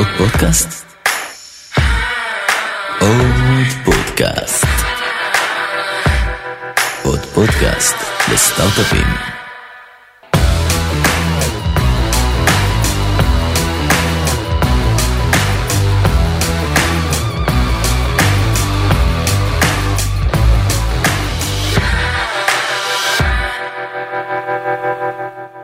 עוד 0.00 0.08
פודקאסט? 0.18 0.86
עוד 3.00 3.66
פודקאסט. 3.84 4.66
עוד 7.04 7.18
פודקאסט 7.18 7.96
לסטארט-אפים. 8.32 9.06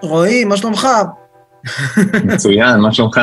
רועי, 0.03 0.45
מה 0.45 0.57
שלומך? 0.57 0.89
מצוין, 2.25 2.81
מה 2.81 2.93
שלומך? 2.93 3.21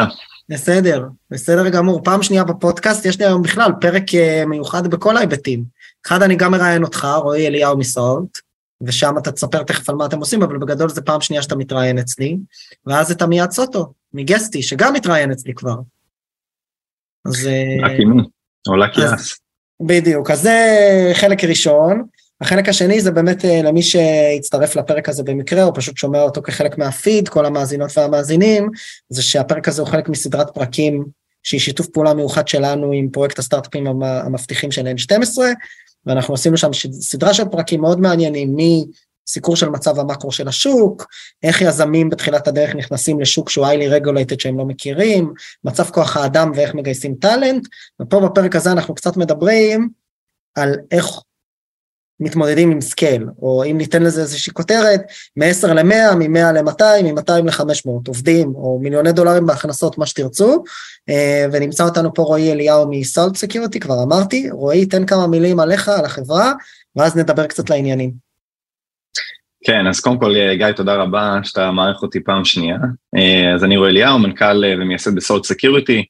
בסדר, 0.49 1.07
בסדר 1.29 1.69
גמור. 1.69 2.03
פעם 2.03 2.23
שנייה 2.23 2.43
בפודקאסט, 2.43 3.05
יש 3.05 3.19
לי 3.19 3.25
היום 3.25 3.41
בכלל 3.41 3.71
פרק 3.81 4.15
אה, 4.15 4.45
מיוחד 4.45 4.87
בכל 4.87 5.17
ההיבטים. 5.17 5.63
אחד, 6.05 6.21
אני 6.21 6.35
גם 6.35 6.51
מראיין 6.51 6.83
אותך, 6.83 7.07
רועי 7.17 7.47
אליהו 7.47 7.77
מסולט, 7.77 8.37
ושם 8.81 9.17
אתה 9.17 9.31
תספר 9.31 9.63
תכף 9.63 9.89
על 9.89 9.95
מה 9.95 10.05
אתם 10.05 10.19
עושים, 10.19 10.43
אבל 10.43 10.57
בגדול 10.57 10.89
זה 10.89 11.01
פעם 11.01 11.21
שנייה 11.21 11.41
שאתה 11.41 11.55
מתראיין 11.55 11.99
אצלי, 11.99 12.37
ואז 12.85 13.11
את 13.11 13.21
עמיעד 13.21 13.51
סוטו, 13.51 13.93
מגסטי, 14.13 14.63
שגם 14.63 14.93
מתראיין 14.93 15.31
אצלי 15.31 15.53
כבר. 15.53 15.75
אז... 17.25 17.47
אה, 17.47 17.97
או 18.67 18.75
לקיאס. 18.75 19.39
בדיוק, 19.81 20.31
אז 20.31 20.41
זה 20.41 20.57
חלק 21.13 21.43
ראשון. 21.43 22.03
החלק 22.43 22.69
השני 22.69 23.01
זה 23.01 23.11
באמת 23.11 23.45
אה, 23.45 23.61
למי 23.61 23.81
שהצטרף 23.81 24.75
לפרק 24.75 25.09
הזה 25.09 25.23
במקרה, 25.23 25.63
או 25.63 25.73
פשוט 25.73 25.97
שומע 25.97 26.21
אותו 26.21 26.41
כחלק 26.41 26.77
מהפיד, 26.77 27.29
כל 27.29 27.45
המאזינות 27.45 27.97
והמאזינים, 27.97 28.69
זה 29.09 29.23
שהפרק 29.23 29.67
הזה 29.67 29.81
הוא 29.81 29.89
חלק 29.89 30.09
מסדרת 30.09 30.49
פרקים 30.53 31.05
שהיא 31.43 31.59
שיתוף 31.59 31.87
פעולה 31.87 32.13
מיוחד 32.13 32.47
שלנו 32.47 32.91
עם 32.91 33.09
פרויקט 33.09 33.39
הסטארט-אפים 33.39 33.87
המבטיחים 34.03 34.71
של 34.71 34.87
N12, 34.87 35.37
ואנחנו 36.05 36.33
עשינו 36.33 36.57
שם 36.57 36.73
סדרה 36.91 37.33
של 37.33 37.45
פרקים 37.45 37.81
מאוד 37.81 37.99
מעניינים, 37.99 38.55
מסיקור 39.27 39.55
של 39.55 39.69
מצב 39.69 39.99
המקרו 39.99 40.31
של 40.31 40.47
השוק, 40.47 41.05
איך 41.43 41.61
יזמים 41.61 42.09
בתחילת 42.09 42.47
הדרך 42.47 42.75
נכנסים 42.75 43.19
לשוק 43.19 43.49
שהוא 43.49 43.65
highly 43.65 44.01
regulated 44.01 44.35
שהם 44.39 44.57
לא 44.57 44.65
מכירים, 44.65 45.33
מצב 45.63 45.89
כוח 45.89 46.17
האדם 46.17 46.51
ואיך 46.55 46.75
מגייסים 46.75 47.15
טאלנט, 47.15 47.67
ופה 48.01 48.19
בפרק 48.19 48.55
הזה 48.55 48.71
אנחנו 48.71 48.95
קצת 48.95 49.17
מדברים 49.17 49.89
על 50.55 50.75
איך 50.91 51.05
מתמודדים 52.23 52.71
עם 52.71 52.81
scale, 52.81 53.25
או 53.41 53.63
אם 53.63 53.77
ניתן 53.77 54.03
לזה 54.03 54.21
איזושהי 54.21 54.53
כותרת, 54.53 55.01
מ-10 55.37 55.67
ל-100, 55.67 56.15
מ-100 56.15 56.51
ל-200, 56.53 57.03
מ-200 57.03 57.45
ל-500 57.45 57.89
עובדים, 58.07 58.55
או 58.55 58.79
מיליוני 58.81 59.11
דולרים 59.11 59.45
בהכנסות, 59.45 59.97
מה 59.97 60.05
שתרצו, 60.05 60.63
אה, 61.09 61.45
ונמצא 61.51 61.83
אותנו 61.83 62.13
פה 62.13 62.23
רועי 62.23 62.51
אליהו 62.51 62.87
מ 62.89 62.98
Salt 62.98 63.35
Security, 63.35 63.79
כבר 63.79 64.03
אמרתי, 64.03 64.49
רועי, 64.51 64.85
תן 64.85 65.05
כמה 65.05 65.27
מילים 65.27 65.59
עליך, 65.59 65.89
על 65.89 66.05
החברה, 66.05 66.53
ואז 66.95 67.17
נדבר 67.17 67.47
קצת 67.47 67.69
לעניינים. 67.69 68.11
כן, 69.65 69.87
אז 69.87 69.99
קודם 69.99 70.19
כל, 70.19 70.33
גיא, 70.57 70.71
תודה 70.71 70.95
רבה 70.95 71.39
שאתה 71.43 71.71
מארח 71.71 72.01
אותי 72.01 72.19
פעם 72.23 72.45
שנייה. 72.45 72.77
אה, 73.17 73.53
אז 73.55 73.63
אני 73.63 73.77
רועי 73.77 73.91
אליהו, 73.91 74.19
מנכ"ל 74.19 74.63
אה, 74.65 74.73
ומייסד 74.79 75.15
ב 75.15 75.21
Salt 75.21 75.43
Security. 75.43 76.05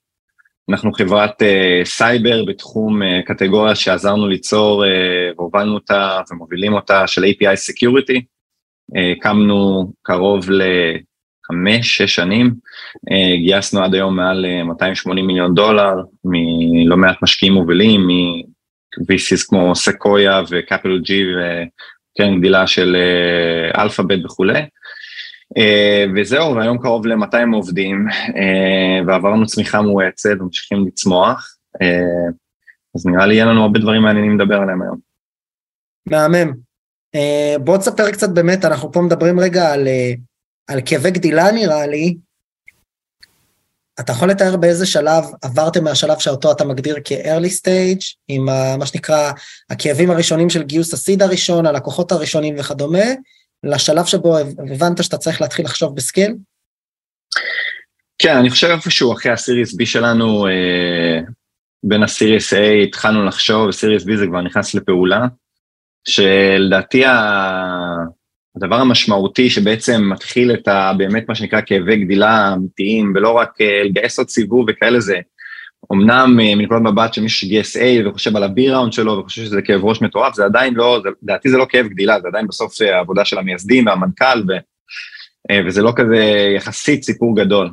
אנחנו 0.69 0.94
חברת 0.94 1.42
אה, 1.41 1.86
סייבר 1.86 2.45
בתחום 2.45 3.02
אה, 3.02 3.05
קטגוריה 3.25 3.75
שעזרנו 3.75 4.28
ליצור 4.28 4.86
אה, 4.86 4.88
והובלנו 5.38 5.73
אותה 5.73 6.20
ומובילים 6.31 6.73
אותה 6.73 7.08
של 7.08 7.23
API 7.23 7.58
Security. 7.70 8.22
אה, 8.95 9.17
הקמנו 9.17 9.92
קרוב 10.02 10.45
לחמש, 10.50 11.97
שש 11.97 12.16
שנים, 12.16 12.52
אה, 13.09 13.38
גייסנו 13.38 13.83
עד 13.83 13.94
היום 13.94 14.16
מעל 14.16 14.45
אה, 14.45 14.63
280 14.64 15.28
מיליון 15.28 15.53
דולר 15.55 15.94
מלא 16.25 16.98
מעט 16.98 17.17
משקיעים 17.22 17.53
מובילים, 17.53 18.08
מ-VCs 18.08 19.48
כמו 19.50 19.75
סקויה 19.75 20.42
וקפיטל 20.50 21.00
ג'י 21.00 21.25
וקרן 21.36 22.39
גדילה 22.39 22.67
של 22.67 22.95
אלפאבית 23.77 24.26
וכולי. 24.26 24.61
Uh, 25.58 26.11
וזהו, 26.15 26.55
והיום 26.55 26.77
קרוב 26.77 27.05
ל-200 27.08 27.53
עובדים, 27.53 28.08
uh, 28.09 29.08
ועברנו 29.08 29.45
צמיחה 29.45 29.81
מואצת 29.81 30.30
וממשיכים 30.39 30.87
לצמוח, 30.87 31.55
uh, 31.83 32.33
אז 32.95 33.05
נראה 33.05 33.25
לי 33.25 33.33
יהיה 33.33 33.45
לנו 33.45 33.61
הרבה 33.61 33.80
דברים 33.80 34.02
מעניינים 34.02 34.39
לדבר 34.39 34.55
עליהם 34.55 34.81
היום. 34.81 34.97
מהמם. 36.05 36.53
בוא 37.63 37.77
תספר 37.77 38.11
קצת 38.11 38.30
באמת, 38.30 38.65
אנחנו 38.65 38.92
פה 38.92 39.02
מדברים 39.02 39.39
רגע 39.39 39.73
על, 39.73 39.87
על 40.67 40.80
כאבי 40.86 41.11
גדילה 41.11 41.52
נראה 41.52 41.87
לי. 41.87 42.17
אתה 43.99 44.11
יכול 44.11 44.30
לתאר 44.30 44.58
באיזה 44.58 44.86
שלב 44.86 45.23
עברתם 45.42 45.83
מהשלב 45.83 46.19
שאותו 46.19 46.52
אתה 46.52 46.65
מגדיר 46.65 46.95
כ-early 47.05 47.61
stage, 47.61 48.15
עם 48.27 48.49
ה, 48.49 48.77
מה 48.77 48.86
שנקרא 48.86 49.31
הכאבים 49.69 50.11
הראשונים 50.11 50.49
של 50.49 50.63
גיוס 50.63 50.93
הסיד 50.93 51.21
הראשון, 51.21 51.65
הלקוחות 51.65 52.11
הראשונים 52.11 52.55
וכדומה, 52.59 53.05
לשלב 53.63 54.05
שבו 54.05 54.37
הבנת 54.37 55.03
שאתה 55.03 55.17
צריך 55.17 55.41
להתחיל 55.41 55.65
לחשוב 55.65 55.95
בסקייל? 55.95 56.35
כן, 58.17 58.37
אני 58.37 58.49
חושב 58.49 58.67
איפשהו 58.67 59.13
אחרי 59.13 59.31
הסיריס 59.31 59.73
B 59.81 59.85
שלנו, 59.85 60.47
אה, 60.47 61.19
בין 61.83 62.03
הסיריס 62.03 62.53
A 62.53 62.57
התחלנו 62.87 63.25
לחשוב, 63.25 63.67
וסיריס 63.67 64.03
B 64.03 64.15
זה 64.17 64.25
כבר 64.27 64.41
נכנס 64.41 64.75
לפעולה, 64.75 65.27
שלדעתי 66.07 67.03
הדבר 68.55 68.75
המשמעותי 68.75 69.49
שבעצם 69.49 70.09
מתחיל 70.09 70.53
את 70.53 70.67
ה, 70.67 70.91
באמת 70.97 71.30
מה 71.30 71.35
שנקרא 71.35 71.61
כאבי 71.65 71.97
גדילה 71.97 72.53
אמיתיים, 72.53 73.13
ולא 73.15 73.31
רק 73.31 73.61
אה, 73.61 73.83
לגייס 73.83 74.19
עוד 74.19 74.30
סיבוב 74.30 74.65
וכאלה 74.69 74.99
זה, 74.99 75.19
אמנם 75.92 76.39
אה, 76.42 76.55
מנקודת 76.55 76.82
מבט 76.82 77.14
שמישהו 77.14 77.39
שגייס 77.39 77.77
A 77.77 78.08
וחושב 78.08 78.36
על 78.36 78.44
round 78.58 78.93
שלו 78.94 79.17
וחושב 79.20 79.44
שזה 79.44 79.61
כאב 79.61 79.86
ראש 79.86 80.02
מטורף, 80.02 80.36
זה 80.36 80.45
עדיין 80.45 80.73
לא, 80.73 81.02
לדעתי 81.23 81.49
זה 81.49 81.58
לא 81.58 81.66
כאב 81.70 81.88
גדילה, 81.88 82.20
זה 82.21 82.27
עדיין 82.27 82.48
בסוף 82.48 82.82
אה, 82.82 82.98
העבודה 82.98 83.26
של 83.26 83.38
המייסדים 83.38 83.86
והמנכ"ל, 83.86 84.43
ו, 84.48 84.52
אה, 85.52 85.60
וזה 85.66 85.82
לא 85.82 85.93
כזה 85.95 86.16
יחסית 86.55 87.04
סיפור 87.04 87.36
גדול. 87.36 87.70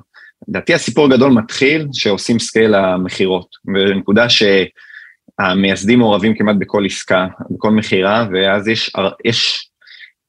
לדעתי 0.48 0.74
הסיפור 0.74 1.04
הגדול 1.04 1.32
מתחיל 1.32 1.86
שעושים 1.92 2.38
scale 2.38 2.74
המכירות, 2.74 3.48
ונקודה 3.74 4.26
שהמייסדים 4.28 5.98
מעורבים 5.98 6.34
כמעט 6.34 6.56
בכל 6.58 6.86
עסקה, 6.86 7.26
בכל 7.50 7.70
מכירה, 7.70 8.26
ואז 8.32 8.68
יש, 8.68 8.92
יש 9.24 9.69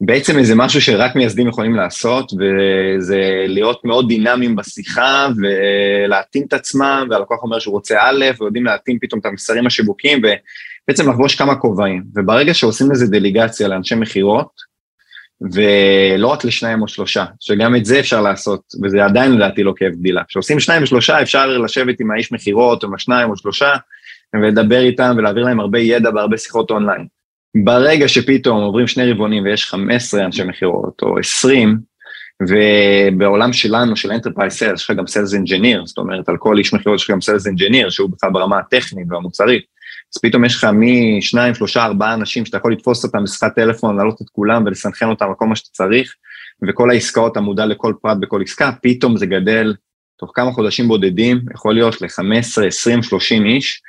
בעצם 0.03 0.38
איזה 0.38 0.56
משהו 0.56 0.81
שרק 0.81 1.16
מייסדים 1.16 1.47
יכולים 1.47 1.75
לעשות, 1.75 2.31
וזה 2.34 3.19
להיות 3.47 3.85
מאוד 3.85 4.07
דינמיים 4.07 4.56
בשיחה, 4.56 5.28
ולהתאים 5.38 6.44
את 6.47 6.53
עצמם, 6.53 7.07
והלקוח 7.09 7.44
אומר 7.44 7.59
שהוא 7.59 7.73
רוצה 7.73 8.00
א', 8.01 8.25
ויודעים 8.40 8.66
להתאים 8.66 9.00
פתאום 9.01 9.19
את 9.19 9.25
המסרים 9.25 9.67
השיווקיים, 9.67 10.22
ובעצם 10.88 11.09
לחבוש 11.09 11.35
כמה 11.35 11.56
כובעים. 11.56 12.03
וברגע 12.16 12.53
שעושים 12.53 12.91
לזה 12.91 13.07
דליגציה 13.07 13.67
לאנשי 13.67 13.95
מכירות, 13.95 14.72
ולא 15.53 16.28
רק 16.28 16.45
לשניים 16.45 16.81
או 16.81 16.88
שלושה, 16.88 17.25
שגם 17.40 17.75
את 17.75 17.85
זה 17.85 18.00
אפשר 18.00 18.22
לעשות, 18.22 18.61
וזה 18.84 19.06
עדיין 19.06 19.31
לדעתי 19.31 19.63
לא 19.63 19.73
כאב 19.75 19.91
גדילה. 19.91 20.22
כשעושים 20.28 20.59
שניים 20.59 20.84
ושלושה, 20.84 21.22
אפשר 21.22 21.47
לשבת 21.47 22.00
עם 22.00 22.11
האיש 22.11 22.31
מכירות, 22.31 22.84
או 22.84 22.88
עם 22.88 22.95
השניים 22.95 23.29
או 23.29 23.38
שלושה, 23.38 23.73
ולדבר 24.41 24.79
איתם 24.79 25.13
ולהעביר 25.17 25.44
להם 25.44 25.59
הרבה 25.59 25.79
ידע 25.79 26.09
והרבה 26.16 26.38
שיחות 26.38 26.72
אונליין. 26.72 27.21
ברגע 27.57 28.07
שפתאום 28.07 28.62
עוברים 28.62 28.88
שני 28.88 29.12
רבעונים 29.12 29.44
ויש 29.44 29.66
15 29.66 30.25
אנשי 30.25 30.44
מכירות 30.44 31.01
או 31.01 31.19
20, 31.19 31.78
ובעולם 32.47 33.53
שלנו, 33.53 33.95
של 33.95 34.12
Enterprise 34.12 34.59
Sales, 34.59 34.73
יש 34.73 34.89
לך 34.89 34.97
גם 34.97 35.06
Sales 35.06 35.44
Engineer, 35.44 35.85
זאת 35.85 35.97
אומרת, 35.97 36.29
על 36.29 36.38
כל 36.38 36.57
איש 36.57 36.73
מכירות 36.73 37.00
יש 37.00 37.03
לך 37.03 37.11
גם 37.11 37.17
Sales 37.17 37.53
Engineer, 37.53 37.90
שהוא 37.90 38.09
בכלל 38.09 38.29
ברמה 38.31 38.59
הטכנית 38.59 39.07
והמוצרית, 39.09 39.63
אז 40.16 40.22
פתאום 40.22 40.45
יש 40.45 40.56
לך 40.56 40.67
משניים, 40.73 41.56
שלושה, 41.56 41.85
ארבעה 41.85 42.13
אנשים 42.13 42.45
שאתה 42.45 42.57
יכול 42.57 42.73
לתפוס 42.73 43.03
אותם 43.03 43.23
בשיחת 43.23 43.56
טלפון, 43.56 43.97
להעלות 43.97 44.22
את 44.22 44.29
כולם 44.31 44.63
ולסנכרן 44.66 45.09
אותם 45.09 45.25
על 45.25 45.34
כל 45.38 45.45
מה 45.45 45.56
שאתה 45.56 45.69
צריך, 45.72 46.16
וכל 46.67 46.90
העסקאות, 46.90 47.31
אתה 47.31 47.41
מודע 47.41 47.66
לכל 47.66 47.94
פרט 48.01 48.17
בכל 48.17 48.41
עסקה, 48.41 48.72
פתאום 48.81 49.17
זה 49.17 49.25
גדל 49.25 49.73
תוך 50.22 50.32
כמה 50.34 50.52
חודשים 50.52 50.88
בודדים, 50.88 51.40
יכול 51.56 51.73
להיות 51.73 52.02
ל-15, 52.02 52.66
20, 52.68 53.03
30 53.03 53.46
איש, 53.46 53.82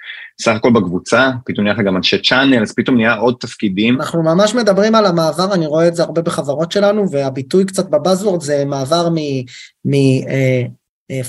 סך 0.42 0.52
הכל 0.54 0.70
בקבוצה, 0.72 1.30
פתאום 1.46 1.64
נהיה 1.64 1.74
לך 1.74 1.86
גם 1.86 1.96
אנשי 1.96 2.22
צ'אנל, 2.22 2.62
אז 2.62 2.74
פתאום 2.74 2.96
נהיה 2.96 3.14
עוד 3.14 3.36
תפקידים. 3.40 4.00
אנחנו 4.00 4.22
ממש 4.22 4.54
מדברים 4.54 4.94
על 4.94 5.06
המעבר, 5.06 5.54
אני 5.54 5.66
רואה 5.66 5.88
את 5.88 5.94
זה 5.94 6.02
הרבה 6.02 6.22
בחברות 6.22 6.72
שלנו, 6.72 7.10
והביטוי 7.10 7.64
קצת 7.64 7.90
בבאזוורד 7.90 8.40
זה 8.40 8.64
מעבר 8.64 9.08
מ... 9.08 9.16
מ 9.84 9.92
uh, 9.92 10.70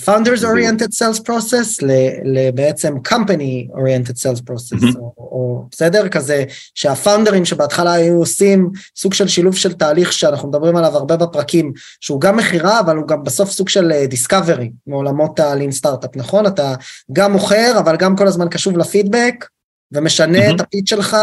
founders 0.05 0.43
oriented 0.43 0.91
sales 0.93 1.19
process 1.19 1.85
לבעצם 2.23 2.93
company 3.07 3.73
oriented 3.73 4.15
sales 4.15 4.41
process, 4.49 4.97
או, 4.97 5.13
או 5.17 5.65
בסדר? 5.71 6.09
כזה 6.09 6.43
שהפאונדרים 6.75 7.45
שבהתחלה 7.45 7.93
היו 7.93 8.13
עושים 8.13 8.69
סוג 8.95 9.13
של 9.13 9.27
שילוב 9.27 9.55
של 9.55 9.73
תהליך 9.73 10.13
שאנחנו 10.13 10.49
מדברים 10.49 10.75
עליו 10.75 10.97
הרבה 10.97 11.17
בפרקים, 11.17 11.73
שהוא 12.01 12.21
גם 12.21 12.37
מכירה, 12.37 12.79
אבל 12.79 12.97
הוא 12.97 13.07
גם 13.07 13.23
בסוף 13.23 13.51
סוג 13.51 13.69
של 13.69 14.05
דיסקאברי 14.07 14.71
מעולמות 14.87 15.39
הלין 15.39 15.71
סטארט-אפ, 15.71 16.15
נכון? 16.15 16.45
אתה 16.45 16.73
גם 17.13 17.31
מוכר, 17.31 17.79
אבל 17.79 17.97
גם 17.97 18.15
כל 18.15 18.27
הזמן 18.27 18.49
קשוב 18.49 18.77
לפידבק, 18.77 19.45
ומשנה 19.91 20.49
mm-hmm. 20.49 20.55
את 20.55 20.61
ה 20.61 20.66
pitch 20.66 20.89
שלך, 20.89 21.17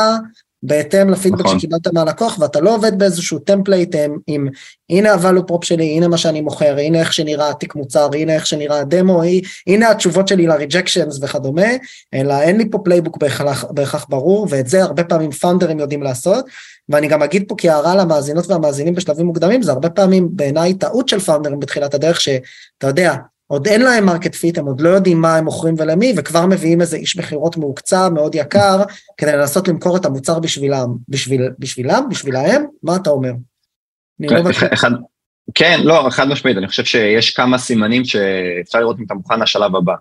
בהתאם 0.63 1.11
לפידבק 1.11 1.41
נכון. 1.41 1.59
שקיבלת 1.59 1.87
מהלקוח, 1.87 2.39
ואתה 2.41 2.61
לא 2.61 2.75
עובד 2.75 2.99
באיזשהו 2.99 3.39
template 3.39 3.95
עם, 3.95 4.19
עם 4.27 4.49
הנה 4.91 5.13
ה-value 5.13 5.51
prop 5.51 5.65
שלי, 5.65 5.85
הנה 5.85 6.09
מה 6.09 6.17
שאני 6.17 6.41
מוכר, 6.41 6.77
הנה 6.79 7.01
איך 7.01 7.13
שנראה 7.13 7.51
התיק 7.51 7.75
מוצר, 7.75 8.09
הנה 8.13 8.35
איך 8.35 8.47
שנראה 8.47 8.81
הדמו, 8.81 9.23
הנה 9.67 9.91
התשובות 9.91 10.29
שלי 10.29 10.47
ל-rejections 10.47 11.19
וכדומה, 11.23 11.67
אלא 12.15 12.41
אין 12.41 12.57
לי 12.57 12.71
פה 12.71 12.79
playbook 12.85 13.17
בהכרח, 13.17 13.65
בהכרח 13.71 14.07
ברור, 14.09 14.47
ואת 14.51 14.69
זה 14.69 14.83
הרבה 14.83 15.05
פעמים 15.05 15.31
פאונדרים 15.31 15.79
יודעים 15.79 16.03
לעשות, 16.03 16.45
ואני 16.89 17.09
גם 17.09 17.23
אגיד 17.23 17.45
פה 17.49 17.55
כהערה 17.59 17.97
למאזינות 17.97 18.51
והמאזינים 18.51 18.95
בשלבים 18.95 19.27
מוקדמים, 19.27 19.63
זה 19.63 19.73
הרבה 19.73 19.91
פעמים 19.91 20.29
בעיניי 20.33 20.75
טעות 20.75 21.09
של 21.09 21.21
פאונדרים 21.21 21.61
בתחילת 21.61 21.95
הדרך, 21.95 22.21
שאתה 22.21 22.87
יודע, 22.87 23.15
עוד 23.51 23.67
אין 23.67 23.83
להם 23.83 24.07
market 24.07 24.35
fit, 24.35 24.59
הם 24.59 24.67
עוד 24.67 24.81
לא 24.81 24.89
יודעים 24.89 25.21
מה 25.21 25.37
הם 25.37 25.45
מוכרים 25.45 25.75
ולמי, 25.79 26.15
וכבר 26.17 26.47
מביאים 26.47 26.81
איזה 26.81 26.97
איש 26.97 27.17
מכירות 27.17 27.57
מהוקצע, 27.57 28.09
מאוד 28.09 28.35
יקר, 28.35 28.83
כדי 29.17 29.33
לנסות 29.33 29.69
למכור 29.69 29.97
את 29.97 30.05
המוצר 30.05 30.39
בשבילם. 30.39 30.87
בשביל, 31.09 31.49
בשבילם? 31.59 32.03
בשבילהם? 32.11 32.65
מה 32.83 32.97
אתה 32.97 33.11
אומר? 33.11 33.31
לא 34.21 34.43
בטוח. 34.43 34.63
אחד, 34.73 34.91
כן, 35.55 35.81
לא, 35.85 36.07
חד 36.11 36.29
משמעית, 36.29 36.57
אני 36.57 36.69
חושב 36.69 36.85
שיש 36.85 37.31
כמה 37.31 37.59
סימנים 37.59 38.05
שאפשר 38.05 38.81
לראות 38.81 38.99
אם 38.99 39.05
אתה 39.05 39.15
מוכן 39.15 39.41
לשלב 39.41 39.77
הבא. 39.77 39.95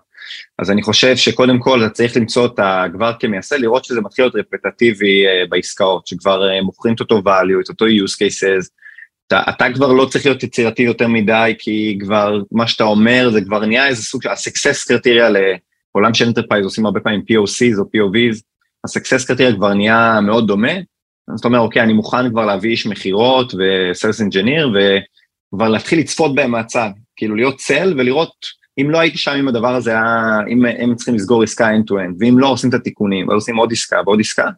אז 0.58 0.70
אני 0.70 0.82
חושב 0.82 1.16
שקודם 1.16 1.58
כל 1.58 1.84
אתה 1.84 1.94
צריך 1.94 2.16
למצוא 2.16 2.46
את 2.46 2.60
כבר 2.92 3.12
כמייסד, 3.20 3.56
לראות 3.56 3.84
שזה 3.84 4.00
מתחיל 4.00 4.24
להיות 4.24 4.34
רפטטיבי 4.34 5.26
אה, 5.26 5.46
בעסקאות, 5.48 6.06
שכבר 6.06 6.50
אה, 6.50 6.62
מוכרים 6.62 6.94
את 6.94 7.00
אותו 7.00 7.18
value, 7.18 7.60
את 7.64 7.68
אותו 7.68 7.86
use 7.86 8.14
cases, 8.14 8.68
אתה, 9.30 9.42
אתה 9.48 9.66
כבר 9.74 9.92
לא 9.92 10.04
צריך 10.04 10.26
להיות 10.26 10.42
יצירתי 10.42 10.82
יותר 10.82 11.08
מדי, 11.08 11.54
כי 11.58 11.98
כבר 12.00 12.42
מה 12.52 12.66
שאתה 12.66 12.84
אומר 12.84 13.30
זה 13.32 13.40
כבר 13.40 13.66
נהיה 13.66 13.86
איזה 13.86 14.02
סוג 14.02 14.22
של, 14.22 14.28
ה-success 14.28 14.88
criteria 14.88 15.28
לעולם 15.28 16.14
של 16.14 16.26
enterprise 16.26 16.64
עושים 16.64 16.86
הרבה 16.86 17.00
פעמים 17.00 17.20
POCs 17.20 17.78
או 17.78 17.82
POVs, 17.84 18.40
ה-success 18.84 19.26
קריטריה 19.26 19.54
כבר 19.54 19.74
נהיה 19.74 20.20
מאוד 20.22 20.46
דומה, 20.46 20.72
אז 21.34 21.40
אתה 21.40 21.48
אומר, 21.48 21.58
אוקיי, 21.58 21.82
אני 21.82 21.92
מוכן 21.92 22.30
כבר 22.30 22.46
להביא 22.46 22.70
איש 22.70 22.86
מכירות 22.86 23.54
ו-sales 23.54 24.20
engineer, 24.20 24.66
וכבר 25.54 25.68
להתחיל 25.68 25.98
לצפות 25.98 26.34
בהם 26.34 26.50
מהצד, 26.50 26.90
כאילו 27.16 27.36
להיות 27.36 27.56
צל 27.56 27.94
ולראות, 27.98 28.60
אם 28.80 28.90
לא 28.90 28.98
הייתי 28.98 29.18
שם 29.18 29.32
עם 29.32 29.48
הדבר 29.48 29.74
הזה, 29.74 29.94
אם 30.48 30.66
הם 30.66 30.94
צריכים 30.94 31.14
לסגור 31.14 31.42
עסקה 31.42 31.70
end-to-end, 31.70 32.14
ואם 32.18 32.38
לא 32.38 32.46
עושים 32.46 32.70
את 32.70 32.74
התיקונים, 32.74 33.28
ועושים 33.28 33.56
עוד 33.56 33.72
עסקה 33.72 33.96
ועוד 34.06 34.20
עסקה, 34.20 34.48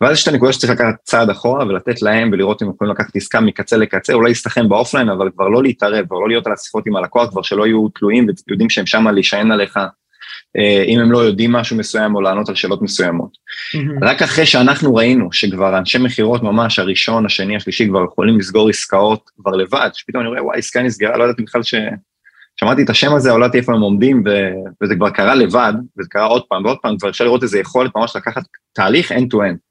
ואז 0.00 0.12
יש 0.12 0.28
את 0.28 0.32
הנקודה 0.32 0.52
שצריך 0.52 0.72
לקחת 0.72 0.94
צעד 1.04 1.30
אחורה 1.30 1.66
ולתת 1.66 2.02
להם 2.02 2.30
ולראות 2.32 2.62
אם 2.62 2.66
הם 2.68 2.74
יכולים 2.74 2.94
לקחת 2.94 3.16
עסקה 3.16 3.40
מקצה 3.40 3.76
לקצה, 3.76 4.12
אולי 4.12 4.28
להסתכם 4.28 4.68
באופליין, 4.68 5.08
אבל 5.08 5.30
כבר 5.34 5.48
לא 5.48 5.62
להתערב, 5.62 6.06
כבר 6.06 6.18
לא 6.18 6.28
להיות 6.28 6.46
על 6.46 6.52
השיחות 6.52 6.86
עם 6.86 6.96
הלקוח, 6.96 7.30
כבר 7.30 7.42
שלא 7.42 7.66
יהיו 7.66 7.88
תלויים 7.88 8.26
ויודעים 8.48 8.70
שהם 8.70 8.86
שמה 8.86 9.12
להישען 9.12 9.52
עליך, 9.52 9.76
אה, 10.56 10.84
אם 10.86 11.00
הם 11.00 11.12
לא 11.12 11.18
יודעים 11.18 11.52
משהו 11.52 11.76
מסוים 11.76 12.14
או 12.14 12.20
לענות 12.20 12.48
על 12.48 12.54
שאלות 12.54 12.82
מסוימות. 12.82 13.30
Mm-hmm. 13.30 14.04
רק 14.06 14.22
אחרי 14.22 14.46
שאנחנו 14.46 14.94
ראינו 14.94 15.32
שכבר 15.32 15.78
אנשי 15.78 15.98
מכירות 15.98 16.42
ממש, 16.42 16.78
הראשון, 16.78 17.26
השני, 17.26 17.56
השלישי, 17.56 17.88
כבר 17.88 18.04
יכולים 18.04 18.38
לסגור 18.38 18.68
עסקאות 18.68 19.30
כבר 19.36 19.50
לבד, 19.50 19.90
שפתאום 19.92 20.22
אני 20.22 20.30
רואה, 20.30 20.44
וואי, 20.44 20.58
עסקה 20.58 20.82
נסגרה, 20.82 21.16
לא 21.16 21.24
ידעתי 21.24 21.42
בכלל 21.42 21.62
ש... 21.62 21.74
שמעתי 22.60 22.82
את 22.82 22.90
השם 22.90 23.14
הזה, 23.14 23.30
אבל 23.30 23.40
לא 23.40 23.46
איפה 23.54 23.72
הם 23.74 23.80
עומדים, 23.80 24.22
ו... 24.26 24.30
וזה 24.82 24.94
כבר 24.94 25.10
קרה 25.10 25.34
לבד, 25.34 25.72
וזה 25.98 26.08
קרה 26.10 26.26
עוד 26.26 26.42
פעם 26.48 26.64
ועוד 26.64 26.78
פעם, 26.82 26.98
כבר 26.98 27.08
אפשר 27.10 27.24
לראות 27.24 27.42
איזה 27.42 27.58
יכולת 27.58 27.90
ממש 27.96 28.16
לקחת 28.16 28.42
תהליך 28.72 29.12
end-to-end. 29.12 29.69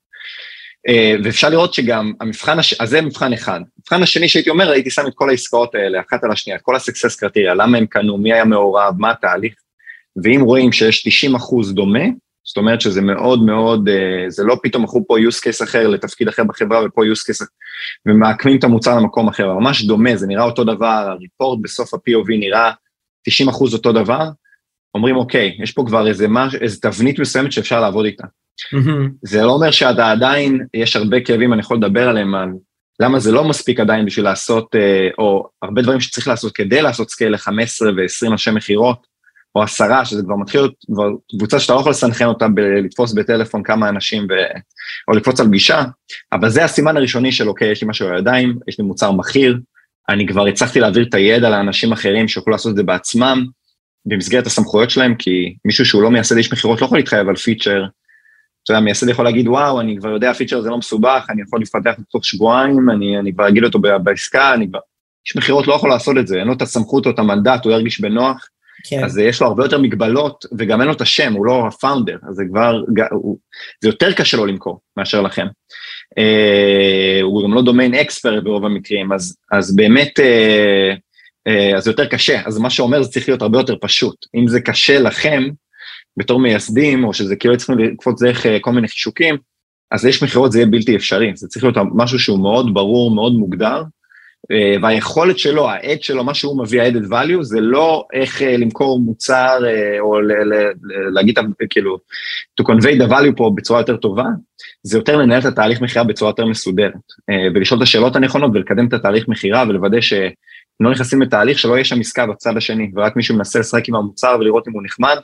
אה, 0.87 1.15
ואפשר 1.23 1.49
לראות 1.49 1.73
שגם 1.73 2.13
המבחן, 2.21 2.59
הש... 2.59 2.73
אז 2.73 2.89
זה 2.89 3.01
מבחן 3.01 3.33
אחד. 3.33 3.61
המבחן 3.77 4.03
השני 4.03 4.29
שהייתי 4.29 4.49
אומר, 4.49 4.71
הייתי 4.71 4.89
שם 4.89 5.07
את 5.07 5.13
כל 5.15 5.29
העסקאות 5.29 5.75
האלה, 5.75 6.01
אחת 6.09 6.23
על 6.23 6.31
השנייה, 6.31 6.59
כל 6.59 6.75
ה-success 6.75 7.19
קרטריה, 7.19 7.53
למה 7.53 7.77
הם 7.77 7.85
קנו, 7.85 8.17
מי 8.17 8.33
היה 8.33 8.45
מעורב, 8.45 8.95
מה 8.97 9.11
התהליך, 9.11 9.53
ואם 10.23 10.41
רואים 10.41 10.71
שיש 10.71 11.03
90 11.07 11.35
אחוז 11.35 11.73
דומה, 11.73 12.03
זאת 12.43 12.57
אומרת 12.57 12.81
שזה 12.81 13.01
מאוד 13.01 13.43
מאוד, 13.43 13.89
אה, 13.89 14.29
זה 14.29 14.43
לא 14.43 14.57
פתאום 14.63 14.83
מכרו 14.83 15.07
פה 15.07 15.17
use 15.17 15.43
case 15.43 15.63
אחר 15.63 15.87
לתפקיד 15.87 16.27
אחר 16.27 16.43
בחברה 16.43 16.85
ופה 16.85 17.01
use 17.01 17.31
case 17.31 17.45
ומעקמים 18.05 18.57
את 18.59 18.63
המוצר 18.63 18.97
למקום 18.97 19.27
אחר, 19.27 19.53
ממש 19.53 19.85
דומה, 19.85 20.15
זה 20.15 20.27
נראה 20.27 20.43
אותו 20.43 20.63
דבר, 20.63 20.85
ה-report 20.85 21.59
בסוף 21.61 21.93
ה-POV 21.93 22.27
נראה 22.29 22.71
90 23.23 23.49
אחוז 23.49 23.73
אותו 23.73 23.91
דבר, 23.91 24.29
אומרים 24.95 25.15
אוקיי, 25.15 25.57
יש 25.63 25.71
פה 25.71 25.83
כבר 25.87 26.07
איזה, 26.07 26.27
מש, 26.27 26.55
איזה 26.55 26.81
תבנית 26.81 27.19
מסוימת 27.19 27.51
שאפשר 27.51 27.81
לעבוד 27.81 28.05
איתה. 28.05 28.23
Mm-hmm. 28.75 29.09
זה 29.21 29.41
לא 29.41 29.51
אומר 29.51 29.71
שאתה 29.71 30.11
עדיין, 30.11 30.65
יש 30.73 30.95
הרבה 30.95 31.21
כאבים, 31.21 31.53
אני 31.53 31.61
יכול 31.61 31.77
לדבר 31.77 32.09
עליהם, 32.09 32.35
על 32.35 32.50
למה 33.00 33.19
זה 33.19 33.31
לא 33.31 33.44
מספיק 33.44 33.79
עדיין 33.79 34.06
בשביל 34.06 34.25
לעשות, 34.25 34.75
אה, 34.75 35.07
או 35.17 35.50
הרבה 35.61 35.81
דברים 35.81 36.00
שצריך 36.00 36.27
לעשות 36.27 36.51
כדי 36.56 36.81
לעשות 36.81 37.09
סקייל 37.09 37.31
ל-15 37.31 37.85
ו-20 37.85 38.31
אנשי 38.31 38.51
מכירות, 38.51 39.07
או 39.56 39.63
עשרה, 39.63 40.06
שזה 40.06 40.23
כבר 40.23 40.35
מתחיל 40.35 40.61
להיות 40.61 40.73
כבר 40.94 41.09
קבוצה 41.38 41.59
שאתה 41.59 41.73
לא 41.73 41.79
יכול 41.79 41.91
לסנכרן 41.91 42.27
אותה 42.27 42.47
בלתפוס 42.47 43.13
בטלפון 43.13 43.63
כמה 43.63 43.89
אנשים, 43.89 44.27
ב, 44.27 44.33
או 45.07 45.13
לקפוץ 45.13 45.39
על 45.39 45.47
פגישה, 45.47 45.83
אבל 46.31 46.50
זה 46.50 46.63
הסימן 46.63 46.97
הראשוני 46.97 47.31
של 47.31 47.50
אוקיי, 47.50 47.71
יש 47.71 47.81
לי 47.81 47.88
משהו 47.88 48.09
בידיים, 48.09 48.59
יש 48.67 48.79
לי 48.79 48.85
מוצר 48.85 49.11
מכיר, 49.11 49.59
אני 50.09 50.27
כבר 50.27 50.45
הצלחתי 50.45 50.79
להעביר 50.79 51.06
את 51.09 51.13
הידע 51.13 51.50
לאנשים 51.50 51.91
אחרים 51.91 52.27
שיוכלו 52.27 52.51
לעשות 52.51 52.71
את 52.71 52.75
זה 52.75 52.83
בעצמם, 52.83 53.45
במסגרת 54.06 54.47
הסמכויות 54.47 54.89
שלהם, 54.89 55.15
כי 55.15 55.56
מישהו 55.65 55.85
שהוא 55.85 56.03
לא 56.03 56.11
מייסד 56.11 56.38
איש 56.38 56.53
מכירות 56.53 56.81
לא 56.81 56.85
יכול 56.85 56.97
להתחייב 56.97 57.29
על 57.29 57.35
פיצ'ר, 57.35 57.83
אתה 58.69 58.75
יודע, 58.75 58.83
מייסד 58.83 59.10
יכול 59.10 59.25
להגיד, 59.25 59.48
וואו, 59.48 59.81
אני 59.81 59.98
כבר 59.98 60.10
יודע, 60.10 60.31
הפיצ'ר 60.31 60.62
זה 60.62 60.69
לא 60.69 60.77
מסובך, 60.77 61.25
אני 61.30 61.42
יכול 61.42 61.62
לפתח 61.62 61.94
תוך 62.12 62.25
שבועיים, 62.25 62.89
אני, 62.89 63.19
אני 63.19 63.33
כבר 63.33 63.48
אגיד 63.48 63.63
אותו 63.63 63.80
בעסקה, 63.80 64.54
אני 64.54 64.68
כבר... 64.69 64.80
איש 65.27 65.36
מכירות 65.36 65.68
לא 65.68 65.74
יכול 65.74 65.89
לעשות 65.89 66.18
את 66.18 66.27
זה, 66.27 66.39
אין 66.39 66.48
לו 66.48 66.54
את 66.54 66.62
הסמכות 66.62 67.06
או 67.06 67.12
את 67.12 67.19
המנדט, 67.19 67.66
הוא 67.66 67.74
ירגיש 67.74 68.01
בנוח, 68.01 68.48
כן. 68.89 69.04
אז 69.04 69.18
יש 69.18 69.42
לו 69.42 69.48
הרבה 69.48 69.66
יותר 69.66 69.77
מגבלות, 69.77 70.45
וגם 70.57 70.81
אין 70.81 70.88
לו 70.88 70.94
את 70.94 71.01
השם, 71.01 71.33
הוא 71.33 71.45
לא 71.45 71.68
הפאונדר, 71.68 72.18
אז 72.30 72.36
זה 72.36 72.44
כבר, 72.50 72.81
הוא, 73.12 73.38
זה 73.81 73.89
יותר 73.89 74.13
קשה 74.13 74.38
לו 74.38 74.45
למכור 74.45 74.80
מאשר 74.98 75.21
לכם. 75.21 75.48
אה, 76.18 77.19
הוא 77.21 77.44
גם 77.44 77.54
לא 77.54 77.62
דומיין 77.62 77.94
אקספרט 77.94 78.44
ברוב 78.44 78.66
המקרים, 78.66 79.12
אז, 79.12 79.38
אז 79.51 79.75
באמת, 79.75 80.19
אה, 80.19 80.94
אה, 81.48 81.77
אז 81.77 81.83
זה 81.83 81.92
יותר 81.92 82.06
קשה, 82.06 82.42
אז 82.45 82.57
מה 82.57 82.69
שאומר 82.69 83.04
זה 83.04 83.12
צריך 83.12 83.30
להיות 83.30 83.42
הרבה 83.42 83.57
יותר 83.57 83.75
פשוט. 83.81 84.16
אם 84.36 84.48
זה 84.48 84.62
קשה 84.62 85.00
לכם, 85.00 85.44
בתור 86.19 86.39
מייסדים, 86.39 87.04
או 87.04 87.13
שזה 87.13 87.36
כאילו 87.36 87.57
צריכים 87.57 87.77
לקפוץ 87.77 88.21
דרך 88.21 88.45
אה, 88.45 88.57
כל 88.62 88.71
מיני 88.71 88.88
חישוקים, 88.88 89.38
אז 89.92 90.06
יש 90.06 90.24
מכירות 90.24 90.51
זה 90.51 90.60
יהיה 90.60 90.68
בלתי 90.68 90.95
אפשרי, 90.95 91.31
זה 91.36 91.48
צריך 91.48 91.66
להיות 91.66 91.77
משהו 91.95 92.19
שהוא 92.19 92.39
מאוד 92.39 92.74
ברור, 92.74 93.16
מאוד 93.16 93.33
מוגדר, 93.33 93.83
אה, 94.51 94.75
והיכולת 94.81 95.39
שלו, 95.39 95.69
העד 95.69 96.01
שלו, 96.01 96.24
מה 96.24 96.33
שהוא 96.33 96.63
מביא, 96.63 96.81
ה-added 96.81 97.12
value, 97.12 97.42
זה 97.42 97.62
לא 97.62 98.06
איך 98.13 98.42
אה, 98.42 98.57
למכור 98.57 99.00
מוצר, 99.00 99.60
או 100.00 100.19
להגיד, 101.13 101.39
כאילו, 101.69 101.98
to 102.62 102.63
convey 102.63 103.01
the 103.01 103.10
value 103.10 103.36
פה 103.38 103.51
בצורה 103.56 103.80
יותר 103.80 103.98
טובה, 103.98 104.25
זה 104.83 104.98
יותר 104.98 105.18
לנהל 105.18 105.39
את 105.39 105.45
התהליך 105.45 105.81
מכירה 105.81 106.04
בצורה 106.04 106.30
יותר 106.30 106.45
מסודרת, 106.45 106.94
ולשאול 107.56 107.77
את 107.77 107.83
השאלות 107.83 108.16
הנכונות 108.16 108.51
ולקדם 108.54 108.88
את 108.88 108.94
התהליך 108.94 109.27
מכירה 109.27 109.63
ולוודא 109.69 110.01
שלא 110.01 110.92
נכנסים 110.92 111.21
לתהליך 111.21 111.60
שלא 111.60 111.74
יהיה 111.74 111.86
שם 111.86 112.00
עסקה 112.00 112.25
בצד 112.27 112.57
השני, 112.57 112.92
ורק 112.95 113.16
מישהו 113.16 113.36
מנסה 113.36 113.60
לשחק 113.60 113.89
עם 113.89 113.95
המוצר 113.95 114.38
ולראות 114.39 114.68
אם 114.68 114.74
הוא 114.74 114.83
נחמד, 114.86 115.18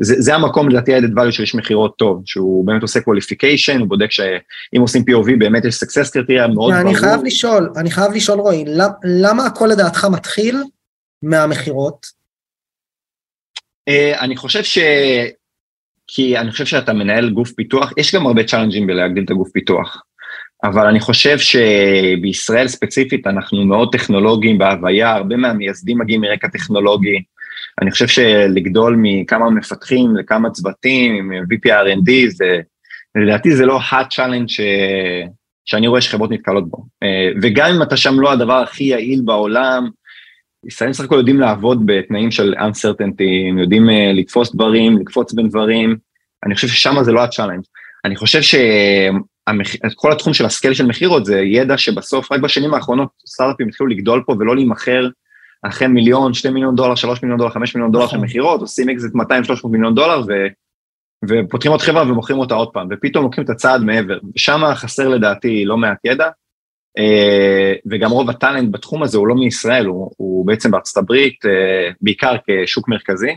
זה, 0.00 0.14
זה 0.18 0.34
המקום 0.34 0.68
לדעתי 0.68 0.94
ה-added 0.94 1.18
value 1.18 1.32
של 1.32 1.42
איש 1.42 1.54
מכירות 1.54 1.96
טוב, 1.96 2.22
שהוא 2.24 2.66
באמת 2.66 2.82
עושה 2.82 3.00
qualification, 3.00 3.78
הוא 3.80 3.88
בודק 3.88 4.10
שאם 4.10 4.80
עושים 4.80 5.02
POV 5.10 5.38
באמת 5.38 5.64
יש 5.64 5.74
success 5.74 6.12
קריטריה 6.12 6.48
מאוד 6.48 6.72
ברור. 6.72 6.86
אני 6.86 6.94
חייב 6.94 7.24
לשאול, 7.24 7.70
אני 7.76 7.90
חייב 7.90 8.12
לשאול 8.12 8.40
רועי, 8.40 8.64
למה 9.04 9.46
הכל 9.46 9.66
לדעתך 9.72 10.06
מתחיל 10.12 10.56
מהמכירות? 11.22 12.06
Uh, 13.90 14.20
אני 14.20 14.36
חושב 14.36 14.64
ש... 14.64 14.78
כי 16.12 16.38
אני 16.38 16.50
חושב 16.50 16.66
שאתה 16.66 16.92
מנהל 16.92 17.30
גוף 17.30 17.52
פיתוח, 17.52 17.92
יש 17.96 18.14
גם 18.14 18.26
הרבה 18.26 18.44
צ'אלנג'ים 18.44 18.86
בלהגדיל 18.86 19.24
את 19.24 19.30
הגוף 19.30 19.50
פיתוח, 19.50 20.02
אבל 20.64 20.86
אני 20.86 21.00
חושב 21.00 21.36
שבישראל 21.38 22.68
ספציפית 22.68 23.26
אנחנו 23.26 23.64
מאוד 23.64 23.88
טכנולוגיים 23.92 24.58
בהוויה, 24.58 25.10
הרבה 25.10 25.36
מהמייסדים 25.36 25.98
מגיעים 25.98 26.20
מרקע 26.20 26.48
טכנולוגי, 26.48 27.22
אני 27.80 27.90
חושב 27.90 28.06
שלגדול 28.06 28.96
מכמה 28.98 29.50
מפתחים 29.50 30.16
לכמה 30.16 30.50
צוותים 30.50 31.14
עם 31.14 31.44
VPRND, 31.52 32.10
זה, 32.28 32.60
לדעתי 33.14 33.56
זה 33.56 33.66
לא 33.66 33.80
ה-challenge 33.80 34.48
ש... 34.48 34.60
שאני 35.64 35.86
רואה 35.86 36.00
שחברות 36.00 36.30
נתקלות 36.30 36.68
בו. 36.68 36.84
אה, 37.02 37.30
וגם 37.42 37.70
אם 37.76 37.82
אתה 37.82 37.96
שם 37.96 38.20
לא 38.20 38.32
הדבר 38.32 38.62
הכי 38.62 38.84
יעיל 38.84 39.20
בעולם, 39.24 39.88
ישראלים 40.66 40.94
סך 40.94 41.04
הכל 41.04 41.16
יודעים 41.16 41.40
לעבוד 41.40 41.82
בתנאים 41.86 42.30
של 42.30 42.54
uncertainty, 42.54 43.50
הם 43.50 43.58
יודעים 43.58 43.90
אה, 43.90 44.12
לתפוס 44.14 44.54
דברים, 44.54 44.98
לקפוץ 44.98 45.32
בין 45.32 45.48
דברים, 45.48 45.96
אני 46.46 46.54
חושב 46.54 46.68
ששם 46.68 47.02
זה 47.02 47.12
לא 47.12 47.20
ה-challenge. 47.20 47.66
אני 48.04 48.16
חושב 48.16 48.40
שכל 48.42 50.12
התחום 50.12 50.34
של 50.34 50.44
הסקייל 50.44 50.74
של 50.74 50.86
מכירות 50.86 51.24
זה 51.24 51.40
ידע 51.40 51.78
שבסוף, 51.78 52.32
רק 52.32 52.40
בשנים 52.40 52.74
האחרונות 52.74 53.08
סטארט-אפים 53.26 53.68
התחילו 53.68 53.88
לגדול 53.88 54.22
פה 54.26 54.36
ולא 54.38 54.56
להימכר 54.56 55.08
אחרי 55.62 55.88
מיליון, 55.88 56.34
שתי 56.34 56.50
מיליון 56.50 56.74
דולר, 56.74 56.94
שלוש 56.94 57.22
מיליון 57.22 57.38
דולר, 57.38 57.50
חמש 57.50 57.74
מיליון 57.74 57.92
דולר 57.92 58.06
של 58.06 58.16
נכון. 58.16 58.28
מכירות, 58.28 58.60
עושים 58.60 58.90
אקזיט 58.90 59.12
200-300 59.14 59.18
מיליון 59.70 59.94
דולר, 59.94 60.22
ו, 60.28 60.32
ופותחים 61.28 61.72
עוד 61.72 61.80
חברה 61.80 62.02
ומוכרים 62.02 62.38
אותה 62.38 62.54
עוד 62.54 62.68
פעם, 62.72 62.88
ופתאום 62.90 63.24
לוקחים 63.24 63.44
את 63.44 63.50
הצעד 63.50 63.80
מעבר. 63.80 64.18
שם 64.36 64.60
חסר 64.74 65.08
לדעתי 65.08 65.64
לא 65.64 65.76
מעט 65.76 65.98
ידע, 66.04 66.28
אה, 66.98 67.72
וגם 67.90 68.10
רוב 68.10 68.30
הטאלנט 68.30 68.72
בתחום 68.72 69.02
הזה 69.02 69.18
הוא 69.18 69.28
לא 69.28 69.34
מישראל, 69.34 69.86
הוא, 69.86 70.10
הוא 70.16 70.46
בעצם 70.46 70.70
בארצות 70.70 70.96
הברית, 70.96 71.44
אה, 71.46 71.90
בעיקר 72.00 72.36
כשוק 72.46 72.88
מרכזי, 72.88 73.36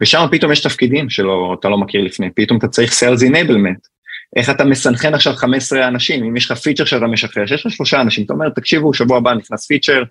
ושם 0.00 0.26
פתאום 0.30 0.52
יש 0.52 0.62
תפקידים 0.62 1.10
שלא, 1.10 1.56
אתה 1.60 1.68
לא 1.68 1.78
מכיר 1.78 2.02
לפני, 2.02 2.30
פתאום 2.34 2.58
אתה 2.58 2.68
צריך 2.68 2.92
Sales 2.92 3.22
Enablement, 3.22 3.88
איך 4.36 4.50
אתה 4.50 4.64
מסנכרן 4.64 5.14
עכשיו 5.14 5.32
15 5.32 5.88
אנשים, 5.88 6.24
אם 6.24 6.36
יש 6.36 6.50
לך 6.50 6.58
פיצ'ר 6.58 6.84
שאתה 6.84 7.06
משחרר, 7.06 7.46
שיש 7.46 7.66
לך 7.66 7.72
שלושה 7.72 8.00
אנשים, 8.00 8.24
אתה 8.24 8.32
אומר, 8.32 8.48
תקשיבו, 8.48 8.94
שבוע 8.94 9.16
הבא 9.16 9.34
נכנס 9.34 9.66
פיצ'ר, 9.66 10.02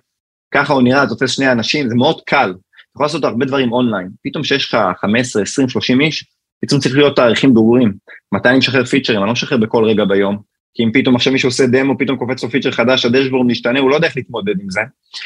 ככה 0.54 0.72
הוא 0.72 0.82
נראה, 0.82 1.08
תופס 1.08 1.30
שני 1.30 1.52
אנשים, 1.52 1.88
זה 1.88 1.94
מאוד 1.94 2.20
קל. 2.26 2.50
אתה 2.50 2.90
יכול 2.94 3.04
לעשות 3.04 3.24
הרבה 3.24 3.46
דברים 3.46 3.72
אונליין. 3.72 4.08
פתאום 4.24 4.44
שיש 4.44 4.68
לך 4.68 4.78
15, 5.00 5.42
20, 5.42 5.68
30 5.68 6.00
איש, 6.00 6.24
פתאום 6.62 6.80
צריך 6.80 6.96
להיות 6.96 7.16
תאריכים 7.16 7.54
ברורים. 7.54 7.92
מתי 8.32 8.48
אני 8.48 8.58
משחרר 8.58 8.84
פיצ'רים? 8.84 9.18
אני 9.18 9.26
לא 9.26 9.32
משחרר 9.32 9.58
בכל 9.58 9.84
רגע 9.84 10.04
ביום. 10.04 10.38
כי 10.74 10.82
אם 10.84 10.90
פתאום 10.92 11.16
עכשיו 11.16 11.32
מישהו 11.32 11.48
עושה 11.48 11.66
דמו, 11.66 11.98
פתאום 11.98 12.16
קופץ 12.18 12.44
לו 12.44 12.50
פיצ'ר 12.50 12.70
חדש, 12.70 13.04
הדשבורד 13.04 13.46
משתנה, 13.46 13.80
הוא 13.80 13.90
לא 13.90 13.94
יודע 13.94 14.06
איך 14.06 14.16
להתמודד 14.16 14.60
עם 14.60 14.70
זה. 14.70 14.80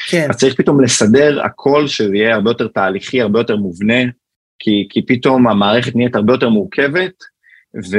כן. 0.08 0.26
אז 0.30 0.36
צריך 0.36 0.54
פתאום 0.54 0.80
לסדר 0.80 1.42
הכל 1.44 1.86
שזה 1.86 2.16
יהיה 2.16 2.34
הרבה 2.34 2.50
יותר 2.50 2.68
תהליכי, 2.68 3.20
הרבה 3.20 3.40
יותר 3.40 3.56
מובנה, 3.56 4.00
כי, 4.58 4.86
כי 4.90 5.06
פתאום 5.06 5.48
המערכת 5.48 5.96
נהיית 5.96 6.14
הרבה 6.14 6.32
יותר 6.32 6.48
מורכבת, 6.48 7.12
ו, 7.90 7.98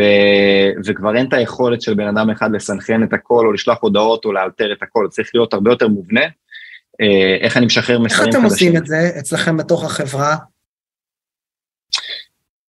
וכבר 0.85 1.15
אין 1.15 1.27
את 1.27 1.33
היכולת 1.33 1.81
של 1.81 1.93
בן 1.93 2.07
אדם 2.07 2.29
אחד 2.29 2.51
לסנכרן 2.51 3.03
את 3.03 3.13
הכל, 3.13 3.45
או 3.45 3.51
לשלוח 3.51 3.77
הודעות, 3.81 4.25
או 4.25 4.31
לאלתר 4.31 4.73
את 4.73 4.83
הכל, 4.83 5.07
צריך 5.09 5.29
להיות 5.33 5.53
הרבה 5.53 5.71
יותר 5.71 5.87
מובנה. 5.87 6.21
אה, 7.01 7.37
איך 7.41 7.57
אני 7.57 7.65
משחרר 7.65 7.99
מסרים 7.99 8.27
איך 8.27 8.35
חדשים. 8.35 8.39
אתם 8.39 8.43
עושים 8.43 8.77
את 8.77 8.85
זה 8.85 9.11
אצלכם 9.19 9.57
בתוך 9.57 9.83
החברה? 9.83 10.35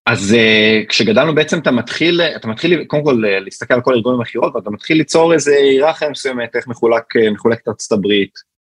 אז 0.06 0.34
uh, 0.34 0.86
כשגדלנו 0.88 1.34
בעצם 1.34 1.58
אתה 1.58 1.70
מתחיל, 1.70 2.20
אתה 2.20 2.48
מתחיל 2.48 2.84
קודם 2.84 3.04
כל 3.04 3.24
uh, 3.24 3.44
להסתכל 3.44 3.74
על 3.74 3.80
כל 3.80 3.94
ארגון 3.94 4.14
המכירות 4.14 4.56
ואתה 4.56 4.70
מתחיל 4.70 4.96
ליצור 4.96 5.32
איזה 5.32 5.54
היררכיה 5.54 6.10
מסוימת, 6.10 6.56
איך 6.56 6.68
מחולק, 6.68 7.04
מחולקת 7.32 7.68
ארצות 7.68 7.92
הברית, 7.92 8.52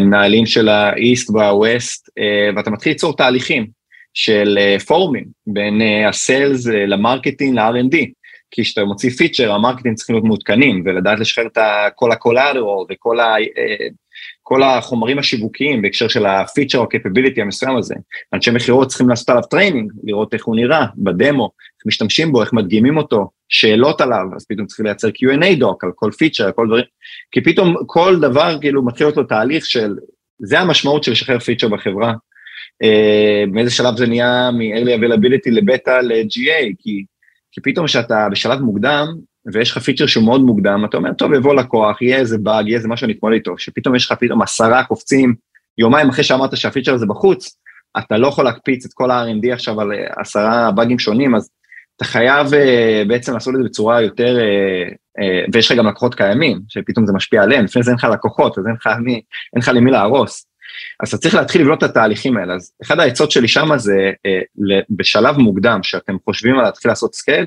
מנהלים 0.00 0.46
של 0.46 0.68
ה-east 0.68 1.30
וה-west, 1.30 2.08
ואתה 2.56 2.70
מתחיל 2.70 2.92
ליצור 2.92 3.16
תהליכים 3.16 3.66
של 4.14 4.58
פורומים 4.86 5.24
בין 5.46 5.80
ה-sales 6.08 6.66
ל-marketing 6.66 7.58
ל-R&D, 7.58 7.96
כי 8.50 8.62
כשאתה 8.62 8.84
מוציא 8.84 9.10
פיצ'ר 9.10 9.52
ה-marketing 9.52 9.96
צריכים 9.96 10.16
להיות 10.16 10.26
מעודכנים 10.26 10.82
ולדעת 10.86 11.20
לשחרר 11.20 11.46
את 11.46 11.58
כל 11.94 12.12
הקולאדרול 12.12 12.86
וכל 12.90 13.20
ה... 13.20 13.34
כל 14.42 14.62
החומרים 14.62 15.18
השיווקיים 15.18 15.82
בהקשר 15.82 16.08
של 16.08 16.26
הפיצ'ר 16.26 16.78
או 16.78 16.88
capability 16.88 17.42
המסוים 17.42 17.76
הזה. 17.76 17.94
אנשי 18.34 18.50
מכירות 18.50 18.88
צריכים 18.88 19.08
לעשות 19.08 19.28
עליו 19.28 19.42
training, 19.42 19.92
לראות 20.04 20.34
איך 20.34 20.44
הוא 20.44 20.56
נראה 20.56 20.86
בדמו, 20.96 21.44
איך 21.44 21.86
משתמשים 21.86 22.32
בו, 22.32 22.42
איך 22.42 22.52
מדגימים 22.52 22.96
אותו, 22.96 23.30
שאלות 23.48 24.00
עליו, 24.00 24.24
אז 24.36 24.46
פתאום 24.48 24.66
צריכים 24.66 24.86
לייצר 24.86 25.08
Q&A 25.08 25.58
doc 25.58 25.84
על 25.84 25.90
כל 25.94 26.10
פיצ'ר, 26.18 26.44
על 26.44 26.52
כל 26.52 26.66
דברים, 26.66 26.84
כי 27.30 27.40
פתאום 27.40 27.74
כל 27.86 28.20
דבר 28.20 28.58
כאילו 28.60 28.84
מתחיל 28.84 29.06
לו 29.16 29.24
תהליך 29.24 29.66
של, 29.66 29.94
זה 30.38 30.60
המשמעות 30.60 31.04
של 31.04 31.12
לשחרר 31.12 31.38
פיצ'ר 31.38 31.68
בחברה. 31.68 32.14
Uh, 32.84 33.50
מאיזה 33.52 33.70
שלב 33.70 33.96
זה 33.96 34.06
נהיה 34.06 34.50
מ-early 34.50 35.00
availability 35.00 35.50
לבטא 35.50 35.90
ל-GA, 35.90 36.74
כי, 36.78 37.04
כי 37.52 37.60
פתאום 37.62 37.86
כשאתה 37.86 38.26
בשלב 38.30 38.60
מוקדם, 38.60 39.06
ויש 39.52 39.70
לך 39.70 39.78
פיצ'ר 39.78 40.06
שהוא 40.06 40.24
מאוד 40.24 40.40
מוקדם, 40.40 40.84
אתה 40.88 40.96
אומר, 40.96 41.12
טוב, 41.12 41.34
יבוא 41.34 41.54
לקוח, 41.54 42.02
יהיה 42.02 42.16
איזה 42.16 42.38
באג, 42.38 42.66
יהיה 42.66 42.76
איזה 42.76 42.88
משהו 42.88 43.04
אני 43.04 43.12
אתמודד 43.12 43.34
איתו, 43.34 43.58
שפתאום 43.58 43.94
יש 43.94 44.06
לך 44.06 44.18
פתאום 44.20 44.42
עשרה 44.42 44.84
קופצים, 44.84 45.34
יומיים 45.78 46.08
אחרי 46.08 46.24
שאמרת 46.24 46.56
שהפיצ'ר 46.56 46.94
הזה 46.94 47.06
בחוץ, 47.06 47.56
אתה 47.98 48.18
לא 48.18 48.26
יכול 48.26 48.44
להקפיץ 48.44 48.84
את 48.84 48.92
כל 48.94 49.10
ה-R&D 49.10 49.52
עכשיו 49.52 49.80
על 49.80 49.92
אה, 49.92 50.06
עשרה 50.16 50.70
באגים 50.72 50.98
שונים, 50.98 51.34
אז 51.34 51.50
אתה 51.96 52.04
חייב 52.04 52.46
uh, 52.46 53.08
בעצם 53.08 53.34
לעשות 53.34 53.54
את 53.54 53.58
זה 53.58 53.64
בצורה 53.64 54.02
יותר, 54.02 54.38
uh, 54.38 55.24
ויש 55.52 55.70
לך 55.72 55.78
גם 55.78 55.86
לקוחות 55.86 56.14
קיימים, 56.14 56.60
שפתאום 56.68 57.06
זה 57.06 57.12
משפיע 57.12 57.42
עליהם, 57.42 57.64
לפני 57.64 57.82
זה 57.82 57.90
אין 57.90 57.98
לך 57.98 58.04
לקוחות, 58.04 58.58
אז 58.58 58.66
אין 58.66 58.74
לך, 58.74 58.86
מי, 59.04 59.12
אין 59.12 59.62
לך 59.62 59.68
למי 59.74 59.90
להרוס. 59.90 60.46
אז 61.02 61.08
אתה 61.08 61.18
צריך 61.18 61.34
להתחיל 61.34 61.62
לבנות 61.62 61.84
את 61.84 61.90
התהליכים 61.90 62.36
האלה. 62.36 62.54
אז 62.54 62.72
אחד 62.82 63.00
העצות 63.00 63.30
שלי 63.30 63.48
שם 63.48 63.68
זה, 63.76 64.10
בשלב 64.90 65.36
מוקדם, 65.38 65.80
שאתם 65.82 66.16
חושבים 66.24 66.58
על 66.58 66.64
להתחיל 66.64 66.90
לעשות 66.90 67.14
סקייל, 67.14 67.46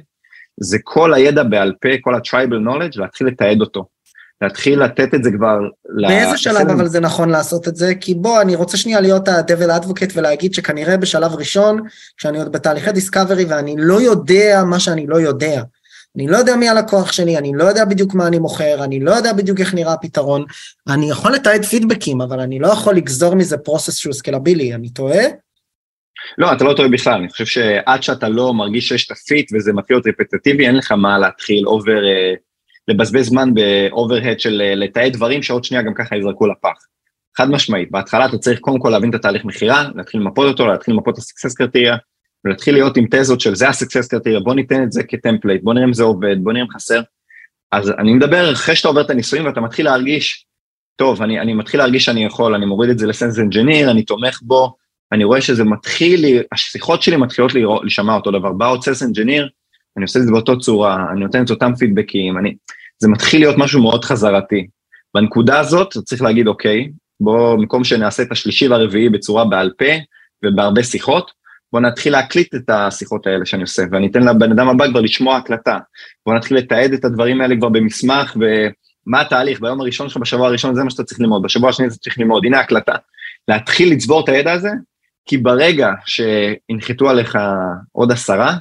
זה 0.60 0.78
כל 0.84 1.14
הידע 1.14 1.44
בעל 1.44 1.74
פה, 1.82 1.90
כל 2.02 2.16
ה-tribal 2.16 2.68
knowledge, 2.68 3.00
להתחיל 3.00 3.28
לתעד 3.28 3.62
אותו. 3.62 3.86
להתחיל 4.42 4.84
לתת 4.84 5.14
את 5.14 5.24
זה 5.24 5.30
כבר... 5.38 5.60
באיזה 6.08 6.38
שלב 6.38 6.70
אבל 6.70 6.88
זה 6.88 7.00
נכון 7.00 7.30
לעשות 7.30 7.68
את 7.68 7.76
זה? 7.76 7.96
כי 7.96 8.14
בוא, 8.14 8.42
אני 8.42 8.56
רוצה 8.56 8.78
שנייה 8.78 9.02
להיות 9.02 9.28
ה-devil 9.28 9.84
advocate 9.84 10.12
ולהגיד 10.14 10.54
שכנראה 10.54 10.98
בשלב 10.98 11.36
ראשון, 11.36 11.82
כשאני 12.18 12.38
עוד 12.38 12.52
בתהליכי 12.52 12.92
discovery 12.92 13.46
ואני 13.46 13.76
לא 13.78 14.02
יודע 14.02 14.64
מה 14.66 14.80
שאני 14.80 15.08
לא 15.08 15.16
יודע. 15.16 15.62
אני 16.16 16.28
לא 16.28 16.38
יודע 16.38 16.56
מי 16.56 16.70
הלקוח 16.70 17.12
שלי, 17.12 17.38
אני 17.38 17.52
לא 17.56 17.64
יודע 17.64 17.86
בדיוק 17.86 18.14
מה 18.14 18.28
אני 18.28 18.40
מוכר, 18.40 18.84
אני 18.84 19.00
לא 19.00 19.12
יודע 19.12 19.34
בדיוק 19.34 19.60
איך 19.60 19.74
נראה 19.74 19.94
הפתרון. 19.94 20.46
אני 20.88 21.10
יכול 21.10 21.32
לתעד 21.32 21.66
פידבקים, 21.66 22.22
אבל 22.22 22.40
אני 22.40 22.60
לא 22.60 22.68
יכול 22.68 22.96
לגזור 22.96 23.36
מזה 23.36 23.58
process 23.58 23.96
שהוא 23.96 24.14
scalable, 24.14 24.74
אני 24.74 24.90
טועה? 24.90 25.24
לא, 26.38 26.54
אתה 26.54 26.64
לא 26.64 26.74
טועה 26.74 26.90
בכלל, 26.90 27.14
אני 27.14 27.30
חושב 27.30 27.46
שעד 27.46 28.04
שאתה 28.04 28.30
לא 28.30 28.54
מרגיש 28.54 28.88
שיש 28.88 29.06
את 29.06 29.12
ה-fit 29.12 29.52
וזה 29.54 29.74
מתחיל 29.74 29.96
להיות 29.96 30.08
רפטטיבי, 30.08 30.68
אין 30.68 30.76
לך 30.76 30.92
מה 30.92 31.18
להתחיל 31.18 31.68
over, 31.68 31.98
uh, 31.98 32.38
לבזבז 32.88 33.26
זמן 33.26 33.54
ב-overhead 33.54 34.40
של 34.40 34.62
uh, 34.62 34.76
לתעד 34.76 35.14
דברים 35.14 35.44
שעוד 35.44 35.64
שנייה 35.64 35.84
גם 35.84 35.94
ככה 35.94 36.16
יזרקו 36.18 36.48
לפח. 36.48 36.86
חד 37.38 37.50
משמעית, 37.50 37.92
בהתחלה 37.92 38.26
אתה 38.26 38.38
צריך 38.38 38.60
קודם 38.60 38.80
כל 38.80 38.90
להבין 38.90 39.10
את 39.10 39.16
התהליך 39.16 39.46
מכירה, 39.46 39.90
להתחיל 39.96 40.22
למפות 40.22 40.48
אותו, 40.48 40.68
להתחיל 40.68 40.94
למפות 40.94 41.14
את 41.14 41.20
הסקסס 41.20 41.54
קרטריה, 41.54 41.96
ולהתחיל 42.46 42.74
להיות 42.74 42.98
עם 42.98 43.06
תזות 43.12 43.42
של 43.42 43.56
זה 43.56 43.70
הסקסס 43.70 44.08
קרטריה, 44.08 44.40
בוא 44.40 44.54
ניתן 44.54 44.84
את 44.84 44.92
זה 44.92 45.04
כ-template, 45.04 45.64
בוא 45.64 45.74
נראה 45.74 45.86
אם 45.86 45.94
זה 45.94 46.04
עובד, 46.04 46.36
בוא 46.44 46.54
נראה 46.54 46.66
אם 46.66 46.70
חסר. 46.70 47.02
אז 47.72 47.90
אני 47.90 48.14
מדבר 48.14 48.54
אחרי 48.54 48.76
שאתה 48.76 48.88
עובר 48.88 49.02
את 49.02 49.10
הניסויים 49.10 49.46
ואתה 49.46 49.62
מתחיל 49.62 49.86
להרגיש, 49.86 50.46
טוב, 50.96 51.22
אני, 51.22 51.40
אני 51.40 51.54
מתחיל 51.54 51.80
להרגיש 51.80 52.06
שאני 52.06 52.26
יכול, 52.26 52.56
אני 52.56 52.66
מוריד 52.66 52.90
את 52.90 53.00
זה 53.00 53.08
ל-sales 53.08 53.40
engineer, 53.40 53.92
אני 53.92 54.04
תומך 54.04 54.40
בו, 54.42 54.76
אני 55.12 55.24
רואה 55.24 55.42
שזה 55.42 55.64
מתחיל, 55.64 56.26
השיחות 56.52 57.02
שלי 57.02 57.18
מתחילות 57.18 57.52
להישמע 57.84 58.16
אותו 58.16 58.32
דבר, 58.32 58.52
בא 58.52 58.70
עוד 58.70 58.84
סלס 58.84 59.04
אנג'יניר, 59.04 59.50
אני 59.98 60.04
עושה 60.04 60.20
את 60.20 60.26
זה 60.26 60.32
באותו 60.32 60.60
צורה, 60.60 61.06
אני 61.12 61.20
נותן 61.20 61.44
את 61.44 61.50
אותם 61.50 61.76
פידבקים, 61.76 62.38
אני, 62.38 62.56
זה 63.00 63.08
מתחיל 63.08 63.42
להיות 63.42 63.56
משהו 63.58 63.82
מאוד 63.82 64.06
חזרתי. 64.06 64.68
בנקודה 65.16 65.60
הזאת 65.60 65.98
צריך 65.98 66.22
להגיד, 66.22 66.48
אוקיי, 66.48 66.90
בוא, 67.20 67.56
במקום 67.56 67.84
שנעשה 67.84 68.24
את 68.24 68.32
השלישי 68.32 68.68
והרביעי 68.68 69.10
בצורה 69.10 69.46
בעל 69.46 69.72
פה 69.78 69.94
ובהרבה 70.46 70.84
שיחות, 70.84 71.32
בוא 71.74 71.80
נתחיל 71.80 72.14
להקליט 72.14 72.56
את 72.56 72.70
השיחות 72.70 73.28
האלה 73.28 73.46
שאני 73.46 73.62
עושה, 73.62 73.84
ואני 73.92 74.08
אתן 74.08 74.24
לבן 74.24 74.52
אדם 74.52 74.70
הבא 74.70 74.88
כבר 74.90 75.02
לשמוע 75.02 75.38
הקלטה. 75.38 75.78
בוא 76.26 76.34
נתחיל 76.36 76.58
לתעד 76.58 76.94
את 76.94 77.06
הדברים 77.06 77.42
האלה 77.42 77.56
כבר 77.56 77.70
במסמך, 77.70 78.38
ומה 78.38 79.22
התהליך, 79.22 79.62
ביום 79.62 79.82
הראשון 79.82 80.10
שלך, 80.10 80.18
בשבוע 80.18 80.48
הראשון 80.48 80.76
זה 80.76 80.84
מה 80.84 80.90
שאתה 80.90 81.04
צריך 81.04 81.20
ללמוד, 81.20 81.42
בשבוע 81.44 81.70
השני 81.70 81.90
זה 81.90 81.98
צריך 81.98 82.20
ללמוד, 82.20 82.46
הנה 82.46 82.60
הקלטה. 82.60 82.96
להתחיל 83.48 83.92
לצבור 83.92 84.24
את 84.24 84.30
הידע 84.30 84.52
הזה, 84.52 84.70
כי 85.26 85.38
ברגע 85.38 85.92
שינחתו 86.06 87.10
עליך 87.10 87.38
עוד 87.92 88.12
עשרה, 88.12 88.58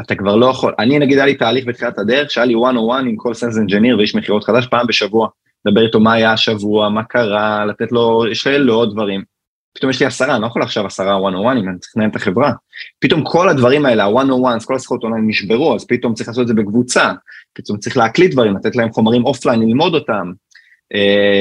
אתה 0.00 0.14
כבר 0.14 0.36
לא 0.36 0.46
יכול, 0.46 0.74
אני 0.78 0.98
נגיד 0.98 1.18
היה 1.18 1.26
לי 1.26 1.34
תהליך 1.34 1.66
בתחילת 1.66 1.98
הדרך, 1.98 2.30
שהיה 2.30 2.46
לי 2.46 2.54
one 2.54 2.74
on 2.74 3.00
one 3.00 3.08
עם 3.08 3.16
כל 3.16 3.34
sales 3.34 3.58
engineer 3.58 3.98
ואיש 3.98 4.14
מכירות 4.14 4.44
חדש 4.44 4.66
פעם 4.66 4.86
בשבוע, 4.86 5.28
לדבר 5.64 5.86
איתו 5.86 6.00
מה 6.00 6.12
היה 6.12 6.32
השבוע, 6.32 6.88
מה 6.88 7.04
קרה, 7.04 7.66
לתת 7.66 7.92
לו, 7.92 8.24
יש 8.30 8.46
לא 8.46 8.74
עוד 8.74 8.92
דברים. 8.92 9.22
פתאום 9.74 9.90
יש 9.90 10.00
לי 10.00 10.06
עשרה, 10.06 10.34
אני 10.34 10.42
לא 10.42 10.46
יכול 10.46 10.62
עכשיו 10.62 10.86
עשרה 10.86 11.16
one 11.16 11.32
on 11.32 11.54
one 11.54 11.58
אם 11.58 11.68
אני 11.68 11.78
צריך 11.78 11.96
לנהל 11.96 12.10
את 12.10 12.16
החברה. 12.16 12.52
פתאום 13.00 13.24
כל 13.24 13.48
הדברים 13.48 13.86
האלה, 13.86 14.04
ה-one 14.04 14.28
on 14.28 14.60
one, 14.60 14.66
כל 14.66 14.74
השיחות 14.74 15.02
אונליין 15.02 15.26
נשברו, 15.26 15.74
אז 15.74 15.86
פתאום 15.86 16.14
צריך 16.14 16.28
לעשות 16.28 16.42
את 16.42 16.48
זה 16.48 16.54
בקבוצה, 16.54 17.12
פתאום 17.52 17.78
צריך 17.78 17.96
להקליט 17.96 18.32
דברים, 18.32 18.56
לתת 18.56 18.76
להם 18.76 18.92
חומרים 18.92 19.24
offline, 19.24 19.60
ללמוד 19.60 19.94
אותם, 19.94 20.32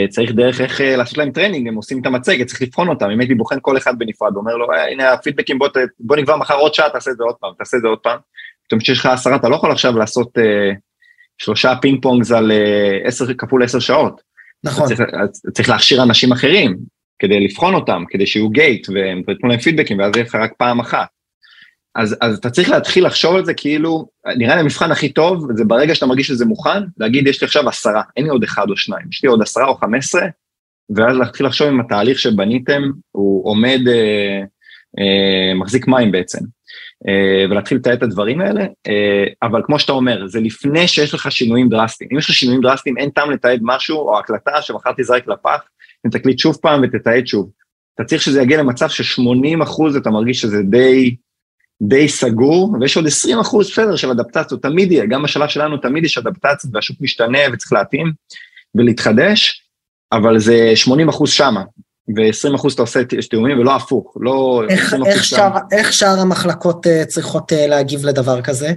צריך 0.10 0.32
דרך 0.32 0.62
איך 0.62 0.82
uh, 0.82 0.84
לעשות 0.84 1.18
להם 1.18 1.32
training, 1.32 1.68
הם 1.68 1.76
עושים 1.76 2.02
את 2.02 2.06
המצגת, 2.06 2.48
צריך 2.48 2.62
לבחון 2.62 2.88
אותם, 2.88 3.10
אם 3.10 3.20
הייתי 3.20 3.36
בוחן 3.36 3.58
כל 3.62 3.78
אחד 3.78 4.00
בנפרד, 4.00 4.36
אומר 4.36 4.56
לו, 4.56 4.72
אה, 4.72 4.92
הנה 4.92 5.14
הפידבקים, 5.14 5.60
בוא, 5.60 5.68
בוא 6.00 6.16
נקבע 6.16 6.36
מחר 6.36 6.56
עוד 6.56 6.74
שעה, 6.74 6.90
תעשה 6.90 7.12
את 7.12 7.18
זה 7.18 7.24
עוד 7.24 7.36
פעם, 7.40 7.52
תעשה 7.58 7.78
את 7.78 7.82
זה 7.82 7.88
עוד 7.88 8.00
פעם. 8.00 8.20
פתאום 8.68 8.82
כשיש 8.82 9.00
לך 9.00 9.06
עשרה, 9.06 9.36
אתה 9.36 9.50
לא 9.50 9.56
יכול 9.56 9.72
עכשיו 9.72 9.98
לעשות 9.98 10.38
uh, 10.38 10.42
שלושה 11.38 11.74
ping 11.82 12.02
pongs 12.02 12.32
על 12.32 12.52
uh, 12.52 13.08
עשר 13.08 13.34
כפול 13.34 13.64
עשר 13.64 13.80
שעות. 13.80 14.22
נכון. 14.64 14.88
צריך, 14.88 15.02
צריך 15.54 15.70
להכשיר 15.70 16.04
אנשים 16.04 16.32
אחרים 16.32 16.78
כדי 17.20 17.40
לבחון 17.40 17.74
אותם, 17.74 18.04
כדי 18.10 18.26
שיהיו 18.26 18.50
gate, 18.50 18.90
והם 18.90 19.20
יתנו 19.32 19.50
להם 19.50 19.60
פידבקים, 19.60 20.00
ואז 20.00 20.12
יהיה 20.16 20.26
לך 20.26 20.36
רק 20.36 20.54
פעם 20.58 20.80
אחת. 20.80 21.08
אז, 21.96 22.16
אז 22.22 22.38
אתה 22.38 22.50
צריך 22.50 22.70
להתחיל 22.70 23.06
לחשוב 23.06 23.36
על 23.36 23.46
זה 23.46 23.54
כאילו, 23.54 24.08
נראה 24.38 24.56
לי 24.56 24.62
המבחן 24.62 24.92
הכי 24.92 25.10
טוב, 25.10 25.48
זה 25.56 25.66
ברגע 25.66 25.96
שאתה 25.96 26.06
מרגיש 26.06 26.28
שזה 26.28 26.46
מוכן, 26.46 26.84
להגיד 26.98 27.28
יש 27.28 27.42
לי 27.42 27.46
עכשיו 27.46 27.70
עשרה, 27.70 28.02
אין 28.18 28.26
לי 28.26 28.30
עוד 28.30 28.44
אחד 28.44 28.70
או 28.70 28.78
שניים, 28.78 29.06
יש 29.12 29.24
לי 29.24 29.30
עוד 29.30 29.42
עשרה 29.42 29.68
או 29.68 29.76
חמש 29.76 30.06
עשרה, 30.06 30.28
ואז 30.96 31.18
להתחיל 31.18 31.46
לחשוב 31.46 31.68
אם 31.68 31.80
התהליך 31.80 32.20
שבניתם 32.20 32.82
הוא 33.12 33.50
עומד, 33.50 33.80
אה, 33.88 34.42
אה, 35.00 35.54
מחזיק 35.56 35.88
מים 35.88 36.12
בעצם, 36.12 36.40
אה, 37.08 37.46
ולהתחיל 37.50 37.78
לתאר 37.78 37.94
את 37.94 38.04
הדברים 38.04 38.42
האלה, 38.42 38.62
אה, 38.88 39.26
אבל 39.44 39.62
כמו 39.66 39.80
שאתה 39.80 39.92
אומר, 39.92 40.28
זה 40.28 40.40
לפני 40.40 40.88
שיש 40.88 41.14
לך 41.14 41.32
שינויים 41.32 41.70
דרסטיים. 41.70 42.10
אם 42.14 42.18
יש 42.18 42.30
לך 42.30 42.36
שינויים 42.36 42.62
דרסטיים, 42.62 42.98
אין 42.98 43.10
טעם 43.10 43.32
לתעד 43.32 43.60
משהו, 43.62 43.98
או 43.98 44.20
הקלטה 44.20 44.62
שמחר 44.62 44.92
תזרק 44.98 45.28
לפח, 45.28 45.62
ותקליט 46.08 46.40
שוב 46.40 46.58
פעם 46.62 46.82
ותתעד 46.84 47.28
שוב. 47.28 47.52
אתה 47.96 48.04
צריך 48.04 48.22
שזה 48.22 48.42
יגיע 48.42 48.58
למצב 48.58 48.90
ש-80 48.90 49.64
אחוז 49.64 49.96
אתה 49.96 50.10
מרגיש 50.10 50.42
שזה 50.42 50.58
די... 50.64 51.16
די 51.82 52.10
סגור, 52.10 52.76
ויש 52.82 52.98
עוד 52.98 53.08
20 53.08 53.40
אחוז 53.40 53.70
בסדר 53.72 53.96
של 53.96 54.10
אדפטציות, 54.10 54.62
תמיד 54.62 54.92
יהיה, 54.92 55.06
גם 55.06 55.24
בשלב 55.24 55.50
שלנו 55.50 55.78
תמיד 55.78 56.06
יש 56.06 56.18
אדפטציות 56.18 56.76
והשוק 56.76 56.98
משתנה 57.02 57.40
וצריך 57.54 57.74
להתאים 57.74 58.12
ולהתחדש, 58.76 59.64
אבל 60.12 60.40
זה 60.40 60.72
80 60.76 61.10
אחוז 61.10 61.32
שמה, 61.32 61.64
ו-20 62.16 62.56
אחוז 62.56 62.74
אתה 62.74 62.82
עושה 62.82 63.00
תיאומים 63.30 63.60
ולא 63.60 63.76
הפוך, 63.76 64.18
לא... 64.20 64.64
איך, 64.70 64.94
איך, 65.06 65.24
שאר, 65.24 65.52
איך 65.72 65.94
שאר 65.94 66.20
המחלקות 66.20 66.86
uh, 66.86 67.06
צריכות 67.06 67.52
uh, 67.52 67.56
להגיב 67.56 68.06
לדבר 68.06 68.42
כזה? 68.42 68.74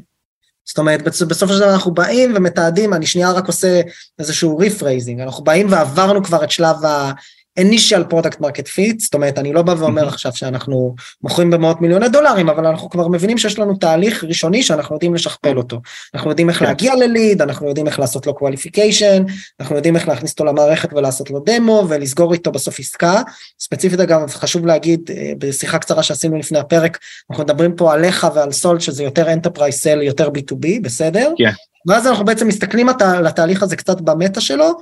זאת 0.65 0.79
אומרת, 0.79 1.03
בסופו 1.03 1.53
של 1.53 1.59
דבר 1.59 1.73
אנחנו 1.73 1.95
באים 1.95 2.33
ומתעדים, 2.37 2.95
אני 2.95 3.07
שנייה 3.07 3.33
רק 3.33 3.47
עושה 3.47 3.81
איזשהו 4.19 4.59
rephrasing, 4.59 5.21
אנחנו 5.21 5.45
באים 5.45 5.67
ועברנו 5.71 6.25
כבר 6.25 6.45
את 6.45 6.51
שלב 6.51 6.85
ה... 6.85 7.13
initial 7.61 8.13
product 8.13 8.41
market 8.41 8.67
fit, 8.67 8.97
זאת 8.99 9.15
אומרת, 9.15 9.39
אני 9.39 9.53
לא 9.53 9.63
בא 9.63 9.75
ואומר 9.79 10.09
עכשיו 10.09 10.33
שאנחנו 10.37 10.95
מוכרים 11.23 11.51
במאות 11.51 11.81
מיליוני 11.81 12.09
דולרים, 12.09 12.49
אבל 12.49 12.67
אנחנו 12.67 12.91
כבר 12.91 13.09
מבינים 13.09 13.39
שיש 13.39 13.59
לנו 13.59 13.77
תהליך 13.77 14.25
ראשוני 14.25 14.63
שאנחנו 14.63 14.95
יודעים 14.95 15.15
לשכפל 15.15 15.57
אותו. 15.57 15.81
אנחנו 16.15 16.31
יודעים 16.31 16.49
איך 16.49 16.59
כן. 16.59 16.65
להגיע 16.65 16.95
לליד, 16.95 17.43
אנחנו 17.43 17.69
יודעים 17.69 17.87
איך 17.87 17.99
לעשות 17.99 18.27
לו 18.27 18.33
qualification, 18.33 19.33
אנחנו 19.61 19.77
יודעים 19.77 19.97
איך 19.97 20.09
להכניס 20.09 20.33
אותו 20.33 20.45
למערכת 20.45 20.93
ולעשות 20.93 21.31
לו 21.31 21.41
דמו 21.41 21.87
ולסגור 21.89 22.33
איתו 22.33 22.53
בסוף 22.53 22.81
עסקה. 22.81 23.23
ספציפית 23.61 24.01
אגב, 24.01 24.31
חשוב 24.31 24.67
להגיד, 24.67 25.11
אה, 25.17 25.33
בשיחה 25.39 25.79
קצרה 25.79 26.03
שעשינו 26.03 26.39
לפני 26.39 26.59
הפרק, 26.59 26.99
אנחנו 27.31 27.45
מדברים 27.45 27.77
פה 27.77 27.95
עליך 27.95 28.27
ועל 28.35 28.53
סולט 28.53 28.81
שזה 28.81 29.03
יותר 29.03 29.27
enterprise 29.29 29.85
sell, 29.85 30.03
יותר 30.03 30.29
B2B, 30.29 30.67
בסדר? 30.83 31.33
כן. 31.39 31.51
ואז 31.87 32.07
אנחנו 32.07 32.25
בעצם 32.25 32.49
מסתכלים 32.49 32.89
על 32.89 33.27
התהליך 33.27 33.63
הזה 33.63 33.77
קצת 33.77 34.01
במטה 34.01 34.41
שלו, 34.41 34.73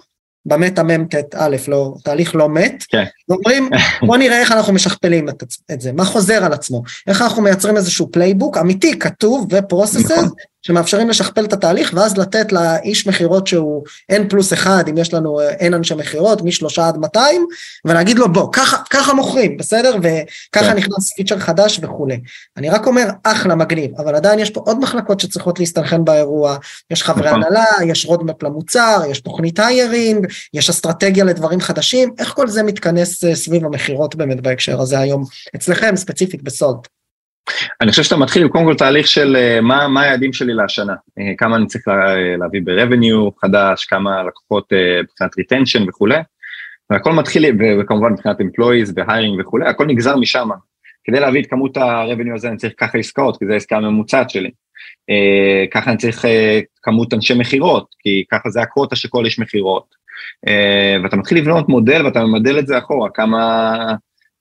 במטה 0.46 0.82
מ"ט 0.82 1.34
א', 1.34 1.56
לא, 1.68 1.94
תהליך 2.04 2.34
לא 2.34 2.48
מת, 2.48 2.84
כן. 2.88 3.04
ואומרים 3.28 3.70
בוא 4.06 4.16
נראה 4.16 4.40
איך 4.40 4.52
אנחנו 4.52 4.72
משכפלים 4.72 5.28
את, 5.28 5.44
את 5.72 5.80
זה, 5.80 5.92
מה 5.92 6.04
חוזר 6.04 6.44
על 6.44 6.52
עצמו, 6.52 6.82
איך 7.06 7.22
אנחנו 7.22 7.42
מייצרים 7.42 7.76
איזשהו 7.76 8.12
playbook 8.12 8.56
אמיתי, 8.56 8.98
כתוב 8.98 9.46
ו-process, 9.50 10.10
נכון. 10.10 10.28
שמאפשרים 10.62 11.08
לשכפל 11.08 11.44
את 11.44 11.52
התהליך 11.52 11.92
ואז 11.94 12.16
לתת 12.16 12.52
לאיש 12.52 13.06
מכירות 13.06 13.46
שהוא 13.46 13.84
N 14.12 14.28
פלוס 14.28 14.52
אחד, 14.52 14.84
אם 14.90 14.98
יש 14.98 15.14
לנו 15.14 15.40
N 15.40 15.62
אה, 15.62 15.66
אנשי 15.66 15.94
מכירות, 15.94 16.42
משלושה 16.42 16.88
עד 16.88 16.96
200, 16.96 17.46
ולהגיד 17.84 18.18
לו 18.18 18.32
בוא, 18.32 18.52
ככה, 18.52 18.76
ככה 18.90 19.14
מוכרים, 19.14 19.56
בסדר? 19.56 19.96
וככה 19.96 20.64
כן. 20.64 20.76
נכנס 20.76 21.12
פיצ'ר 21.16 21.38
חדש 21.38 21.80
וכולי. 21.82 22.20
אני 22.56 22.70
רק 22.70 22.86
אומר, 22.86 23.08
אחלה, 23.22 23.54
מגניב, 23.54 23.90
אבל 24.00 24.14
עדיין 24.14 24.38
יש 24.38 24.50
פה 24.50 24.60
עוד 24.66 24.78
מחלקות 24.78 25.20
שצריכות 25.20 25.58
להסתנכרן 25.58 26.04
באירוע, 26.04 26.56
יש 26.90 27.02
חברי 27.02 27.26
נכון. 27.26 27.42
הנהלה, 27.42 27.64
יש 27.86 28.06
roadmap 28.06 28.42
למוצר, 28.42 29.02
יש 29.10 29.20
תוכנית 29.20 29.58
hiring, 29.58 30.26
יש 30.54 30.70
אסטרטגיה 30.70 31.24
לדברים 31.24 31.60
חדשים, 31.60 32.14
איך 32.18 32.28
כל 32.28 32.48
זה 32.48 32.62
מתכנס 32.62 33.24
אה, 33.24 33.34
סביב 33.34 33.64
המכירות 33.64 34.14
באמת 34.14 34.40
בהקשר 34.40 34.80
הזה 34.80 34.98
היום, 34.98 35.24
אצלכם 35.56 35.96
ספציפית 35.96 36.42
בסולט. 36.42 37.01
אני 37.80 37.90
חושב 37.90 38.02
שאתה 38.02 38.16
מתחיל 38.16 38.42
עם 38.42 38.48
קודם 38.48 38.64
כל 38.64 38.74
תהליך 38.74 39.06
של 39.06 39.36
אה, 39.36 39.60
מה, 39.60 39.88
מה 39.88 40.02
היעדים 40.02 40.32
שלי 40.32 40.54
לשנה, 40.54 40.94
אה, 41.18 41.32
כמה 41.38 41.56
אני 41.56 41.66
צריך 41.66 41.88
לה, 41.88 42.14
להביא 42.38 42.60
ב-revenue 42.64 43.40
חדש, 43.40 43.84
כמה 43.84 44.22
לקוחות 44.22 44.72
מבחינת 45.02 45.30
retention 45.32 45.88
וכולי, 45.88 46.18
והכל 46.90 47.12
מתחיל, 47.12 47.44
וכמובן 47.80 48.12
מבחינת 48.12 48.40
employees 48.40 48.92
והיירינג 48.96 49.40
וכולי, 49.40 49.68
הכל 49.68 49.86
נגזר 49.86 50.16
משם. 50.16 50.48
כדי 51.04 51.20
להביא 51.20 51.42
את 51.42 51.46
כמות 51.50 51.76
ה-revenue 51.76 52.34
הזה 52.34 52.48
אני 52.48 52.56
צריך 52.56 52.72
ככה 52.76 52.98
עסקאות, 52.98 53.38
כי 53.38 53.46
זו 53.46 53.52
העסקה 53.52 53.76
הממוצעת 53.76 54.30
שלי. 54.30 54.50
ככה 55.70 55.90
אני 55.90 55.98
צריך 55.98 56.24
כמות 56.82 57.14
אנשי 57.14 57.34
מכירות, 57.34 57.86
כי 57.98 58.24
ככה 58.30 58.50
זה 58.50 58.60
הקווטה 58.60 58.96
של 58.96 59.08
כל 59.08 59.24
איש 59.24 59.38
מכירות. 59.38 60.02
אה, 60.48 60.96
ואתה 61.02 61.16
מתחיל 61.16 61.38
לבנות 61.38 61.68
מודל 61.68 62.06
ואתה 62.06 62.24
ממדל 62.24 62.58
את 62.58 62.66
זה 62.66 62.78
אחורה, 62.78 63.10
כמה, 63.14 63.74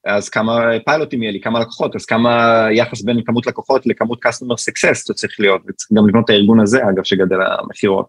אז 0.05 0.29
כמה 0.29 0.61
פיילוטים 0.85 1.21
יהיה 1.23 1.31
לי, 1.31 1.41
כמה 1.41 1.59
לקוחות, 1.59 1.95
אז 1.95 2.05
כמה 2.05 2.67
יחס 2.71 3.01
בין 3.01 3.21
כמות 3.25 3.47
לקוחות 3.47 3.87
לכמות 3.87 4.25
customer 4.25 4.55
success 4.55 5.05
זה 5.05 5.13
צריך 5.13 5.39
להיות, 5.39 5.61
וצריך 5.67 5.91
גם 5.93 6.07
לבנות 6.07 6.25
את 6.25 6.29
הארגון 6.29 6.59
הזה, 6.59 6.79
אגב, 6.89 7.03
שגדל 7.03 7.37
המכירות. 7.41 8.05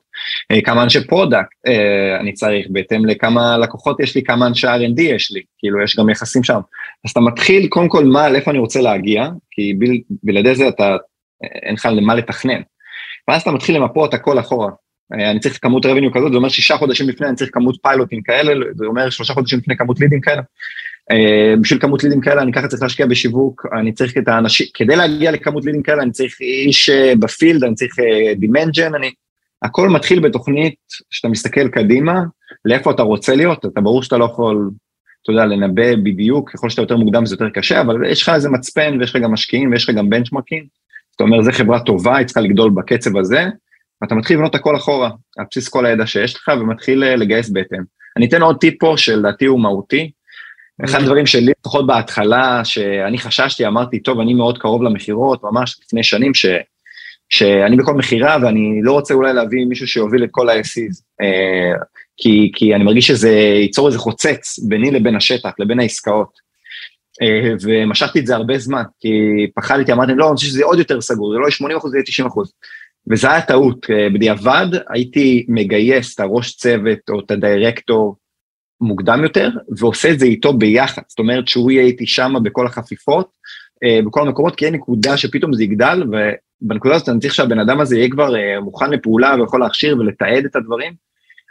אה, 0.51 0.63
כמה 0.63 0.83
אנשי 0.83 1.07
product 1.07 1.49
אה, 1.67 2.21
אני 2.21 2.33
צריך, 2.33 2.67
בהתאם 2.71 3.07
לכמה 3.07 3.59
לקוחות 3.59 4.01
יש 4.01 4.15
לי, 4.15 4.23
כמה 4.23 4.47
אנשי 4.47 4.67
R&D 4.67 5.03
יש 5.03 5.33
לי, 5.33 5.43
כאילו 5.59 5.83
יש 5.83 5.97
גם 5.97 6.11
יחסים 6.11 6.45
שם. 6.45 6.61
אז 7.05 7.11
אתה 7.11 7.21
מתחיל 7.21 7.69
קודם 7.69 7.89
כל 7.89 8.05
מה, 8.05 8.31
לאיפה 8.31 8.51
אני 8.51 8.59
רוצה 8.59 8.81
להגיע, 8.81 9.29
כי 9.51 9.75
בלעדי 10.23 10.55
זה 10.55 10.69
אתה, 10.69 10.97
אין 11.43 11.75
לך 11.75 11.89
למה 11.93 12.15
לתכנן. 12.15 12.61
ואז 13.29 13.43
אתה 13.43 13.51
מתחיל 13.51 13.77
למפות 13.77 14.15
הכל 14.15 14.39
אחורה. 14.39 14.71
אה, 15.15 15.31
אני 15.31 15.41
צריך 15.41 15.59
כמות 15.63 15.87
revenue 15.87 16.15
כזאת, 16.15 16.33
זה 16.33 16.37
אומר 16.37 16.49
שישה 16.49 16.77
חודשים 16.77 17.09
לפני 17.09 17.27
אני 17.27 17.37
צריך 17.37 17.51
כמות 17.53 17.77
פיילוטים 17.83 18.23
כאלה, 18.23 18.53
זה 18.75 18.87
אומר 18.87 19.11
שלושה 19.11 19.35
חודשים 19.35 19.59
לפני 19.59 19.77
כמות 19.77 20.01
לידים 20.01 20.21
כאלה. 20.21 20.43
אה, 21.11 21.61
בשביל 21.61 21.81
כמות 21.81 22.05
לידים 22.05 22.21
כאלה 22.21 22.43
אני 22.43 22.53
ככה 22.53 22.69
צריך 22.69 22.83
להשקיע 22.83 23.07
בשיווק, 23.07 23.67
אני 23.81 23.93
צריך 23.93 24.19
את 24.19 24.29
האנשים, 24.29 24.67
כדי 24.75 24.97
להגיע 24.97 25.31
לכמות 25.31 25.65
לידים 25.65 25.83
כאלה 25.83 26.03
אני 26.03 26.11
צריך 26.11 26.41
איש 26.41 26.91
אה, 26.91 27.19
ב 27.19 27.25
field, 27.25 27.65
אני 27.65 27.75
צריך 27.75 27.93
demand 28.37 28.72
gen, 28.72 28.95
אה, 28.95 28.97
אני... 28.97 29.13
הכל 29.63 29.89
מתחיל 29.89 30.21
בתוכנית 30.21 30.75
שאתה 31.11 31.29
מסתכל 31.29 31.69
קדימה, 31.69 32.23
לאיפה 32.65 32.91
אתה 32.91 33.03
רוצה 33.03 33.35
להיות, 33.35 33.67
אתה 33.67 33.81
ברור 33.81 34.03
שאתה 34.03 34.19
לא 34.19 34.25
יכול, 34.25 34.71
אתה 35.23 35.33
יודע, 35.33 35.47
לנבא 35.47 35.97
בדיוק, 35.97 36.51
ככל 36.51 36.71
שאתה 36.71 36.83
יותר 36.83 36.97
מוקדם 36.97 37.27
זה 37.27 37.35
יותר 37.35 37.51
קשה, 37.51 37.81
אבל 37.81 38.07
יש 38.07 38.23
לך 38.23 38.29
איזה 38.29 38.51
מצפן 38.51 38.97
ויש 39.01 39.11
לך 39.11 39.23
גם 39.23 39.33
משקיעים 39.33 39.71
ויש 39.71 39.89
לך 39.89 39.97
גם 39.97 40.11
בנצ'מרקים, 40.11 40.65
זאת 41.11 41.21
אומרת, 41.21 41.45
זו 41.45 41.53
חברה 41.53 41.81
טובה, 41.81 42.17
היא 42.17 42.27
צריכה 42.27 42.41
לגדול 42.41 42.71
בקצב 42.71 43.17
הזה, 43.17 43.47
ואתה 44.03 44.15
מתחיל 44.15 44.37
לבנות 44.37 44.55
הכל 44.55 44.77
אחורה, 44.77 45.11
על 45.39 45.45
בסיס 45.51 45.69
כל 45.69 45.87
הידע 45.87 46.07
שיש 46.07 46.35
לך, 46.35 46.51
ומתחיל 46.61 47.05
אה, 47.05 47.17
לגייס 47.17 47.51
בהתאם. 47.51 47.83
אני 48.17 48.27
אתן 48.27 48.43
עוד 48.43 48.57
טיפ 48.61 48.75
פה 48.81 48.95
שלדעתי 48.97 49.45
הוא 49.45 49.61
מהותי. 49.61 50.11
אחד 50.85 51.01
הדברים 51.01 51.27
שלי, 51.27 51.53
לפחות 51.61 51.87
בהתחלה, 51.87 52.65
שאני 52.65 53.19
חששתי, 53.19 53.67
אמרתי, 53.67 54.01
טוב, 54.01 54.21
אני 54.21 54.35
מאוד 54.35 54.59
קרוב 54.59 54.83
למכירות, 54.83 55.43
ממש 55.45 55.81
לפני 55.85 56.03
שנים, 56.03 56.35
ש, 56.35 56.47
שאני 57.29 57.77
בכל 57.77 57.95
מכירה, 57.95 58.37
ואני 58.43 58.81
לא 58.83 58.93
רוצה 58.93 59.15
אולי 59.15 59.33
להביא 59.33 59.65
מישהו 59.65 59.87
שיוביל 59.87 60.25
את 60.25 60.29
כל 60.31 60.49
ה-SEs, 60.49 61.03
אה, 61.21 61.83
כי, 62.17 62.51
כי 62.55 62.75
אני 62.75 62.85
מרגיש 62.85 63.07
שזה 63.07 63.31
ייצור 63.63 63.87
איזה 63.87 63.99
חוצץ 63.99 64.59
ביני 64.69 64.91
לבין 64.91 65.17
השטח, 65.17 65.51
לבין 65.59 65.81
העסקאות. 65.81 66.53
אה, 67.23 67.55
ומשכתי 67.63 68.19
את 68.19 68.27
זה 68.27 68.35
הרבה 68.37 68.59
זמן, 68.59 68.83
כי 69.01 69.09
פחדתי, 69.55 69.93
אמרתי, 69.93 70.13
לא, 70.15 70.29
אני 70.29 70.37
חושב 70.37 70.49
שזה 70.49 70.65
עוד 70.65 70.79
יותר 70.79 71.01
סגור, 71.01 71.33
זה 71.33 71.39
לא 71.39 71.45
יהיה 71.45 71.51
80 71.51 71.77
אחוז, 71.77 71.91
זה 71.91 71.97
יהיה 71.97 72.05
90 72.07 72.29
אחוז. 72.29 72.53
וזה 73.11 73.31
היה 73.31 73.41
טעות, 73.41 73.87
אה, 73.91 74.11
בדיעבד 74.11 74.67
הייתי 74.89 75.47
מגייס 75.49 76.15
את 76.15 76.21
הראש 76.21 76.57
צוות 76.57 76.99
או 77.11 77.21
את 77.21 77.31
הדירקטור 77.31 78.17
מוקדם 78.83 79.23
יותר, 79.23 79.51
ועושה 79.79 80.11
את 80.11 80.19
זה 80.19 80.27
איתו 80.27 80.53
ביחד, 80.53 81.03
זאת 81.09 81.19
אומרת 81.19 81.49
שהוא 81.49 81.71
יהיה 81.71 81.85
איתי 81.85 82.07
שם 82.07 82.35
בכל 82.43 82.67
החפיפות, 82.67 83.31
אה, 83.85 84.01
בכל 84.07 84.21
המקומות, 84.21 84.57
כי 84.57 84.67
אין 84.67 84.75
נקודה 84.75 85.17
שפתאום 85.17 85.55
זה 85.55 85.65
יגדל, 85.65 86.03
ובנקודה 86.63 86.95
הזאת 86.95 87.09
אני 87.09 87.21
צריך 87.21 87.35
שהבן 87.35 87.59
אדם 87.59 87.81
הזה 87.81 87.97
יהיה 87.97 88.11
כבר 88.11 88.37
אה, 88.37 88.61
מוכן 88.61 88.91
לפעולה 88.91 89.35
ויכול 89.41 89.61
להכשיר 89.61 89.99
ולתעד 89.99 90.45
את 90.45 90.57
הדברים. 90.57 90.93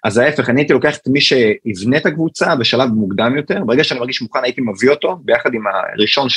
אז 0.03 0.17
ההפך, 0.17 0.49
אני 0.49 0.61
הייתי 0.61 0.73
לוקח 0.73 0.97
את 0.97 1.07
מי 1.07 1.21
שיבנה 1.21 1.97
את 1.97 2.05
הקבוצה 2.05 2.55
בשלב 2.55 2.89
מוקדם 2.89 3.37
יותר, 3.37 3.63
ברגע 3.65 3.83
שאני 3.83 3.99
מרגיש 3.99 4.21
מוכן 4.21 4.39
הייתי 4.43 4.61
מביא 4.61 4.89
אותו 4.89 5.19
ביחד 5.23 5.53
עם 5.53 5.63
הראשון, 5.67 6.27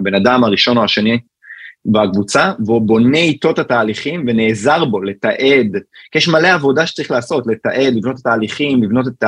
הבן 0.00 0.14
אדם 0.14 0.44
הראשון 0.44 0.76
או 0.76 0.84
השני 0.84 1.18
בקבוצה, 1.86 2.52
והוא 2.66 2.82
בונה 2.82 3.18
איתו 3.18 3.50
את 3.50 3.58
התהליכים 3.58 4.24
ונעזר 4.26 4.84
בו 4.84 5.02
לתעד, 5.02 5.76
כי 6.12 6.18
יש 6.18 6.28
מלא 6.28 6.48
עבודה 6.48 6.86
שצריך 6.86 7.10
לעשות, 7.10 7.46
לתעד, 7.46 7.94
לבנות 7.94 8.14
את 8.14 8.20
התהליכים, 8.20 8.82
לבנות 8.82 9.06
את 9.08 9.24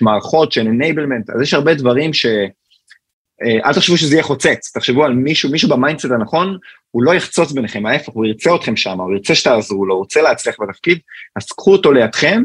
המערכות 0.00 0.52
של 0.52 0.66
enablement, 0.66 1.34
אז 1.34 1.42
יש 1.42 1.54
הרבה 1.54 1.74
דברים 1.74 2.12
ש... 2.12 2.26
אה, 3.42 3.58
אל 3.64 3.74
תחשבו 3.74 3.96
שזה 3.96 4.14
יהיה 4.14 4.22
חוצץ, 4.22 4.70
תחשבו 4.74 5.04
על 5.04 5.12
מישהו, 5.12 5.50
מישהו 5.50 5.68
ב 5.68 5.73
mindset 5.73 6.10
הנכון, 6.10 6.58
הוא 6.90 7.02
לא 7.02 7.14
יחצוץ 7.14 7.52
ביניכם, 7.52 7.86
ההפך, 7.86 8.12
הוא 8.12 8.26
ירצה 8.26 8.54
אתכם 8.54 8.76
שם, 8.76 9.00
הוא 9.00 9.12
ירצה 9.12 9.34
שתעזרו 9.34 9.86
לו, 9.86 9.94
הוא 9.94 10.00
רוצה 10.00 10.22
להצליח 10.22 10.56
בתפקיד, 10.60 10.98
אז 11.36 11.52
קחו 11.52 11.72
אותו 11.72 11.92
לידכם, 11.92 12.42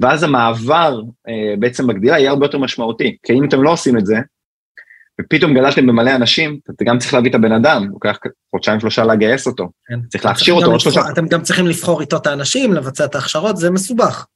ואז 0.00 0.22
המעבר 0.22 1.00
אה, 1.28 1.54
בעצם 1.58 1.86
בגדילה 1.86 2.18
יהיה 2.18 2.30
הרבה 2.30 2.46
יותר 2.46 2.58
משמעותי, 2.58 3.16
כי 3.22 3.32
אם 3.32 3.44
אתם 3.44 3.62
לא 3.62 3.72
עושים 3.72 3.98
את 3.98 4.06
זה, 4.06 4.16
ופתאום 5.20 5.54
גדלתם 5.54 5.86
במלא 5.86 6.14
אנשים, 6.14 6.58
אתה 6.74 6.84
גם 6.84 6.98
צריך 6.98 7.14
להביא 7.14 7.30
את 7.30 7.34
הבן 7.34 7.52
אדם, 7.52 7.88
לוקח 7.90 8.18
חודשיים 8.50 8.80
שלושה 8.80 9.04
לגייס 9.04 9.46
אותו, 9.46 9.68
כן. 9.88 10.00
צריך 10.08 10.24
להכשיר 10.24 10.54
אותו 10.54 10.70
עוד 10.70 10.80
שלושה. 10.80 11.00
אתם 11.12 11.26
גם 11.28 11.42
צריכים 11.42 11.66
לבחור 11.66 12.00
איתו 12.00 12.16
את 12.16 12.26
האנשים, 12.26 12.72
לבצע 12.72 13.04
את 13.04 13.14
ההכשרות, 13.14 13.56
זה 13.56 13.70
מסובך. 13.70 14.26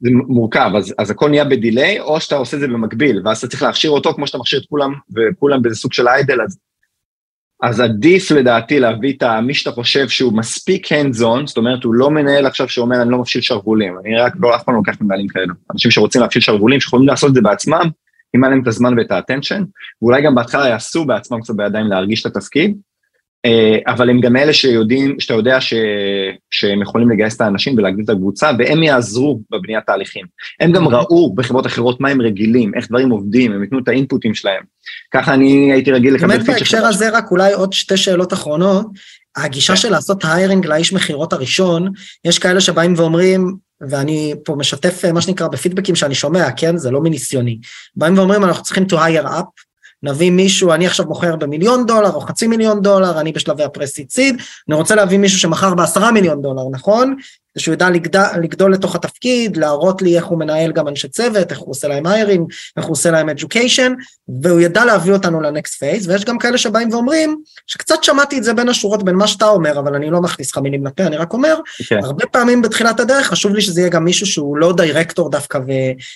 זה 0.00 0.10
מורכב, 0.12 0.70
אז, 0.76 0.94
אז 0.98 1.10
הכל 1.10 1.28
נהיה 1.28 1.44
בדיליי, 1.44 2.00
או 2.00 2.20
שאתה 2.20 2.34
עושה 2.34 2.56
את 2.56 2.60
זה 2.60 2.66
במקביל, 2.66 3.22
ואז 3.24 3.38
אתה 3.38 3.46
צריך 3.46 3.62
להכשיר 3.62 3.90
אותו 3.90 4.14
כמו 4.14 4.26
שאתה 4.26 4.38
מכשיר 4.38 4.60
את 4.60 4.66
כולם, 4.68 4.92
וכולם 5.16 5.62
באיזה 5.62 5.76
סוג 5.76 5.92
של 5.92 6.08
איידל, 6.08 6.42
אז, 6.42 6.58
אז 7.62 7.80
עדיף 7.80 8.30
לדעתי 8.30 8.80
להביא 8.80 9.12
את 9.16 9.22
מי 9.42 9.54
שאתה 9.54 9.70
חושב 9.70 10.08
שהוא 10.08 10.32
מספיק 10.32 10.86
hands 10.86 11.20
on, 11.20 11.46
זאת 11.46 11.56
אומרת, 11.56 11.84
הוא 11.84 11.94
לא 11.94 12.10
מנהל 12.10 12.46
עכשיו 12.46 12.68
שאומר, 12.68 13.02
אני 13.02 13.10
לא 13.10 13.18
מפשיל 13.18 13.40
שרוולים, 13.40 13.94
אני 14.04 14.16
רק 14.16 14.32
לא, 14.40 14.56
אף 14.56 14.62
פעם 14.62 14.74
לא 14.74 14.78
לוקח 14.86 15.00
מנהלים 15.00 15.28
כאלו. 15.28 15.54
אנשים 15.72 15.90
שרוצים 15.90 16.20
להפשיל 16.20 16.42
שרוולים, 16.42 16.80
שיכולים 16.80 17.08
לעשות 17.08 17.30
את 17.30 17.34
זה 17.34 17.40
בעצמם, 17.40 17.90
אם 18.36 18.44
היה 18.44 18.50
להם 18.50 18.62
את 18.62 18.66
הזמן 18.66 18.98
ואת 18.98 19.10
האטנשן, 19.10 19.62
ואולי 20.02 20.22
גם 20.22 20.34
בהתחלה 20.34 20.68
יעשו 20.68 21.04
בעצמם 21.04 21.40
קצת 21.40 21.54
בידיים 21.54 21.86
להרגיש 21.86 22.26
את 22.26 22.36
התפקיד, 22.36 22.76
אה, 23.44 23.78
אבל 23.86 24.10
הם 24.10 24.20
גם 24.20 24.36
אלה 24.36 24.52
שיודעים, 24.52 25.20
שאתה 25.20 25.34
יודע 25.34 25.60
ש, 25.60 25.74
שהם 26.50 26.82
יכולים 26.82 27.10
לגייס 27.10 27.36
את 27.36 27.40
האנשים 27.40 27.78
ולהגדיל 27.78 28.04
את 28.04 28.10
הקבוצה, 28.10 28.50
והם 28.58 28.82
יעזרו 28.82 29.40
בבניית 29.50 29.86
תהליכים. 29.86 30.26
הם 30.60 30.72
גם 30.72 30.88
ראו 30.88 31.34
בחברות 31.34 31.66
אחרות 31.66 32.00
מה 32.00 32.08
הם 32.08 32.20
רגילים, 32.20 32.74
איך 32.74 32.88
דברים 32.88 33.10
עובדים, 33.10 33.52
הם 33.52 33.62
ייתנו 33.62 33.78
את 33.78 33.88
האינפוטים 33.88 34.34
שלהם. 34.34 34.62
ככה 35.14 35.34
אני 35.34 35.72
הייתי 35.72 35.92
רגיל 35.92 36.14
לקבל 36.14 36.28
פיצ'ר. 36.28 36.44
באמת 36.44 36.58
בהקשר 36.58 36.86
הזה 36.86 37.10
רק 37.10 37.30
אולי 37.30 37.52
עוד 37.52 37.72
שתי 37.72 37.96
שאלות 37.96 38.32
אחרונות. 38.32 38.86
הגישה 39.36 39.76
של 39.76 39.90
לעשות 39.90 40.24
היירינג 40.24 40.66
לאיש 40.66 40.92
מכירות 40.92 41.32
הראשון, 41.32 41.92
יש 42.24 42.38
כאלה 42.38 42.60
שבאים 42.60 42.94
ואומרים, 42.96 43.54
ואני 43.88 44.34
פה 44.44 44.54
משתף 44.54 45.04
מה 45.04 45.20
שנקרא 45.20 45.48
בפידבקים 45.48 45.94
שאני 45.94 46.14
שומע, 46.14 46.50
כן? 46.50 46.76
זה 46.76 46.90
לא 46.90 47.00
מניסיוני. 47.00 47.58
באים 47.96 48.18
ואומרים 48.18 48.44
אנחנו 48.44 48.62
צריכים 48.62 48.84
to 48.84 48.94
hire 48.94 49.26
up, 49.26 49.72
נביא 50.02 50.30
מישהו, 50.30 50.72
אני 50.72 50.86
עכשיו 50.86 51.06
מוכר 51.06 51.36
במיליון 51.36 51.86
דולר 51.86 52.12
או 52.12 52.20
חצי 52.20 52.46
מיליון 52.46 52.82
דולר, 52.82 53.20
אני 53.20 53.32
בשלבי 53.32 53.62
ה 53.62 53.67
pre-seed 53.67 54.10
seed, 54.10 54.36
אני 54.68 54.76
רוצה 54.76 54.94
להביא 54.94 55.18
מישהו 55.18 55.38
שמכר 55.38 55.74
בעשרה 55.74 56.12
מיליון 56.12 56.42
דולר, 56.42 56.62
נכון? 56.70 57.16
זה 57.54 57.62
שהוא 57.62 57.72
ידע 57.72 57.90
לגדול, 57.90 58.22
לגדול 58.42 58.72
לתוך 58.72 58.94
התפקיד, 58.94 59.56
להראות 59.56 60.02
לי 60.02 60.16
איך 60.16 60.24
הוא 60.24 60.38
מנהל 60.38 60.72
גם 60.72 60.88
אנשי 60.88 61.08
צוות, 61.08 61.50
איך 61.50 61.58
הוא 61.58 61.70
עושה 61.70 61.88
להם 61.88 62.06
hiring, 62.06 62.52
איך 62.76 62.84
הוא 62.84 62.92
עושה 62.92 63.10
להם 63.10 63.28
education, 63.28 63.92
והוא 64.42 64.60
ידע 64.60 64.84
להביא 64.84 65.12
אותנו 65.12 65.40
ל 65.40 65.47
next 65.47 65.74
phase, 65.78 66.06
ויש 66.06 66.24
גם 66.24 66.38
כאלה 66.38 66.58
שבאים 66.58 66.92
ואומרים, 66.92 67.38
שקצת 67.66 68.04
שמעתי 68.04 68.38
את 68.38 68.44
זה 68.44 68.54
בין 68.54 68.68
השורות, 68.68 69.02
בין 69.02 69.14
מה 69.14 69.26
שאתה 69.26 69.48
אומר, 69.48 69.78
אבל 69.78 69.94
אני 69.94 70.10
לא 70.10 70.20
מכניס 70.20 70.52
לך 70.52 70.58
מילים 70.58 70.86
לפה, 70.86 71.02
אני 71.02 71.16
רק 71.16 71.32
אומר, 71.32 71.56
okay. 71.56 71.86
כן. 71.88 72.04
הרבה 72.04 72.26
פעמים 72.26 72.62
בתחילת 72.62 73.00
הדרך 73.00 73.26
חשוב 73.26 73.54
לי 73.54 73.60
שזה 73.60 73.80
יהיה 73.80 73.90
גם 73.90 74.04
מישהו 74.04 74.26
שהוא 74.26 74.56
לא 74.56 74.72
דירקטור 74.72 75.30
דווקא 75.30 75.58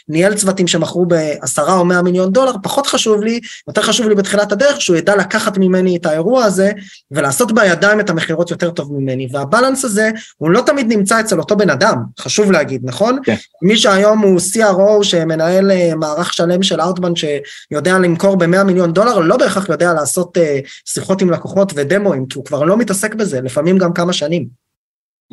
וניהל 0.09 0.35
צוותים 0.35 0.67
שמכרו 0.67 1.07
בעשרה 1.07 1.75
או 1.75 1.85
מאה 1.85 2.03
מיליון 2.03 2.33
דולר, 2.33 2.53
פחות 2.63 2.87
חשוב 2.87 3.23
לי, 3.23 3.41
יותר 3.69 3.83
חשוב 3.83 4.09
לי 4.09 4.15
בתחילת 4.15 4.53
הדרך 4.53 4.81
שהוא 4.81 4.97
ידע 4.97 5.17
לקחת 5.17 5.59
ממני 5.59 5.97
את 5.97 6.07
האירוע 6.07 6.45
הזה 6.45 6.73
ולעשות 7.11 7.53
בידיים 7.53 8.01
את 8.01 8.11
המכירות 8.11 8.51
יותר 8.51 8.71
טוב 8.71 8.93
ממני, 8.93 9.29
וה 9.33 9.44
balance 9.44 9.85
הזה 9.85 10.11
הוא 10.37 10.51
לא 10.51 10.61
תמיד 10.67 10.87
נמצא 10.89 11.21
אצל 11.27 11.39
אותו 11.39 11.57
בן 11.57 11.71
אדם, 11.71 11.97
חשוב 12.21 12.53
להגיד, 12.53 12.81
נכון? 12.85 13.19
כן. 13.25 13.35
מי 13.63 13.77
שהיום 13.77 14.19
הוא 14.19 14.41
CRO 14.41 15.03
שמנהל 15.05 15.71
אה, 15.71 15.95
מערך 15.97 16.33
שלם 16.33 16.63
של 16.63 16.81
outbound 16.81 17.17
שיודע 17.17 17.99
למכור 17.99 18.37
ב-100 18.37 18.63
מיליון 18.65 18.93
דולר, 18.93 19.19
לא 19.19 19.37
בהכרח 19.37 19.69
יודע 19.69 19.93
לעשות 19.95 20.39
אה, 20.39 20.59
שיחות 20.85 21.23
עם 21.23 21.31
לקוחות 21.31 21.73
ודמואים, 21.77 22.27
כי 22.27 22.39
הוא 22.39 22.45
כבר 22.45 22.65
לא 22.65 22.77
מתעסק 22.77 23.15
בזה, 23.15 23.41
לפעמים 23.41 23.79
גם 23.79 23.93
כמה 23.93 24.13
שנים. 24.13 24.67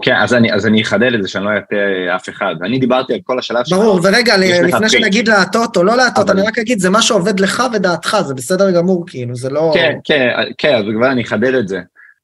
כן, 0.02 0.16
אז 0.16 0.34
אני, 0.34 0.54
אז 0.54 0.66
אני 0.66 0.82
אחדד 0.82 1.14
את 1.14 1.24
זה 1.24 1.30
שאני 1.30 1.46
לא 1.46 1.50
אטעה 1.58 2.16
אף 2.16 2.30
אחד. 2.30 2.56
אני 2.64 2.80
דיברתי 2.80 3.14
על 3.14 3.20
כל 3.24 3.40
השלב 3.40 3.64
ברור, 3.70 4.00
ורגע, 4.04 4.38
לפני. 4.38 4.90
שנגיד 4.90 5.28
להטעות 5.28 5.78
או 5.78 5.84
לא 5.84 5.98
להטעות, 5.98 6.30
אבל- 6.30 6.40
אני 6.40 6.48
רק 6.48 6.60
אגיד, 6.60 6.80
זה 6.80 6.90
מה 6.90 7.02
שעובד 7.02 7.40
לך 7.40 7.64
ודעתך, 7.74 8.18
זה 8.28 8.34
בסדר 8.34 8.72
גמור, 8.72 9.04
כאילו, 9.08 9.36
זה 9.36 9.50
לא... 9.50 9.72
כן, 9.74 9.94
כן, 10.04 10.28
כן, 10.58 10.76
אז 10.76 10.84
כבר 10.98 11.12
אני 11.12 11.24
אחדד 11.24 11.54
את 11.54 11.68
זה. 11.68 11.80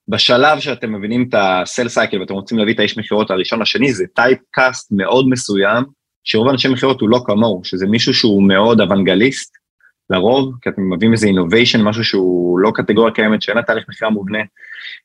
בשלב 0.09 0.59
שאתם 0.59 0.95
מבינים 0.95 1.25
את 1.29 1.35
ה 1.37 1.46
sales 1.46 1.87
cycle 1.87 2.19
ואתם 2.19 2.33
רוצים 2.33 2.57
להביא 2.57 2.73
את 2.73 2.79
האיש 2.79 2.97
מכירות 2.97 3.31
הראשון 3.31 3.61
לשני, 3.61 3.93
זה 3.93 4.05
typecast 4.15 4.91
מאוד 4.91 5.29
מסוים, 5.29 5.83
שרוב 6.23 6.47
האנשי 6.47 6.67
מכירות 6.67 7.01
הוא 7.01 7.09
לא 7.09 7.21
כמוהו, 7.25 7.61
שזה 7.63 7.87
מישהו 7.87 8.13
שהוא 8.13 8.43
מאוד 8.43 8.81
evangelist, 8.81 9.53
לרוב, 10.09 10.53
כי 10.61 10.69
אתם 10.69 10.93
מביאים 10.93 11.13
איזה 11.13 11.27
innovation, 11.27 11.81
משהו 11.81 12.03
שהוא 12.03 12.59
לא 12.59 12.71
קטגוריה 12.75 13.13
קיימת, 13.13 13.41
שאין 13.41 13.57
לה 13.57 13.63
תהליך 13.63 13.85
מכירה 13.89 14.11
מובנה, 14.11 14.39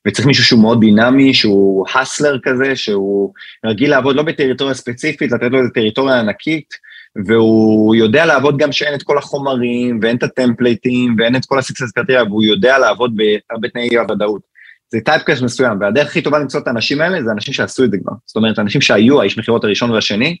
וצריך 0.07 0.27
מישהו 0.27 0.43
שהוא 0.43 0.61
מאוד 0.61 0.79
דינמי, 0.79 1.33
שהוא 1.33 1.85
hustler 1.95 2.37
כזה, 2.43 2.75
שהוא 2.75 3.33
רגיל 3.65 3.89
לעבוד 3.89 4.15
לא 4.15 4.23
בטריטוריה 4.23 4.73
ספציפית, 4.73 5.31
לתת 5.31 5.51
לו 5.51 5.59
איזה 5.59 5.69
טריטוריה 5.69 6.19
ענקית, 6.19 6.73
והוא 7.27 7.95
יודע 7.95 8.25
לעבוד 8.25 8.57
גם 8.57 8.71
שאין 8.71 8.93
את 8.93 9.03
כל 9.03 9.17
החומרים, 9.17 9.99
ואין 10.01 10.17
את 10.17 10.23
הטמפלייטים, 10.23 11.15
ואין 11.17 11.35
את 11.35 11.45
כל 11.45 11.59
ה 11.59 11.63
success 11.63 11.91
criteria, 11.91 12.23
והוא 12.23 12.43
יודע 12.43 12.77
לעבוד 12.77 13.15
בהרבה 13.15 13.69
תנאי 13.69 13.97
אי 13.97 14.11
ודאות. 14.11 14.54
זה 14.91 14.99
typecast 15.05 15.41
מסוים, 15.41 15.77
והדרך 15.81 16.07
הכי 16.07 16.21
טובה 16.21 16.39
למצוא 16.39 16.59
את 16.59 16.67
האנשים 16.67 17.01
האלה 17.01 17.23
זה 17.23 17.31
אנשים 17.31 17.53
שעשו 17.53 17.83
את 17.83 17.91
זה 17.91 17.97
כבר. 18.03 18.13
זאת 18.25 18.35
אומרת, 18.35 18.59
אנשים 18.59 18.81
שהיו 18.81 19.21
האיש 19.21 19.37
מכירות 19.37 19.63
הראשון 19.63 19.91
והשני, 19.91 20.37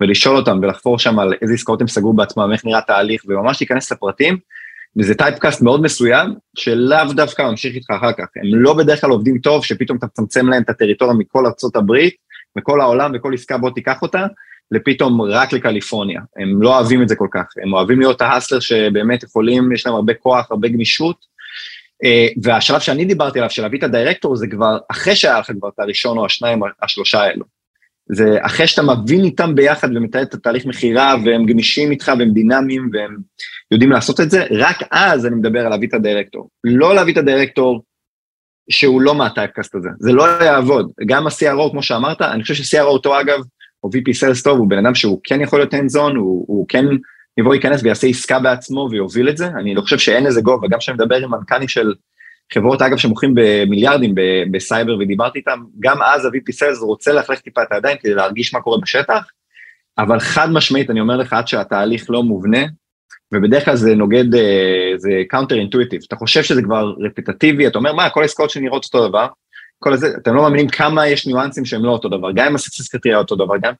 ולשאול 0.00 0.36
אותם 0.36 0.58
ולחפור 0.62 0.98
שם 0.98 1.18
על 1.18 1.34
איזה 1.42 1.54
עסקאות 1.54 1.80
הם 1.80 1.88
סגרו 1.88 2.12
בעצמם, 2.12 2.50
איך 2.52 2.64
נראה 2.64 2.80
תהליך, 2.80 3.22
וממש 3.28 3.60
להיכנס 3.60 3.92
לפרטים, 3.92 4.38
וזה 4.98 5.14
טייפקאסט 5.14 5.62
מאוד 5.62 5.82
מסוים, 5.82 6.34
שלאו 6.58 7.12
דווקא 7.12 7.42
ממשיך 7.42 7.74
איתך 7.74 7.90
אחר 7.90 8.12
כך. 8.12 8.24
הם 8.36 8.62
לא 8.62 8.74
בדרך 8.74 9.00
כלל 9.00 9.10
עובדים 9.10 9.38
טוב, 9.38 9.64
שפתאום 9.64 9.98
אתה 9.98 10.06
מצמצם 10.06 10.48
להם 10.48 10.62
את 10.62 10.70
הטריטוריה 10.70 11.14
מכל 11.14 11.46
ארצות 11.46 11.76
הברית, 11.76 12.14
מכל 12.56 12.80
העולם, 12.80 13.12
וכל 13.14 13.34
עסקה 13.34 13.58
בוא 13.58 13.70
תיקח 13.70 14.02
אותה, 14.02 14.26
לפתאום 14.70 15.22
רק 15.22 15.52
לקליפורניה. 15.52 16.20
הם 16.36 16.62
לא 16.62 16.76
אוהבים 16.76 17.02
את 17.02 17.08
זה 17.08 17.16
כל 17.16 17.28
כך, 17.30 17.44
הם 17.62 17.72
אוהבים 17.72 18.00
להיות 18.00 18.20
ההסלר 18.20 18.60
שבאמת 18.60 19.22
יכולים, 19.22 19.72
יש 19.72 19.86
להם 19.86 19.94
הרבה 19.94 20.14
כוח, 20.14 20.50
הרבה 20.50 20.68
גמישות, 20.68 21.16
והשלב 22.42 22.80
שאני 22.80 23.04
דיברתי 23.04 23.38
עליו, 23.38 23.50
של 23.50 23.62
להביא 23.62 23.78
את 23.78 23.84
הדירקטור, 23.84 24.36
זה 24.36 24.46
כבר 24.46 24.78
אחרי 24.90 25.16
שהיה 25.16 25.38
לך 25.38 25.50
כבר 25.58 25.68
את 25.68 25.78
הראשון 25.78 26.18
או 26.18 26.26
השניים, 26.26 26.60
השלושה 26.82 27.20
האלו. 27.20 27.44
זה 28.12 28.38
אחרי 28.40 28.66
שאתה 28.66 28.82
מבין 28.82 29.24
איתם 29.24 29.54
ביחד 29.54 29.96
ומתעד 29.96 30.26
את 30.26 30.34
התהליך 30.34 30.66
מכירה, 30.66 31.14
והם 31.24 31.46
גמישים 31.46 31.90
איתך 31.90 32.12
והם 32.18 32.30
דינמיים 32.30 32.90
והם 32.92 33.16
יודעים 33.70 33.90
לעשות 33.90 34.20
את 34.20 34.30
זה, 34.30 34.44
רק 34.50 34.76
אז 34.90 35.26
אני 35.26 35.34
מדבר 35.34 35.60
על 35.60 35.68
להביא 35.68 35.88
את 35.88 35.94
הדירקטור. 35.94 36.48
לא 36.64 36.94
להביא 36.94 37.12
את 37.12 37.18
הדירקטור 37.18 37.82
שהוא 38.70 39.00
לא 39.02 39.14
מהטייפקאסט 39.14 39.74
הזה, 39.74 39.88
זה 39.98 40.12
לא 40.12 40.42
יעבוד. 40.42 40.90
גם 41.06 41.26
ה-CRO, 41.26 41.70
כמו 41.70 41.82
שאמרת, 41.82 42.22
אני 42.22 42.42
חושב 42.42 42.54
ש-CRO 42.54 42.82
אותו 42.82 43.20
אגב, 43.20 43.40
או 43.84 43.88
VP 43.88 44.10
Sales 44.20 44.44
טוב, 44.44 44.58
הוא 44.58 44.70
בן 44.70 44.78
אדם 44.78 44.94
שהוא 44.94 45.20
כן 45.24 45.40
יכול 45.40 45.58
להיות 45.58 45.74
hands 45.74 45.96
on, 45.96 46.16
הוא, 46.16 46.44
הוא 46.48 46.66
כן 46.68 46.84
יבוא 47.38 47.54
ייכנס 47.54 47.82
ויעשה 47.82 48.06
עסקה 48.06 48.38
בעצמו 48.38 48.88
ויוביל 48.90 49.28
את 49.28 49.36
זה, 49.36 49.46
אני 49.46 49.74
לא 49.74 49.80
חושב 49.80 49.98
שאין 49.98 50.24
לזה 50.24 50.40
גובה, 50.40 50.68
גם 50.68 50.78
כשאני 50.78 50.94
מדבר 50.94 51.16
עם 51.16 51.30
מנכ"לים 51.30 51.68
של 51.68 51.94
חברות, 52.52 52.82
אגב, 52.82 52.96
שמוכרים 52.96 53.34
במיליארדים 53.34 54.14
בסייבר 54.50 54.96
ודיברתי 54.98 55.38
איתם, 55.38 55.60
גם 55.80 56.02
אז 56.02 56.24
ה-VP 56.24 56.54
Sales 56.54 56.84
רוצה 56.84 57.12
להחלך 57.12 57.40
טיפה 57.40 57.62
את 57.62 57.72
הידיים 57.72 57.96
כדי 58.00 58.14
להרגיש 58.14 58.54
מה 58.54 58.60
קורה 58.60 58.78
בשטח, 58.80 59.30
אבל 59.98 60.20
חד 60.20 60.50
משמעית, 60.50 60.90
אני 60.90 61.00
אומר 61.00 61.16
לך, 61.16 61.32
עד 61.32 61.48
שהתהליך 61.48 62.10
לא 62.10 62.22
מובנה, 62.22 62.60
ובדרך 63.34 63.64
כלל 63.64 63.76
זה 63.76 63.94
נוגד, 63.94 64.34
אה, 64.34 64.92
זה 64.96 65.10
counter 65.28 65.54
intuitive, 65.54 66.00
אתה 66.08 66.16
חושב 66.16 66.42
שזה 66.42 66.62
כבר 66.62 66.94
רפטטיבי, 67.00 67.66
אתה 67.66 67.78
אומר, 67.78 67.92
מה, 67.92 68.10
כל 68.10 68.22
העסקאות 68.22 68.50
שנראות 68.50 68.84
אותו 68.84 69.08
דבר, 69.08 69.26
כל 69.78 69.92
הזה, 69.92 70.08
אתם 70.22 70.34
לא 70.34 70.42
מאמינים 70.42 70.68
כמה 70.68 71.08
יש 71.08 71.26
ניואנסים 71.26 71.64
שהם 71.64 71.84
לא 71.84 71.90
אותו 71.90 72.08
דבר, 72.08 72.32
גם 72.32 72.46
אם 72.46 72.54
ה 72.54 72.58
success 72.58 72.88
criteria 72.88 73.18
אותו 73.18 73.36
דבר, 73.36 73.54
גם, 73.62 73.72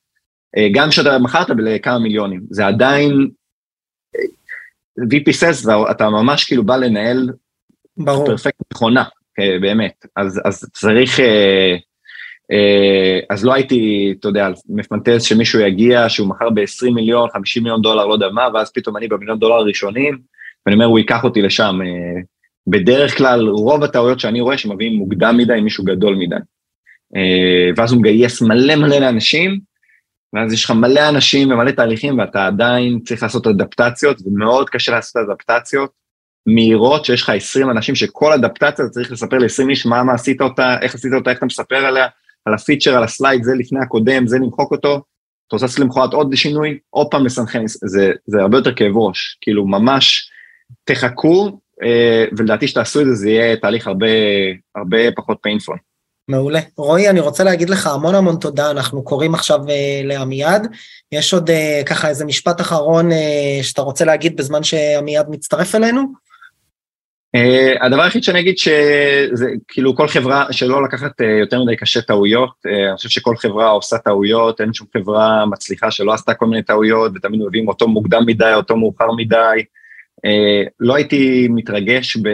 אה, 0.56 0.68
גם 0.72 0.88
כשאתה 0.90 1.18
מכרת 1.18 1.50
לכמה 1.58 1.98
מיליונים, 1.98 2.40
זה 2.50 2.66
עדיין, 2.66 3.28
VP 5.00 5.28
Sales, 5.40 5.90
אתה 5.90 6.10
ממש 6.10 6.44
כאילו 6.44 6.64
בא 6.64 6.76
לנהל 6.76 7.30
ברור. 7.96 8.26
perfect 8.26 8.62
נכונה, 8.72 9.04
אה, 9.38 9.58
באמת. 9.60 10.06
אז, 10.16 10.40
אז 10.44 10.64
צריך, 10.72 11.20
אה, 11.20 11.76
אה, 12.52 13.20
אז 13.30 13.44
לא 13.44 13.54
הייתי, 13.54 14.14
אתה 14.20 14.28
יודע, 14.28 14.48
מפנטז 14.68 15.22
שמישהו 15.22 15.60
יגיע, 15.60 16.08
שהוא 16.08 16.28
מכר 16.28 16.50
ב-20 16.50 16.90
מיליון, 16.94 17.28
50 17.32 17.62
מיליון 17.62 17.82
דולר, 17.82 18.06
לא 18.06 18.12
יודע 18.12 18.28
מה, 18.28 18.48
ואז 18.54 18.72
פתאום 18.72 18.96
אני 18.96 19.08
במיליון 19.08 19.38
דולר 19.38 19.54
הראשונים, 19.54 20.18
ואני 20.66 20.74
אומר, 20.74 20.86
הוא 20.86 20.98
ייקח 20.98 21.24
אותי 21.24 21.42
לשם. 21.42 21.78
בדרך 22.66 23.18
כלל, 23.18 23.48
רוב 23.48 23.84
הטעויות 23.84 24.20
שאני 24.20 24.40
רואה 24.40 24.58
שמביאים 24.58 24.98
מוקדם 24.98 25.36
מדי, 25.36 25.60
מישהו 25.60 25.84
גדול 25.84 26.14
מדי. 26.14 26.36
ואז 27.76 27.92
הוא 27.92 28.00
מגייס 28.00 28.42
מלא 28.42 28.76
מלא 28.76 28.98
לאנשים, 28.98 29.60
ואז 30.34 30.52
יש 30.52 30.64
לך 30.64 30.70
מלא 30.70 31.08
אנשים 31.08 31.50
ומלא 31.50 31.70
תהליכים, 31.70 32.18
ואתה 32.18 32.46
עדיין 32.46 33.00
צריך 33.04 33.22
לעשות 33.22 33.46
אדפטציות, 33.46 34.16
ומאוד 34.26 34.70
קשה 34.70 34.92
לעשות 34.92 35.16
אדפטציות. 35.16 35.90
מהירות 36.46 37.04
שיש 37.04 37.22
לך 37.22 37.30
20 37.30 37.70
אנשים 37.70 37.94
שכל 37.94 38.32
אדפטציה 38.32 38.88
צריך 38.88 39.12
לספר 39.12 39.38
ל-20 39.38 39.70
איש 39.70 39.86
מה, 39.86 40.02
מה 40.02 40.14
עשית 40.14 40.40
אותה, 40.40 40.76
איך 40.82 40.94
עשית 40.94 41.12
אותה, 41.14 41.30
איך 41.30 41.38
אתה 41.38 41.46
מספר 41.46 41.76
עליה, 41.76 42.06
על 42.44 42.54
הפיצ'ר, 42.54 42.96
על 42.96 43.04
הסלייד, 43.04 43.44
זה 43.44 43.52
לפני 43.54 43.78
הקודם, 43.80 44.26
זה 44.26 44.38
למחוק 44.38 44.72
אותו, 44.72 44.94
אתה 45.46 45.56
רוצה 45.56 45.66
לעשות 45.66 45.78
למחרת 45.78 46.12
עוד 46.12 46.34
שינוי, 46.34 46.78
עוד 46.90 47.06
פעם 47.10 47.26
לסנכרן, 47.26 47.62
זה, 47.66 48.12
זה 48.26 48.40
הרבה 48.40 48.58
יותר 48.58 48.74
כאב 48.74 48.96
ראש, 48.96 49.38
כאילו 49.40 49.66
ממש 49.66 50.30
תחכו, 50.84 51.60
אה, 51.82 52.24
ולדעתי 52.38 52.68
שתעשו 52.68 53.00
את 53.00 53.06
זה, 53.06 53.14
זה 53.14 53.30
יהיה 53.30 53.56
תהליך 53.56 53.86
הרבה, 53.86 54.06
הרבה 54.76 54.98
פחות 55.16 55.38
painful. 55.46 55.76
מעולה. 56.28 56.60
רועי, 56.76 57.10
אני 57.10 57.20
רוצה 57.20 57.44
להגיד 57.44 57.70
לך 57.70 57.86
המון 57.86 58.14
המון 58.14 58.36
תודה, 58.36 58.70
אנחנו 58.70 59.04
קוראים 59.04 59.34
עכשיו 59.34 59.60
uh, 59.66 60.06
לעמיעד. 60.06 60.66
יש 61.12 61.34
עוד 61.34 61.50
uh, 61.50 61.86
ככה 61.86 62.08
איזה 62.08 62.24
משפט 62.24 62.60
אחרון 62.60 63.10
uh, 63.10 63.14
שאתה 63.62 63.82
רוצה 63.82 64.04
להגיד 64.04 64.36
בזמן 64.36 64.62
שעמיעד 64.62 65.26
מצטרף 65.30 65.74
אלינו? 65.74 66.02
Uh, 67.36 67.84
הדבר 67.84 68.02
היחיד 68.02 68.22
שאני 68.22 68.40
אגיד 68.40 68.58
שזה 68.58 69.46
כאילו 69.68 69.96
כל 69.96 70.08
חברה 70.08 70.46
שלא 70.50 70.84
לקחת 70.84 71.20
uh, 71.20 71.24
יותר 71.24 71.64
מדי 71.64 71.76
קשה 71.76 72.00
טעויות, 72.00 72.50
uh, 72.66 72.70
אני 72.88 72.96
חושב 72.96 73.08
שכל 73.08 73.36
חברה 73.36 73.68
עושה 73.68 73.98
טעויות, 73.98 74.60
אין 74.60 74.72
שום 74.72 74.86
חברה 74.96 75.46
מצליחה 75.46 75.90
שלא 75.90 76.12
עשתה 76.12 76.34
כל 76.34 76.46
מיני 76.46 76.62
טעויות 76.62 77.12
ותמיד 77.14 77.40
מביאים 77.46 77.68
אותו 77.68 77.88
מוקדם 77.88 78.22
מדי, 78.26 78.52
אותו 78.56 78.76
מאוחר 78.76 79.12
מדי. 79.16 79.62
אה, 80.26 80.68
לא 80.80 80.94
הייתי 80.94 81.48
מתרגש 81.50 82.16
ב... 82.16 82.28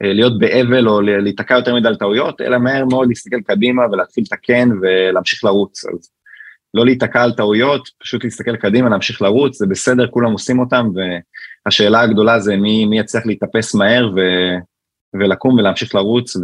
להיות 0.00 0.38
באבל 0.38 0.88
או 0.88 1.00
להיתקע 1.00 1.54
יותר 1.54 1.74
מדי 1.74 1.88
על 1.88 1.96
טעויות, 1.96 2.40
אלא 2.40 2.58
מהר 2.58 2.84
מאוד 2.84 3.08
להסתכל 3.08 3.40
קדימה 3.40 3.82
ולהתחיל 3.92 4.24
לתקן 4.24 4.68
ולהמשיך 4.82 5.44
לרוץ. 5.44 5.84
אז 5.84 6.10
לא 6.74 6.84
להיתקע 6.84 7.22
על 7.22 7.32
טעויות, 7.32 7.88
פשוט 7.98 8.24
להסתכל 8.24 8.56
קדימה, 8.56 8.88
להמשיך 8.88 9.22
לרוץ, 9.22 9.58
זה 9.58 9.66
בסדר, 9.66 10.06
כולם 10.06 10.32
עושים 10.32 10.58
אותם, 10.58 10.86
והשאלה 11.66 12.00
הגדולה 12.00 12.38
זה 12.38 12.56
מי, 12.56 12.86
מי 12.86 12.98
יצליח 12.98 13.26
להתאפס 13.26 13.74
מהר 13.74 14.10
ו, 14.16 14.20
ולקום 15.20 15.58
ולהמשיך 15.58 15.94
לרוץ 15.94 16.36
ו, 16.36 16.40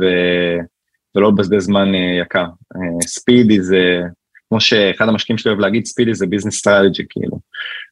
ולא 1.16 1.28
לבזבז 1.28 1.62
זמן 1.62 1.88
יקר. 2.22 2.46
speed 3.06 3.62
זה, 3.62 4.00
כמו 4.48 4.60
שאחד 4.60 5.08
המשקיעים 5.08 5.38
שלי 5.38 5.50
אוהב 5.50 5.60
להגיד, 5.60 5.86
speed 5.86 6.12
זה 6.12 6.26
business 6.26 6.54
strategy, 6.54 7.02
כאילו. 7.10 7.38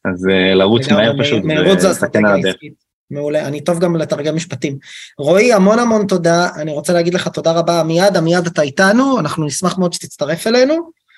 אז 0.05 0.27
לרוץ 0.55 0.91
מהר 0.91 1.13
פשוט, 1.19 1.43
מהירות 1.43 1.79
זה 1.79 1.91
אסטרטגיה 1.91 2.35
עסקית. 2.35 2.84
מעולה, 3.11 3.47
אני 3.47 3.61
טוב 3.61 3.79
גם 3.79 3.95
לתרגם 3.95 4.35
משפטים. 4.35 4.77
רועי, 5.17 5.53
המון 5.53 5.79
המון 5.79 6.07
תודה, 6.07 6.49
אני 6.55 6.71
רוצה 6.71 6.93
להגיד 6.93 7.13
לך 7.13 7.27
תודה 7.27 7.51
רבה 7.51 7.79
עמיעד, 7.79 8.17
עמיעד 8.17 8.47
אתה 8.47 8.61
איתנו, 8.61 9.19
אנחנו 9.19 9.45
נשמח 9.45 9.77
מאוד 9.77 9.93
שתצטרף 9.93 10.47
אלינו. 10.47 10.73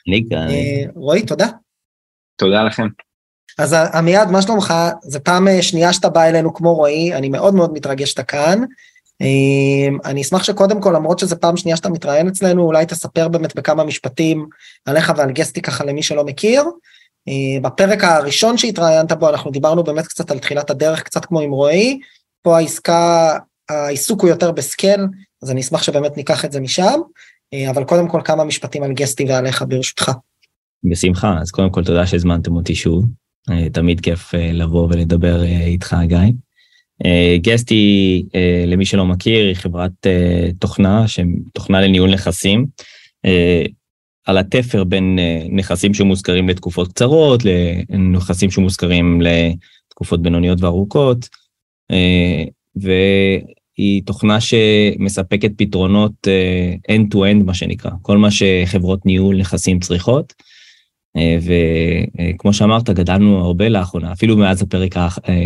אני 0.07 0.23
כאן. 0.29 0.47
רועי, 0.95 1.25
תודה. 1.25 1.47
תודה 2.35 2.63
לכם. 2.63 2.87
אז 3.57 3.73
עמיעד, 3.93 4.31
מה 4.31 4.41
שלומך? 4.41 4.73
זו 5.03 5.19
פעם 5.23 5.47
שנייה 5.61 5.93
שאתה 5.93 6.09
בא 6.09 6.23
אלינו 6.23 6.53
כמו 6.53 6.75
רועי, 6.75 7.13
אני 7.13 7.29
מאוד 7.29 7.55
מאוד 7.55 7.73
מתרגש 7.73 8.09
שאתה 8.09 8.23
כאן. 8.23 8.63
אני 10.05 10.21
אשמח 10.21 10.43
שקודם 10.43 10.81
כל, 10.81 10.93
למרות 10.95 11.19
שזו 11.19 11.35
פעם 11.39 11.57
שנייה 11.57 11.77
שאתה 11.77 11.89
מתראיין 11.89 12.27
אצלנו, 12.27 12.63
אולי 12.63 12.85
תספר 12.85 13.27
באמת 13.27 13.55
בכמה 13.55 13.83
משפטים 13.83 14.47
עליך 14.85 15.13
ועל 15.17 15.31
גסטי 15.31 15.61
ככה 15.61 15.85
למי 15.85 16.03
שלא 16.03 16.23
מכיר. 16.23 16.63
בפרק 17.61 18.03
הראשון 18.03 18.57
שהתראיינת 18.57 19.11
בו, 19.11 19.29
אנחנו 19.29 19.51
דיברנו 19.51 19.83
באמת 19.83 20.07
קצת 20.07 20.31
על 20.31 20.39
תחילת 20.39 20.69
הדרך, 20.69 21.03
קצת 21.03 21.25
כמו 21.25 21.39
עם 21.39 21.51
רועי. 21.51 21.99
פה 22.41 22.57
העסקה, 22.57 23.37
העיסוק 23.69 24.21
הוא 24.21 24.29
יותר 24.29 24.51
בסקל, 24.51 25.05
אז 25.43 25.51
אני 25.51 25.61
אשמח 25.61 25.83
שבאמת 25.83 26.17
ניקח 26.17 26.45
את 26.45 26.51
זה 26.51 26.59
משם. 26.59 26.99
אבל 27.69 27.83
קודם 27.83 28.07
כל 28.07 28.21
כמה 28.23 28.43
משפטים 28.43 28.83
על 28.83 28.93
גסטי 28.93 29.25
ועליך 29.25 29.63
ברשותך. 29.67 30.11
בשמחה, 30.83 31.37
אז 31.41 31.51
קודם 31.51 31.69
כל 31.69 31.83
תודה 31.83 32.07
שהזמנתם 32.07 32.55
אותי 32.55 32.75
שוב. 32.75 33.05
תמיד 33.73 33.99
כיף 33.99 34.33
לבוא 34.33 34.87
ולדבר 34.91 35.43
איתך, 35.43 35.95
גיא. 36.05 36.17
גסטי, 37.41 38.23
למי 38.67 38.85
שלא 38.85 39.05
מכיר, 39.05 39.47
היא 39.47 39.55
חברת 39.55 39.91
תוכנה, 40.59 41.05
תוכנה 41.53 41.81
לניהול 41.81 42.13
נכסים, 42.13 42.65
על 44.27 44.37
התפר 44.37 44.83
בין 44.83 45.19
נכסים 45.51 45.93
שמוזכרים 45.93 46.49
לתקופות 46.49 46.87
קצרות, 46.87 47.43
לנכסים 47.89 48.51
שמוזכרים 48.51 49.21
לתקופות 49.21 50.21
בינוניות 50.21 50.61
וארוכות, 50.61 51.29
והיא 52.75 54.03
תוכנה 54.05 54.37
שמספקת 54.41 55.51
פתרונות 55.57 56.27
end-to-end, 56.91 57.43
מה 57.43 57.53
שנקרא, 57.53 57.91
כל 58.01 58.17
מה 58.17 58.29
שחברות 58.31 59.05
ניהול 59.05 59.37
נכסים 59.37 59.79
צריכות. 59.79 60.33
וכמו 61.41 62.53
שאמרת, 62.53 62.89
גדלנו 62.89 63.37
הרבה 63.37 63.69
לאחרונה, 63.69 64.11
אפילו 64.11 64.37
מאז 64.37 64.61
הפרק 64.61 64.95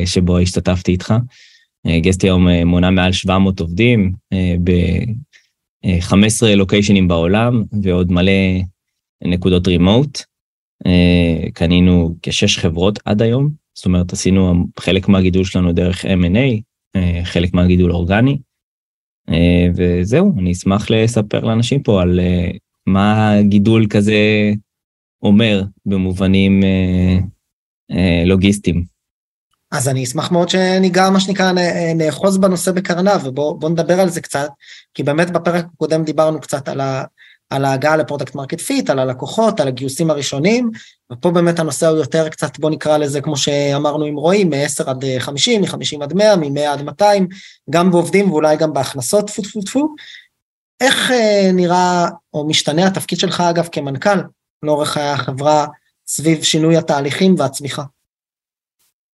שבו 0.06 0.40
השתתפתי 0.40 0.92
איתך. 0.92 1.14
גסטי 1.88 2.28
היום 2.28 2.48
מונה 2.50 2.90
מעל 2.90 3.12
700 3.12 3.60
עובדים 3.60 4.12
ב-15 4.64 6.46
לוקיישנים 6.56 7.08
בעולם 7.08 7.64
ועוד 7.84 8.12
מלא 8.12 8.32
נקודות 9.22 9.68
רימוט. 9.68 10.22
קנינו 11.54 12.16
כשש 12.22 12.58
חברות 12.58 13.00
עד 13.06 13.22
היום, 13.22 13.50
זאת 13.74 13.86
אומרת 13.86 14.14
עשינו 14.14 14.66
חלק 14.80 15.08
מהגידול 15.08 15.44
שלנו 15.44 15.72
דרך 15.74 16.06
M&A, 16.06 16.62
חלק 17.24 17.54
מהגידול 17.54 17.92
אורגני. 17.92 18.38
וזהו, 19.76 20.34
אני 20.40 20.52
אשמח 20.52 20.90
לספר 20.90 21.40
לאנשים 21.40 21.84
פה 21.84 22.02
על 22.02 22.20
מה 22.88 23.36
גידול 23.42 23.88
כזה 23.90 24.16
אומר 25.24 25.64
במובנים 25.86 26.64
אה, 26.64 27.18
אה, 27.92 28.24
לוגיסטיים. 28.26 28.86
אז 29.72 29.90
אני 29.90 30.04
אשמח 30.04 30.32
מאוד 30.32 30.50
שניגע 30.50 31.10
מה 31.10 31.20
שנקרא 31.20 31.52
נאחוז 31.96 32.38
בנושא 32.38 32.72
בקרניו 32.72 33.22
ובוא 33.24 33.70
נדבר 33.70 34.00
על 34.00 34.10
זה 34.10 34.22
קצת 34.22 34.50
כי 34.94 35.04
באמת 35.04 35.32
בפרק 35.32 35.66
הקודם 35.74 36.04
דיברנו 36.04 36.42
קצת 36.42 36.70
על, 36.70 36.82
ה, 36.82 37.04
על 37.52 37.66
ההגעה 37.66 37.98
ל 37.98 38.02
product 38.02 38.36
market 38.36 38.62
fit, 38.62 38.90
על 38.90 39.00
הלקוחות, 39.00 39.60
על 39.60 39.68
הגיוסים 39.68 40.10
הראשונים 40.10 40.72
ופה 41.12 41.32
באמת 41.32 41.60
הנושא 41.60 41.88
הוא 41.88 41.98
יותר 41.98 42.30
קצת 42.30 42.60
בוא 42.60 42.70
נקרא 42.70 42.98
לזה 42.98 43.22
כמו 43.22 43.38
שאמרנו 43.38 44.06
עם 44.06 44.16
רועי 44.16 44.44
מ-10 44.44 44.84
עד 44.86 45.06
50, 45.20 45.62
מ-50 45.62 46.04
עד 46.04 46.14
100, 46.14 46.36
מ-100 46.36 46.60
עד 46.60 46.82
200 46.82 47.28
גם 47.70 47.92
בעובדים 47.92 48.32
ואולי 48.32 48.58
גם 48.58 48.74
בהכנסות 48.74 49.28
טפו 49.28 49.42
טפו 49.42 49.62
טפו. 49.62 49.96
איך 50.82 51.12
נראה 51.54 52.08
או 52.34 52.48
משתנה 52.48 52.88
התפקיד 52.88 53.20
שלך 53.20 53.42
אגב 53.42 53.68
כמנכ"ל 53.72 54.20
לאורך 54.64 54.98
החברה 54.98 55.68
סביב 56.08 56.44
שינוי 56.44 56.78
התהליכים 56.78 57.36
והצמיחה. 57.38 57.84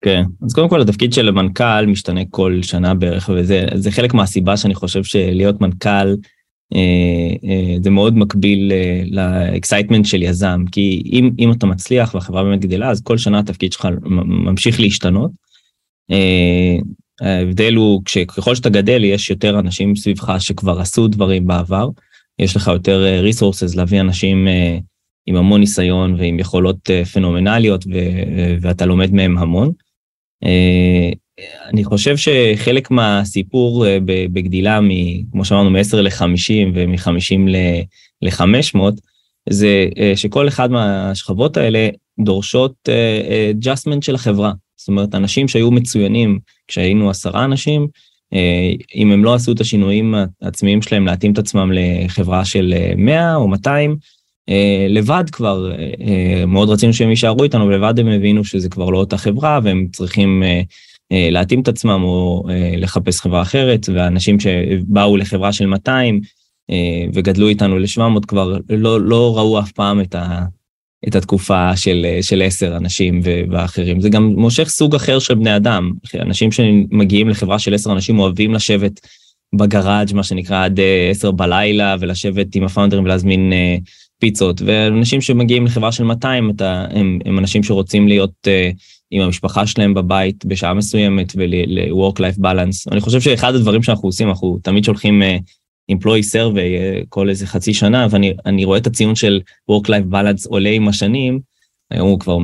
כן, 0.01 0.23
אז 0.45 0.53
קודם 0.53 0.69
כל 0.69 0.81
התפקיד 0.81 1.13
של 1.13 1.27
המנכ"ל 1.27 1.85
משתנה 1.87 2.21
כל 2.29 2.59
שנה 2.61 2.93
בערך, 2.93 3.29
וזה 3.35 3.91
חלק 3.91 4.13
מהסיבה 4.13 4.57
שאני 4.57 4.75
חושב 4.75 5.03
שלהיות 5.03 5.61
מנכ"ל 5.61 5.89
אה, 5.89 6.05
אה, 6.07 6.15
זה 7.83 7.89
מאוד 7.89 8.17
מקביל 8.17 8.71
אה, 8.71 9.03
ל 9.05 9.14
excitement 9.14 10.05
של 10.05 10.23
יזם, 10.23 10.63
כי 10.71 11.03
אם, 11.05 11.31
אם 11.39 11.51
אתה 11.51 11.65
מצליח 11.65 12.15
והחברה 12.15 12.43
באמת 12.43 12.59
גדלה, 12.59 12.89
אז 12.89 13.01
כל 13.01 13.17
שנה 13.17 13.39
התפקיד 13.39 13.71
שלך 13.71 13.87
ממשיך 14.25 14.79
להשתנות. 14.79 15.31
אה, 16.11 16.77
ההבדל 17.21 17.75
הוא 17.75 18.01
ככל 18.27 18.55
שאתה 18.55 18.69
גדל 18.69 19.03
יש 19.03 19.29
יותר 19.29 19.59
אנשים 19.59 19.95
סביבך 19.95 20.35
שכבר 20.39 20.79
עשו 20.79 21.07
דברים 21.07 21.47
בעבר, 21.47 21.89
יש 22.39 22.55
לך 22.55 22.67
יותר 22.67 23.23
resources 23.29 23.77
להביא 23.77 24.01
אנשים 24.01 24.47
אה, 24.47 24.77
עם 25.27 25.35
המון 25.35 25.59
ניסיון 25.59 26.15
ועם 26.15 26.39
יכולות 26.39 26.89
פנומנליות 27.13 27.85
ואתה 28.61 28.85
לומד 28.85 29.13
מהם 29.13 29.37
המון. 29.37 29.71
אני 31.65 31.83
חושב 31.83 32.15
שחלק 32.17 32.91
מהסיפור 32.91 33.85
בגדילה, 34.05 34.79
כמו 35.31 35.45
שאמרנו, 35.45 35.69
מ-10 35.69 35.95
ל-50 35.95 36.71
ומ-50 36.73 37.49
ל-500, 38.21 38.77
זה 39.49 39.87
שכל 40.15 40.47
אחד 40.47 40.71
מהשכבות 40.71 41.57
האלה 41.57 41.89
דורשות 42.19 42.89
adjustment 43.61 44.01
של 44.01 44.15
החברה. 44.15 44.51
זאת 44.77 44.87
אומרת, 44.87 45.15
אנשים 45.15 45.47
שהיו 45.47 45.71
מצוינים 45.71 46.39
כשהיינו 46.67 47.09
עשרה 47.09 47.45
אנשים, 47.45 47.87
אם 48.95 49.11
הם 49.11 49.23
לא 49.23 49.33
עשו 49.33 49.51
את 49.51 49.61
השינויים 49.61 50.15
העצמיים 50.41 50.81
שלהם 50.81 51.05
להתאים 51.05 51.33
את 51.33 51.37
עצמם 51.37 51.71
לחברה 51.73 52.45
של 52.45 52.73
100 52.97 53.35
או 53.35 53.47
200, 53.47 53.95
לבד 54.89 55.23
כבר, 55.31 55.71
מאוד 56.47 56.69
רצינו 56.69 56.93
שהם 56.93 57.09
יישארו 57.09 57.43
איתנו, 57.43 57.67
ולבד 57.67 57.99
הם 57.99 58.07
הבינו 58.07 58.43
שזה 58.43 58.69
כבר 58.69 58.89
לא 58.89 58.97
אותה 58.97 59.17
חברה, 59.17 59.59
והם 59.63 59.87
צריכים 59.91 60.43
להתאים 61.11 61.61
את 61.61 61.67
עצמם 61.67 62.03
או 62.03 62.43
לחפש 62.77 63.21
חברה 63.21 63.41
אחרת, 63.41 63.89
ואנשים 63.93 64.39
שבאו 64.39 65.17
לחברה 65.17 65.53
של 65.53 65.65
200 65.65 66.21
וגדלו 67.13 67.47
איתנו 67.47 67.79
ל-700 67.79 68.25
כבר 68.27 68.57
לא, 68.69 69.01
לא 69.01 69.37
ראו 69.37 69.59
אף 69.59 69.71
פעם 69.71 70.01
את, 70.01 70.15
ה, 70.15 70.45
את 71.07 71.15
התקופה 71.15 71.77
של, 71.77 72.05
של 72.21 72.41
10 72.41 72.77
אנשים 72.77 73.21
ואחרים. 73.51 74.01
זה 74.01 74.09
גם 74.09 74.23
מושך 74.23 74.69
סוג 74.69 74.95
אחר 74.95 75.19
של 75.19 75.35
בני 75.35 75.55
אדם. 75.55 75.91
אנשים 76.21 76.51
שמגיעים 76.51 77.29
לחברה 77.29 77.59
של 77.59 77.73
10 77.73 77.91
אנשים 77.91 78.19
אוהבים 78.19 78.53
לשבת 78.53 78.99
בגראז', 79.55 80.13
מה 80.13 80.23
שנקרא, 80.23 80.65
עד 80.65 80.79
10 81.11 81.31
בלילה, 81.31 81.95
ולשבת 81.99 82.55
עם 82.55 82.63
הפאונדרים 82.63 83.03
ולהזמין 83.03 83.53
פיצות, 84.19 84.61
ואנשים 84.65 85.21
שמגיעים 85.21 85.65
לחברה 85.65 85.91
של 85.91 86.03
200, 86.03 86.49
אתה, 86.49 86.85
הם, 86.89 87.19
הם 87.25 87.39
אנשים 87.39 87.63
שרוצים 87.63 88.07
להיות 88.07 88.33
uh, 88.47 88.75
עם 89.11 89.21
המשפחה 89.21 89.67
שלהם 89.67 89.93
בבית 89.93 90.45
בשעה 90.45 90.73
מסוימת 90.73 91.33
ול-work-life 91.35 92.39
balance. 92.39 92.91
אני 92.91 93.01
חושב 93.01 93.21
שאחד 93.21 93.55
הדברים 93.55 93.83
שאנחנו 93.83 94.09
עושים, 94.09 94.29
אנחנו 94.29 94.59
תמיד 94.63 94.83
שולחים 94.83 95.21
uh, 95.21 95.25
employee 95.91 96.33
survey 96.33 96.55
uh, 96.55 97.05
כל 97.09 97.29
איזה 97.29 97.47
חצי 97.47 97.73
שנה, 97.73 98.07
ואני 98.09 98.65
רואה 98.65 98.77
את 98.77 98.87
הציון 98.87 99.15
של 99.15 99.41
work-life 99.71 100.13
balance 100.13 100.49
עולה 100.49 100.69
עם 100.69 100.87
השנים, 100.87 101.39
היום 101.91 102.09
הוא 102.09 102.19
כבר 102.19 102.37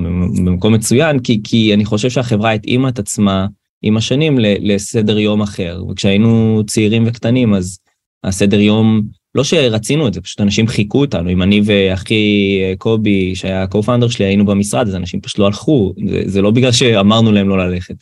במקום 0.45 0.74
מצוין, 0.74 1.19
כי, 1.19 1.41
כי 1.43 1.74
אני 1.74 1.86
חושב 1.86 2.10
שהחברה 2.10 2.52
התאימה 2.52 2.89
את 2.89 3.00
עצמה 3.00 3.47
עם 3.82 3.97
השנים 3.97 4.36
לסדר 4.39 5.19
יום 5.19 5.41
אחר, 5.41 5.84
וכשהיינו 5.89 6.62
צעירים 6.67 7.04
וקטנים, 7.08 7.54
אז 7.54 7.80
הסדר 8.24 8.60
יום 8.60 9.02
לא 9.36 9.44
שרצינו 9.44 10.08
את 10.08 10.14
זה, 10.14 10.22
פשוט 10.22 10.42
אנשים 10.42 10.68
חיכו 10.68 11.02
אותנו, 11.02 11.30
אם 11.30 11.42
אני 11.42 11.62
ואחי 11.66 12.58
אה, 12.62 12.74
קובי, 12.78 13.36
שהיה 13.36 13.66
co-founder 13.66 14.10
שלי, 14.10 14.26
היינו 14.26 14.46
במשרד, 14.46 14.88
אז 14.88 14.96
אנשים 14.96 15.22
פשוט 15.22 15.40
לא 15.40 15.46
הלכו, 15.46 15.94
זה, 16.10 16.22
זה 16.26 16.42
לא 16.42 16.52
בגלל 16.52 16.72
שאמרנו 16.72 17.32
להם 17.32 17.50
לא 17.50 17.58
ללכת. 17.58 17.96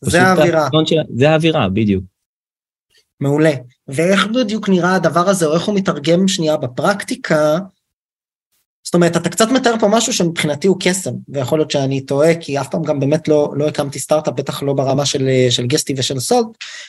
זה 0.00 0.22
האווירה. 0.22 0.68
של... 0.86 0.96
זה 1.16 1.30
האווירה, 1.30 1.68
בדיוק. 1.68 2.04
מעולה. 3.20 3.52
ואיך 3.88 4.26
בדיוק 4.26 4.68
נראה 4.68 4.94
הדבר 4.94 5.28
הזה, 5.28 5.46
או 5.46 5.54
איך 5.54 5.62
הוא 5.62 5.74
מתרגם 5.74 6.28
שנייה 6.28 6.56
בפרקטיקה 6.56 7.58
זאת 8.84 8.94
אומרת, 8.94 9.16
אתה 9.16 9.28
קצת 9.28 9.48
מתאר 9.48 9.74
פה 9.80 9.88
משהו 9.88 10.12
שמבחינתי 10.12 10.68
הוא 10.68 10.76
קסם, 10.80 11.10
ויכול 11.28 11.58
להיות 11.58 11.70
שאני 11.70 12.00
טועה, 12.00 12.34
כי 12.34 12.60
אף 12.60 12.68
פעם 12.68 12.82
גם 12.82 13.00
באמת 13.00 13.28
לא, 13.28 13.52
לא 13.56 13.68
הקמתי 13.68 13.98
סטארט-אפ, 13.98 14.34
בטח 14.34 14.62
לא 14.62 14.72
ברמה 14.72 15.06
של, 15.06 15.28
של 15.50 15.66
גסטי 15.66 15.94
ושל 15.96 16.20
סולט, 16.20 16.46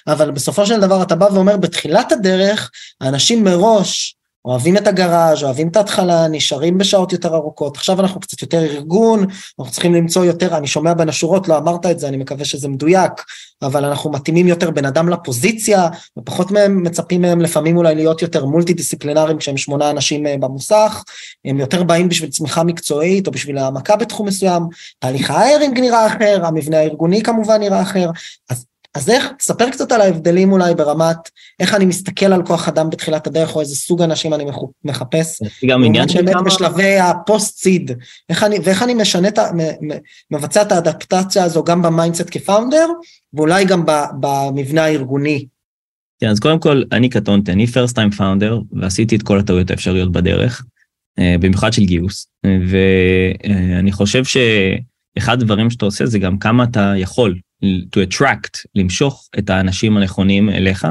אבל 0.07 0.31
בסופו 0.31 0.65
של 0.65 0.79
דבר 0.79 1.03
אתה 1.03 1.15
בא 1.15 1.25
ואומר, 1.33 1.57
בתחילת 1.57 2.11
הדרך, 2.11 2.71
האנשים 3.01 3.43
מראש 3.43 4.18
אוהבים 4.45 4.77
את 4.77 4.87
הגראז', 4.87 5.43
אוהבים 5.43 5.67
את 5.67 5.75
ההתחלה, 5.75 6.27
נשארים 6.27 6.77
בשעות 6.77 7.13
יותר 7.13 7.35
ארוכות. 7.35 7.77
עכשיו 7.77 7.99
אנחנו 7.99 8.19
קצת 8.19 8.41
יותר 8.41 8.63
ארגון, 8.63 9.25
אנחנו 9.59 9.73
צריכים 9.73 9.93
למצוא 9.93 10.25
יותר, 10.25 10.57
אני 10.57 10.67
שומע 10.67 10.93
בין 10.93 11.09
השורות, 11.09 11.47
לא 11.47 11.57
אמרת 11.57 11.85
את 11.85 11.99
זה, 11.99 12.07
אני 12.07 12.17
מקווה 12.17 12.45
שזה 12.45 12.67
מדויק, 12.67 13.11
אבל 13.61 13.85
אנחנו 13.85 14.11
מתאימים 14.11 14.47
יותר 14.47 14.71
בן 14.71 14.85
אדם 14.85 15.09
לפוזיציה, 15.09 15.87
ופחות 16.19 16.51
מהם, 16.51 16.83
מצפים 16.83 17.21
מהם 17.21 17.41
לפעמים 17.41 17.77
אולי 17.77 17.95
להיות 17.95 18.21
יותר 18.21 18.45
מולטי 18.45 18.73
דיסציפלינריים 18.73 19.37
כשהם 19.37 19.57
שמונה 19.57 19.89
אנשים 19.89 20.23
במוסך, 20.39 21.03
הם 21.45 21.59
יותר 21.59 21.83
באים 21.83 22.09
בשביל 22.09 22.29
צמיחה 22.29 22.63
מקצועית 22.63 23.27
או 23.27 23.31
בשביל 23.31 23.57
העמקה 23.57 23.95
בתחום 23.95 24.27
מסוים, 24.27 24.63
תהליך 24.99 25.31
ה 25.31 25.38
hiring 25.38 25.79
נראה 25.79 26.07
אחר, 26.07 26.45
המבנה 26.45 26.77
הארגוני 26.77 27.23
כמובן 27.23 27.59
נראה 27.59 27.81
אחר, 27.81 28.09
אז 28.49 28.65
אז 28.95 29.09
איך, 29.09 29.27
תספר 29.37 29.69
קצת 29.69 29.91
על 29.91 30.01
ההבדלים 30.01 30.51
אולי 30.51 30.75
ברמת 30.75 31.17
איך 31.59 31.75
אני 31.75 31.85
מסתכל 31.85 32.25
על 32.25 32.45
כוח 32.45 32.67
אדם 32.67 32.89
בתחילת 32.89 33.27
הדרך, 33.27 33.55
או 33.55 33.61
איזה 33.61 33.75
סוג 33.75 34.01
אנשים 34.01 34.33
אני 34.33 34.45
מחפש. 34.83 35.41
גם 35.69 35.83
עניין 35.83 36.09
של 36.09 36.19
כמה... 36.19 36.31
באמת 36.31 36.45
בשלבי 36.45 36.99
ה 36.99 37.11
post 37.11 37.57
seed, 37.57 37.91
ואיך 38.63 38.83
אני 38.83 38.93
משנה, 38.93 39.27
את 39.27 39.37
ה, 39.37 39.51
מבצע 40.31 40.61
את 40.61 40.71
האדפטציה 40.71 41.43
הזו 41.43 41.63
גם 41.63 41.81
ב 41.81 41.87
mindset 41.87 42.27
כ 42.31 42.43
founder, 42.43 42.87
ואולי 43.33 43.65
גם 43.65 43.83
במבנה 44.19 44.83
הארגוני. 44.83 45.45
כן, 46.21 46.27
אז 46.29 46.39
קודם 46.39 46.59
כל, 46.59 46.83
אני 46.91 47.09
קטונתי, 47.09 47.51
אני 47.51 47.65
first 47.65 47.93
time 47.93 48.17
founder, 48.17 48.53
ועשיתי 48.71 49.15
את 49.15 49.23
כל 49.23 49.39
הטעויות 49.39 49.71
האפשריות 49.71 50.11
בדרך, 50.11 50.63
אה, 51.19 51.35
במיוחד 51.39 51.73
של 51.73 51.85
גיוס, 51.85 52.27
ואני 52.43 53.91
חושב 53.91 54.23
שאחד 54.23 55.41
הדברים 55.41 55.69
שאתה 55.69 55.85
עושה 55.85 56.05
זה 56.05 56.19
גם 56.19 56.37
כמה 56.37 56.63
אתה 56.63 56.93
יכול 56.97 57.35
to 57.63 57.99
attract, 58.09 58.63
למשוך 58.75 59.29
את 59.39 59.49
האנשים 59.49 59.97
הנכונים 59.97 60.49
אליך, 60.49 60.87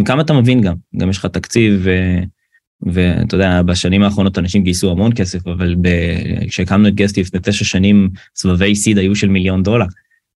וכמה 0.00 0.22
אתה 0.22 0.32
מבין 0.32 0.60
גם, 0.60 0.74
גם 0.96 1.10
יש 1.10 1.18
לך 1.18 1.26
תקציב, 1.26 1.86
ואתה 2.82 3.34
יודע, 3.34 3.62
בשנים 3.62 4.02
האחרונות 4.02 4.38
אנשים 4.38 4.62
גייסו 4.62 4.90
המון 4.90 5.12
כסף, 5.14 5.46
אבל 5.46 5.76
כשהקמנו 6.48 6.88
את 6.88 6.94
גסטיף 6.94 7.34
בתשע 7.34 7.64
שנים, 7.64 8.10
סבבי 8.36 8.74
סיד 8.74 8.98
היו 8.98 9.16
של 9.16 9.28
מיליון 9.28 9.62
דולר. 9.62 9.86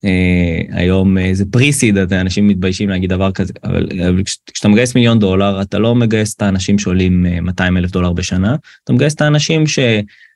Uh, 0.07 0.77
היום 0.77 1.19
uh, 1.19 1.21
זה 1.33 1.45
פרי-סיד, 1.51 1.99
אנשים 1.99 2.49
מתביישים 2.49 2.89
להגיד 2.89 3.11
דבר 3.11 3.33
כזה, 3.33 3.53
אבל, 3.65 3.89
אבל 4.09 4.23
כשאתה 4.53 4.69
מגייס 4.69 4.95
מיליון 4.95 5.19
דולר, 5.19 5.63
אתה 5.63 5.79
לא 5.79 5.95
מגייס 5.95 6.35
את 6.35 6.43
האנשים 6.43 6.79
שעולים 6.79 7.27
uh, 7.27 7.41
200 7.41 7.77
אלף 7.77 7.91
דולר 7.91 8.13
בשנה, 8.13 8.57
אתה 8.85 8.93
מגייס 8.93 9.15
את 9.15 9.21
האנשים 9.21 9.67
ש, 9.67 9.79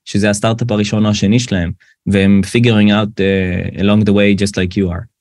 שזה 0.05 0.31
הסטארט-אפ 0.31 0.71
הראשון 0.71 1.05
או 1.05 1.11
השני 1.11 1.41
שלהם, 1.41 1.73
והם 2.07 2.41
figuring 2.45 2.91
out 2.91 3.21
uh, 3.21 3.81
along 3.81 4.05
the 4.05 4.13
way 4.13 4.45
just 4.45 4.57
like 4.57 4.77
you 4.77 4.91
are. 4.93 5.16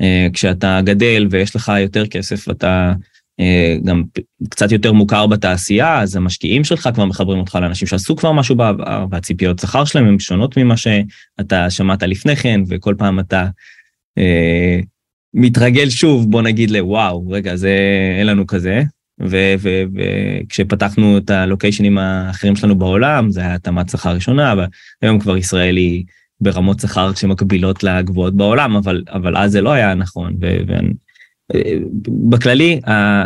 Uh, 0.00 0.32
כשאתה 0.32 0.80
גדל 0.84 1.26
ויש 1.30 1.56
לך 1.56 1.72
יותר 1.80 2.06
כסף, 2.06 2.50
אתה 2.50 2.92
uh, 3.40 3.86
גם 3.86 4.02
קצת 4.50 4.72
יותר 4.72 4.92
מוכר 4.92 5.26
בתעשייה, 5.26 6.00
אז 6.00 6.16
המשקיעים 6.16 6.64
שלך 6.64 6.88
כבר 6.94 7.04
מחברים 7.04 7.38
אותך 7.38 7.58
לאנשים 7.62 7.88
שעשו 7.88 8.16
כבר 8.16 8.32
משהו 8.32 8.56
בעבר, 8.56 9.06
והציפיות 9.10 9.58
שכר 9.58 9.84
שלהם 9.84 10.08
הן 10.08 10.18
שונות 10.18 10.56
ממה 10.56 10.74
שאתה 10.76 11.70
שמעת 11.70 12.02
לפני 12.02 12.36
כן, 12.36 12.60
וכל 12.68 12.94
פעם 12.98 13.20
אתה 13.20 13.46
uh, 14.18 14.84
מתרגל 15.34 15.90
שוב, 15.90 16.30
בוא 16.30 16.42
נגיד 16.42 16.70
לוואו, 16.70 17.30
רגע, 17.30 17.56
זה, 17.56 17.76
אין 18.18 18.26
לנו 18.26 18.46
כזה. 18.46 18.82
וכשפתחנו 19.20 21.18
את 21.18 21.30
הלוקיישנים 21.30 21.98
האחרים 21.98 22.56
שלנו 22.56 22.78
בעולם, 22.78 23.30
זה 23.30 23.40
היה 23.40 23.54
התאמת 23.54 23.88
שכר 23.88 24.10
ראשונה, 24.14 24.52
אבל 24.52 24.64
היום 25.02 25.18
כבר 25.18 25.36
ישראל 25.36 25.76
היא 25.76 26.04
ברמות 26.40 26.80
שכר 26.80 27.14
שמקבילות 27.14 27.82
לגבוהות 27.82 28.34
בעולם, 28.34 28.76
אבל, 28.76 29.04
אבל 29.08 29.36
אז 29.36 29.52
זה 29.52 29.60
לא 29.60 29.70
היה 29.70 29.94
נכון. 29.94 30.36
ו, 30.40 30.56
ו, 30.68 30.72
בכללי, 32.30 32.80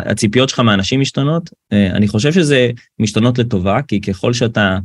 הציפיות 0.05 0.49
שלך 0.49 0.59
מאנשים 0.59 0.99
משתנות, 0.99 1.49
אני 1.71 2.07
חושב 2.07 2.33
שזה 2.33 2.71
משתנות 2.99 3.37
לטובה, 3.37 3.81
כי 3.81 4.01
ככל 4.01 4.33
שאתה, 4.33 4.79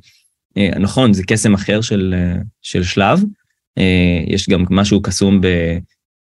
נכון, 0.57 1.13
זה 1.13 1.23
קסם 1.27 1.55
אחר 1.55 1.81
של, 1.81 2.15
של 2.63 2.83
שלב, 2.83 3.21
יש 4.27 4.49
גם 4.49 4.65
משהו 4.71 5.03
קסום 5.03 5.41
ב... 5.41 5.47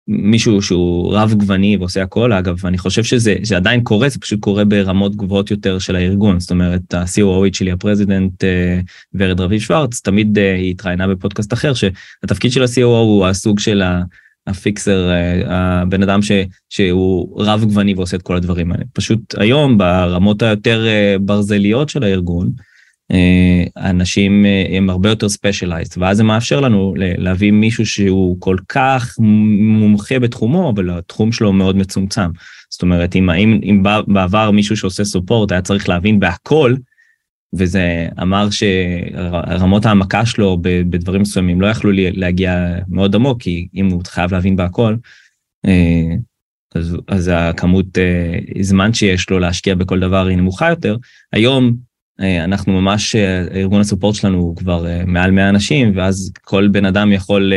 מישהו 0.08 0.62
שהוא 0.62 1.14
רב 1.14 1.32
גווני 1.32 1.76
ועושה 1.76 2.02
הכל, 2.02 2.32
אגב, 2.32 2.66
אני 2.66 2.78
חושב 2.78 3.04
שזה, 3.04 3.34
עדיין 3.56 3.82
קורה, 3.82 4.08
זה 4.08 4.18
פשוט 4.18 4.40
קורה 4.40 4.64
ברמות 4.64 5.16
גבוהות 5.16 5.50
יותר 5.50 5.78
של 5.78 5.96
הארגון, 5.96 6.40
זאת 6.40 6.50
אומרת, 6.50 6.94
ה-COOית 6.94 7.54
שלי, 7.56 7.72
ה 7.72 7.79
president 7.79 8.44
אה, 8.44 8.80
ורד 9.14 9.40
רביב 9.40 9.60
שוורץ, 9.60 10.00
תמיד 10.00 10.38
אה, 10.38 10.54
היא 10.54 10.70
התראיינה 10.70 11.08
בפודקאסט 11.08 11.52
אחר, 11.52 11.74
שהתפקיד 11.74 12.52
של 12.52 12.62
ה-COO 12.62 12.80
הוא 12.80 13.26
הסוג 13.26 13.58
של 13.58 13.82
ה 14.46 14.55
fixer, 14.55 15.10
אה, 15.10 15.80
הבן 15.80 16.02
אדם 16.02 16.22
ש, 16.22 16.32
שהוא 16.68 17.42
רב 17.42 17.64
גווני 17.64 17.94
ועושה 17.94 18.16
את 18.16 18.22
כל 18.22 18.36
הדברים 18.36 18.72
האלה. 18.72 18.84
פשוט 18.92 19.34
היום, 19.38 19.78
ברמות 19.78 20.42
היותר 20.42 20.86
ברזליות 21.20 21.88
של 21.88 22.02
הארגון, 22.02 22.50
אנשים 23.76 24.46
הם 24.76 24.90
הרבה 24.90 25.08
יותר 25.08 25.28
specialized, 25.28 26.02
ואז 26.02 26.16
זה 26.16 26.24
מאפשר 26.24 26.60
לנו 26.60 26.94
להביא 26.98 27.52
מישהו 27.52 27.86
שהוא 27.86 28.36
כל 28.40 28.56
כך 28.68 29.14
מומחה 29.18 30.18
בתחומו, 30.18 30.70
אבל 30.70 30.90
התחום 30.90 31.32
שלו 31.32 31.52
מאוד 31.52 31.76
מצומצם. 31.76 32.30
זאת 32.70 32.82
אומרת, 32.82 33.16
אם, 33.16 33.30
אם, 33.30 33.60
אם 33.62 33.82
בעבר 34.06 34.50
מישהו 34.50 34.76
שעושה 34.76 35.04
support 35.04 35.52
היה 35.52 35.62
צריך 35.62 35.88
להבין 35.88 36.20
בהכל, 36.20 36.74
וזה 37.56 38.08
אמר 38.22 38.48
שרמות 38.50 39.84
ההעמקה 39.84 40.26
שלו 40.26 40.58
בדברים 40.62 41.20
מסוימים 41.20 41.60
לא 41.60 41.66
יכלו 41.66 41.90
להגיע 41.94 42.76
מאוד 42.88 43.14
עמוק, 43.14 43.42
כי 43.42 43.68
אם 43.74 43.86
הוא 43.86 44.02
חייב 44.06 44.32
להבין 44.32 44.56
בהכל, 44.56 44.94
אז, 46.74 46.96
אז 47.08 47.30
הכמות 47.34 47.86
זמן 48.60 48.94
שיש 48.94 49.30
לו 49.30 49.38
להשקיע 49.38 49.74
בכל 49.74 50.00
דבר 50.00 50.26
היא 50.26 50.36
נמוכה 50.36 50.70
יותר. 50.70 50.96
היום 51.32 51.64
אה, 51.66 51.70
אנחנו 52.20 52.80
ממש, 52.80 53.16
אה, 53.16 53.44
ארגון 53.54 53.80
ה 53.80 53.84
support 53.84 54.14
שלנו 54.14 54.38
הוא 54.38 54.56
כבר 54.56 54.86
אה, 54.86 55.04
מעל 55.06 55.30
100 55.30 55.48
אנשים, 55.48 55.92
ואז 55.96 56.32
כל 56.42 56.68
בן 56.68 56.84
אדם 56.84 57.12
יכול, 57.12 57.52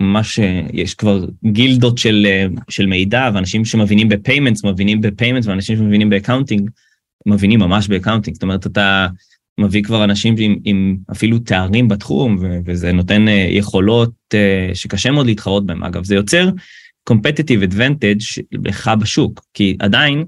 ממש, 0.00 0.40
יש 0.72 0.94
כבר 0.94 1.24
גילדות 1.44 1.98
של, 1.98 2.26
של 2.68 2.86
מידע, 2.86 3.30
ואנשים 3.34 3.64
שמבינים 3.64 4.08
ב 4.08 4.14
payments 4.14 4.64
מבינים 4.64 5.00
ב 5.00 5.05
payments, 5.05 5.46
ואנשים 5.46 5.76
שמבינים 5.76 6.10
ב 6.10 6.15
accounting 6.15 6.70
מבינים 7.26 7.60
ממש 7.60 7.88
ב 7.88 7.92
accounting. 7.92 8.34
זאת 8.34 8.42
אומרת, 8.42 8.66
אתה 8.66 9.06
מביא 9.60 9.82
כבר 9.82 10.04
אנשים 10.04 10.34
עם, 10.38 10.56
עם 10.64 10.96
אפילו 11.12 11.38
תארים 11.38 11.88
בתחום, 11.88 12.38
וזה 12.66 12.92
נותן 12.92 13.26
יכולות 13.48 14.10
שקשה 14.74 15.10
מאוד 15.10 15.26
להתחרות 15.26 15.66
בהם. 15.66 15.84
אגב, 15.84 16.04
זה 16.04 16.14
יוצר 16.14 16.50
competitive 17.10 17.72
advantage 17.72 18.42
לך 18.64 18.90
בשוק, 19.00 19.44
כי 19.54 19.76
עדיין, 19.78 20.24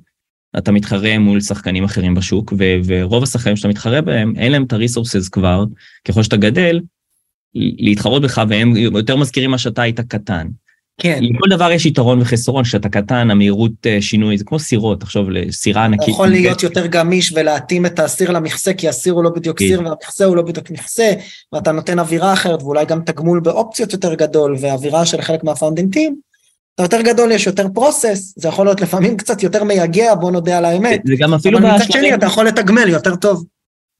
אתה 0.58 0.72
מתחרה 0.72 1.18
מול 1.18 1.40
שחקנים 1.40 1.84
אחרים 1.84 2.14
בשוק, 2.14 2.52
ו- 2.58 2.78
ורוב 2.84 3.22
השחקנים 3.22 3.56
שאתה 3.56 3.68
מתחרה 3.68 4.00
בהם, 4.00 4.32
אין 4.36 4.52
להם 4.52 4.64
את 4.64 4.72
הריסורסס 4.72 5.28
כבר, 5.28 5.64
ככל 6.08 6.22
שאתה 6.22 6.36
גדל, 6.36 6.80
להתחרות 7.54 8.22
בך, 8.22 8.42
והם 8.48 8.76
יותר 8.76 9.16
מזכירים 9.16 9.50
מה 9.50 9.58
שאתה 9.58 9.82
היית 9.82 10.00
קטן. 10.00 10.46
כן. 10.98 11.18
לכל 11.22 11.48
דבר 11.50 11.72
יש 11.72 11.86
יתרון 11.86 12.20
וחסרון, 12.20 12.64
כשאתה 12.64 12.88
קטן, 12.88 13.30
המהירות 13.30 13.72
אה, 13.86 14.02
שינוי, 14.02 14.38
זה 14.38 14.44
כמו 14.44 14.58
סירות, 14.58 15.00
תחשוב 15.00 15.30
לסירה 15.30 15.84
ענקית. 15.84 16.08
יכול 16.08 16.28
להיות 16.28 16.62
יותר 16.62 16.86
גמיש 16.86 17.32
ולהתאים 17.32 17.86
את 17.86 17.98
הסיר 17.98 18.30
למכסה, 18.30 18.74
כי 18.74 18.88
הסיר 18.88 19.12
הוא 19.12 19.24
לא 19.24 19.30
בדיוק 19.30 19.58
כן. 19.58 19.64
סיר 19.64 19.82
והמכסה 19.84 20.24
הוא 20.24 20.36
לא 20.36 20.42
בדיוק 20.42 20.70
מכסה, 20.70 21.12
ואתה 21.52 21.72
נותן 21.72 21.98
אווירה 21.98 22.32
אחרת, 22.32 22.62
ואולי 22.62 22.84
גם 22.84 23.00
תגמול 23.02 23.40
באופציות 23.40 23.92
יותר 23.92 24.14
גדול, 24.14 24.56
ואווירה 24.60 25.06
של 25.06 25.22
חלק 25.22 25.44
מהפאונדנטים. 25.44 26.31
אתה 26.74 26.82
יותר 26.82 27.02
גדול, 27.02 27.32
יש 27.32 27.46
יותר 27.46 27.66
process, 27.74 28.34
זה 28.36 28.48
יכול 28.48 28.66
להיות 28.66 28.80
לפעמים 28.80 29.16
קצת 29.16 29.42
יותר 29.42 29.64
מייגע, 29.64 30.14
בוא 30.14 30.30
נודה 30.30 30.58
על 30.58 30.64
האמת. 30.64 31.00
זה 31.04 31.14
גם 31.18 31.34
אפילו... 31.34 31.58
אבל 31.58 31.74
מצד 31.74 31.92
שני, 31.92 32.14
אתה 32.14 32.26
יכול 32.26 32.46
לתגמל 32.46 32.88
יותר 32.88 33.16
טוב. 33.16 33.44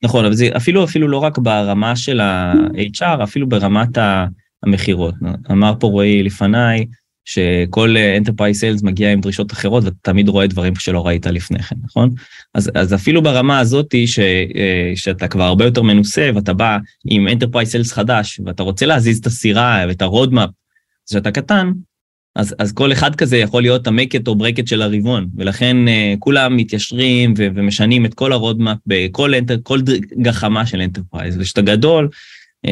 נכון, 0.03 0.25
אבל 0.25 0.35
זה 0.35 0.49
אפילו, 0.57 0.85
אפילו 0.85 1.09
לא 1.09 1.19
רק 1.19 1.39
ברמה 1.39 1.97
של 1.97 2.21
ה-HR, 2.21 3.23
אפילו 3.25 3.49
ברמת 3.49 3.99
המכירות. 4.63 5.15
אמר 5.51 5.75
פה 5.81 5.87
רועי 5.87 6.23
לפניי, 6.23 6.87
שכל 7.25 7.97
enterprise 8.17 8.61
sales 8.61 8.83
מגיע 8.83 9.13
עם 9.13 9.21
דרישות 9.21 9.53
אחרות, 9.53 9.85
ואתה 9.85 9.97
תמיד 10.03 10.29
רואה 10.29 10.47
דברים 10.47 10.75
שלא 10.75 11.07
ראית 11.07 11.27
לפני 11.27 11.63
כן, 11.63 11.77
נכון? 11.85 12.11
אז, 12.55 12.71
אז 12.75 12.95
אפילו 12.95 13.23
ברמה 13.23 13.59
הזאתי, 13.59 14.07
ש, 14.07 14.19
אה, 14.19 14.93
שאתה 14.95 15.29
כבר 15.29 15.45
הרבה 15.45 15.65
יותר 15.65 15.83
מנוסה, 15.83 16.31
ואתה 16.35 16.53
בא 16.53 16.79
עם 17.05 17.29
enterprise 17.29 17.69
sales 17.71 17.93
חדש, 17.93 18.41
ואתה 18.47 18.63
רוצה 18.63 18.87
להזיז 18.87 19.19
את 19.19 19.27
הסירה 19.27 19.85
ואת 19.89 20.03
ה 20.03 20.08
roadmap, 20.08 20.51
שאתה 21.11 21.31
קטן, 21.31 21.73
אז, 22.37 22.55
אז 22.59 22.73
כל 22.73 22.93
אחד 22.93 23.15
כזה 23.15 23.37
יכול 23.37 23.63
להיות 23.63 23.89
or 23.89 23.91
break 24.31 24.59
it 24.59 24.67
של 24.67 24.83
הרבעון, 24.83 25.27
ולכן 25.37 25.77
אה, 25.87 26.19
כולם 26.19 26.57
מתיישרים 26.57 27.35
ו- 27.39 27.47
ומשנים 27.55 28.07
את 28.07 28.15
כל 28.15 28.33
ה 28.33 28.39
roadmap 28.39 28.79
בכל 28.87 29.35
enter, 29.35 29.57
כל 29.63 29.81
גחמה 30.23 30.67
של 30.67 30.81
enterprise. 30.81 31.39
וכשאתה 31.39 31.63
גדול, 31.63 32.09
אה, 32.67 32.71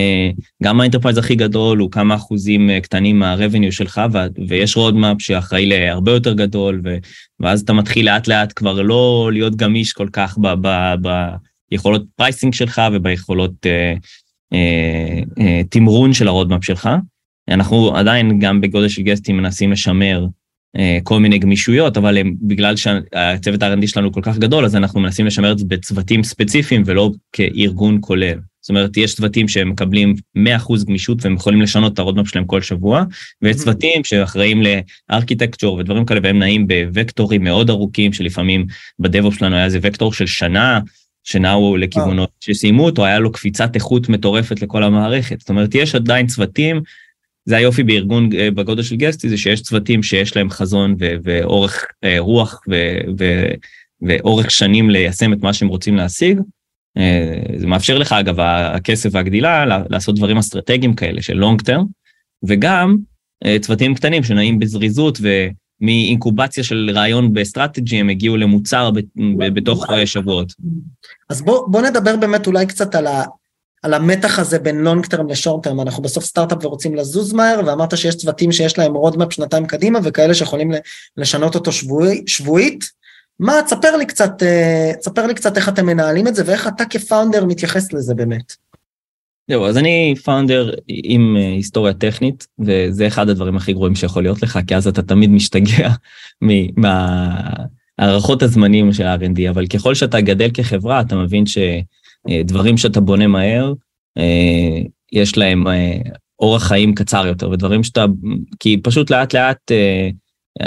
גם 0.63 0.81
ה 0.81 0.84
enterprise 0.84 1.19
הכי 1.19 1.35
גדול 1.35 1.79
הוא 1.79 1.91
כמה 1.91 2.15
אחוזים 2.15 2.71
אה, 2.71 2.83
קטנים 2.83 3.19
מה 3.19 3.31
revenue 3.31 3.73
שלך, 3.73 4.01
ו- 4.13 4.49
ויש 4.49 4.77
roadmap 4.77 5.17
שאחראי 5.23 5.67
להרבה 5.67 6.13
יותר 6.13 6.33
גדול, 6.33 6.81
ו- 6.85 6.97
ואז 7.41 7.61
אתה 7.61 7.73
מתחיל 7.73 8.07
לאט 8.07 8.29
לאט 8.29 8.53
כבר 8.57 8.83
לא 8.83 9.31
להיות 9.33 9.57
גמיש 9.57 9.93
כל 9.93 10.09
כך 10.13 10.39
ב- 10.39 10.67
ב- 10.67 11.35
ביכולות 11.71 12.03
pricing 12.17 12.55
שלך 12.55 12.83
וביכולות 12.93 13.53
אה, 13.67 13.99
אה, 14.55 15.39
אה, 15.39 15.43
תמרון 15.71 16.13
של 16.13 16.29
ה 16.29 16.33
roadmap 16.33 16.65
שלך. 16.65 16.89
אנחנו 17.51 17.97
עדיין 17.97 18.39
גם 18.39 18.61
בגודל 18.61 18.89
של 18.89 19.03
Guesty 19.03 19.37
מנסים 19.37 19.73
לשמר 19.73 20.27
אה, 20.77 20.99
כל 21.03 21.21
מיני 21.21 21.39
גמישויות, 21.39 21.97
אבל 21.97 22.19
הם, 22.19 22.35
בגלל 22.43 22.77
שהצוות 22.77 23.63
ה-R&D 23.63 23.87
שלנו 23.87 24.13
כל 24.13 24.21
כך 24.23 24.39
גדול, 24.39 24.65
אז 24.65 24.77
אנחנו 24.77 25.01
מנסים 25.01 25.27
לשמר 25.27 25.53
את 25.53 25.59
זה 25.59 25.65
בצוותים 25.69 26.23
ספציפיים 26.23 26.83
ולא 26.87 27.11
כארגון 27.33 27.99
כולל. 28.01 28.39
זאת 28.61 28.71
אומרת, 28.71 28.97
יש 28.97 29.15
צוותים 29.15 29.49
שמקבלים 29.49 30.15
100% 30.39 30.85
גמישות 30.87 31.25
והם 31.25 31.35
יכולים 31.35 31.63
לשנות 31.63 31.93
את 31.93 31.99
ה 31.99 32.02
roadmap 32.03 32.29
שלהם 32.29 32.45
כל 32.45 32.63
שבוע, 32.63 33.05
ויש 33.43 33.57
צוותים 33.57 34.05
שאחראים 34.05 34.63
ל 35.11 35.16
architecture 35.16 35.77
ודברים 35.77 36.05
כאלה, 36.05 36.21
והם 36.23 36.39
נעים 36.39 36.67
בווקטורים 36.67 37.45
מאוד 37.45 37.71
ארוכים, 37.71 38.13
שלפעמים 38.13 38.67
ב 38.99 39.04
DevOps 39.04 39.35
שלנו 39.35 39.57
היה 39.57 39.65
איזה 39.65 39.79
וקטור 39.83 40.13
של 40.13 40.27
שנה, 40.27 40.81
שנעו 41.25 41.77
לכיוונו, 41.77 42.31
וכשסיימו 42.41 42.85
אותו, 42.85 43.05
היה 43.05 43.19
לו 43.19 43.33
קפיצת 43.33 43.75
איכות 43.75 44.09
מטורפת 44.09 44.63
לכל 44.63 44.83
המערכת. 44.83 45.41
זאת 45.41 45.49
אומרת, 45.49 45.75
יש 45.75 45.95
עדיין 45.95 46.27
צוותים 46.27 46.83
זה 47.45 47.57
היופי 47.57 47.83
בארגון 47.83 48.29
בגודל 48.55 48.83
של 48.83 48.97
Guesty, 48.97 49.29
זה 49.29 49.37
שיש 49.37 49.63
צוותים 49.63 50.03
שיש 50.03 50.37
להם 50.37 50.51
חזון 50.51 50.95
ו- 51.01 51.15
ואורך 51.23 51.87
רוח 52.19 52.61
ו- 52.71 52.99
ו- 53.19 53.53
ואורך 54.03 54.51
שנים 54.51 54.91
ליישם 54.91 55.33
את 55.33 55.43
מה 55.43 55.53
שהם 55.53 55.69
רוצים 55.69 55.97
להשיג. 55.97 56.41
זה 57.57 57.67
מאפשר 57.67 57.99
לך, 57.99 58.13
אגב, 58.13 58.41
הכסף 58.41 59.11
והגדילה, 59.13 59.65
לעשות 59.91 60.17
דברים 60.17 60.39
אסטרטגיים 60.39 60.95
כאלה 60.95 61.23
של 61.23 61.35
long 61.35 61.63
term, 61.63 61.87
וגם 62.45 62.97
צוותים 63.61 63.95
קטנים 63.95 64.23
שנעים 64.23 64.59
בזריזות 64.59 65.19
ומאינקובציה 65.81 66.65
של 66.65 66.91
רעיון 66.95 67.33
ב 67.33 67.39
strategy, 67.39 67.97
הם 67.97 68.09
הגיעו 68.09 68.37
למוצר 68.37 68.91
בתוך 69.55 69.87
שבועות. 70.05 70.53
אז 71.31 71.43
בוא, 71.43 71.69
בוא 71.69 71.83
נדבר 71.83 72.17
באמת 72.17 72.47
אולי 72.47 72.67
קצת 72.67 72.95
על, 72.95 73.07
ה, 73.07 73.25
על 73.83 73.95
המתח 73.95 74.39
הזה 74.39 74.59
בין 74.59 74.79
long 74.79 75.07
term 75.07 75.29
ל 75.29 75.35
short 75.35 75.65
term. 75.65 75.81
אנחנו 75.81 76.03
בסוף 76.03 76.25
סטארט-אפ 76.25 76.65
ורוצים 76.65 76.95
לזוז 76.95 77.33
מהר, 77.33 77.61
ואמרת 77.67 77.97
שיש 77.97 78.17
צוותים 78.17 78.53
שיש 78.53 78.79
להם 78.79 78.95
roadmap 78.95 79.33
שנתיים 79.33 79.67
קדימה, 79.67 79.99
וכאלה 80.05 80.35
שיכולים 80.35 80.73
לשנות 81.17 81.55
אותו 81.55 81.73
שבועי, 81.73 82.23
שבועית. 82.27 83.01
מה, 83.41 83.55
תספר 83.67 83.97
לי 83.97 84.07
קצת, 84.07 84.43
תספר 85.01 85.27
לי 85.27 85.35
קצת 85.35 85.57
איך 85.57 85.69
אתם 85.69 85.87
מנהלים 85.87 86.29
את 86.29 86.35
זה, 86.35 86.43
ואיך 86.47 86.69
אתה 86.69 86.85
כ 86.85 86.98
founder 86.98 87.45
מתייחס 87.45 87.93
לזה 87.93 88.15
באמת. 88.15 88.53
זהו, 89.51 89.67
אז 89.67 89.79
אני 89.79 90.15
founder 90.25 90.75
עם 90.89 91.37
היסטוריה 91.37 91.95
טכנית, 91.95 92.47
וזה 92.59 93.07
אחד 93.07 93.29
הדברים 93.29 93.57
הכי 93.57 93.73
גרועים 93.73 93.95
שיכול 93.95 94.23
להיות 94.23 94.43
לך, 94.43 94.59
כי 94.67 94.77
אז 94.77 94.87
אתה 94.87 95.03
תמיד 95.03 95.31
משתגע 95.31 95.91
מהערכות 97.99 98.43
הזמנים 98.43 98.93
של 98.93 99.07
ה-R&D, 99.07 99.51
אבל 99.51 99.67
ככל 99.67 99.95
שאתה 99.95 100.21
גדל 100.21 100.51
כחברה, 100.55 101.01
אתה 101.01 101.17
מבין 101.17 101.47
שדברים 102.29 102.77
שאתה 102.77 103.01
בונה 103.01 103.27
מהר, 103.27 103.73
יש 105.13 105.39
להם 105.39 105.65
אורח 106.39 106.63
חיים 106.69 106.95
קצר 106.95 107.27
יותר, 107.27 107.51
ודברים 107.51 107.85
שאתה, 107.85 108.05
כי 108.61 108.77
פשוט 108.83 109.11
לאט 109.11 109.35
לאט 109.35 109.71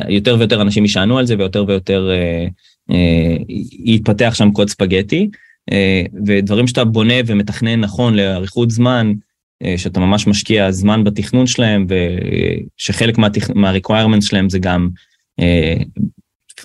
יותר 0.10 0.36
ויותר 0.40 0.62
אנשים 0.62 0.84
יישענו 0.84 1.18
על 1.18 1.26
זה, 1.26 1.36
ויותר 1.38 1.66
ויותר 1.68 2.12
יתפתח 3.86 4.34
שם 4.34 4.52
קוד 4.52 4.70
ספגטי. 4.70 5.30
ודברים 6.26 6.68
שאתה 6.68 6.86
בונה 6.86 7.14
ומתכנן 7.26 7.80
נכון 7.80 8.14
לאריכות 8.16 8.72
זמן, 8.72 9.14
שאתה 9.78 10.00
ממש 10.00 10.28
משקיע 10.28 10.72
זמן 10.72 11.04
בתכנון 11.04 11.48
שלהם, 11.48 11.88
ושחלק 12.80 13.18
מה-requirements 13.56 14.22
שלהם 14.22 14.50
זה 14.50 14.60
גם 14.60 14.90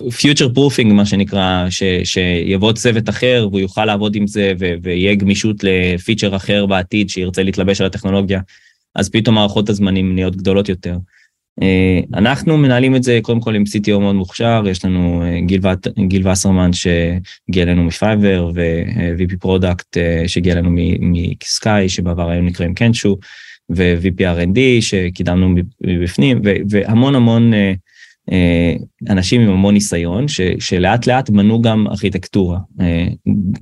future 0.07 0.49
proofing, 0.55 0.93
מה 0.93 1.05
שנקרא, 1.05 1.65
ש, 1.69 1.83
שיבוא 2.03 2.73
צוות 2.73 3.09
אחר 3.09 3.47
והוא 3.49 3.59
יוכל 3.59 3.85
לעבוד 3.85 4.15
עם 4.15 4.27
זה, 4.27 4.53
ו, 4.59 4.73
ויהיה 4.83 5.15
גמישות 5.15 5.55
ל 5.63 5.72
feature 5.72 6.35
אחר 6.35 6.65
בעתיד 6.65 7.09
שירצה 7.09 7.43
להתלבש 7.43 7.81
על 7.81 7.87
הטכנולוגיה, 7.87 8.41
אז 8.95 9.09
פתאום 9.09 9.35
מערכות 9.35 9.69
הזמנים 9.69 10.15
נהיות 10.15 10.35
גדולות 10.35 10.69
יותר. 10.69 10.97
אה, 11.61 11.99
אנחנו 12.13 12.57
מנהלים 12.57 12.95
את 12.95 13.03
זה 13.03 13.19
קודם 13.21 13.39
כל 13.39 13.55
עם 13.55 13.63
CTO 13.63 13.99
מאוד 13.99 14.15
מוכשר, 14.15 14.63
יש 14.69 14.85
לנו 14.85 15.23
אה, 15.23 15.39
גיל, 15.41 15.61
גיל 16.07 16.27
וסרמן 16.27 16.73
שהגיע 16.73 17.63
אלינו 17.63 17.83
מ 17.83 17.93
Fiverr 17.93 18.51
ו-VP 18.55 19.37
product 19.39 19.97
שהגיע 20.27 20.53
אלינו 20.53 20.69
מ 21.01 21.19
Skai 21.19 21.89
שבעבר 21.89 22.29
היו 22.29 22.41
נקראים 22.41 22.73
Kenshoo 22.73 23.17
ו-VP 23.69 24.21
R&D 24.21 24.59
שקידמנו 24.81 25.55
מבפנים 25.81 26.41
והמון 26.69 27.15
המון 27.15 27.53
אה, 27.53 27.73
אנשים 29.09 29.41
עם 29.41 29.49
המון 29.49 29.73
ניסיון, 29.73 30.27
ש, 30.27 30.41
שלאט 30.59 31.07
לאט 31.07 31.29
בנו 31.29 31.61
גם 31.61 31.87
ארכיטקטורה. 31.87 32.59
אה, 32.81 33.07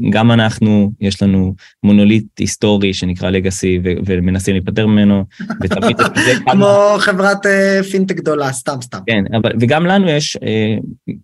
גם 0.10 0.32
אנחנו, 0.32 0.92
יש 1.02 1.22
לנו 1.24 1.56
מונוליט 1.84 2.26
היסטורי 2.40 2.94
שנקרא 2.94 3.30
לגאסי, 3.30 3.80
ומנסים 3.84 4.54
להיפטר 4.56 4.88
ממנו, 4.88 5.24
ותמיד. 5.62 5.98
כמו 6.52 6.96
חברת 7.00 7.46
אה, 7.46 7.84
פינטק 7.92 8.16
גדולה, 8.16 8.52
סתם 8.52 8.78
סתם. 8.82 9.00
כן, 9.06 9.24
אבל, 9.36 9.52
וגם 9.60 9.86
לנו 9.86 10.10
יש 10.10 10.38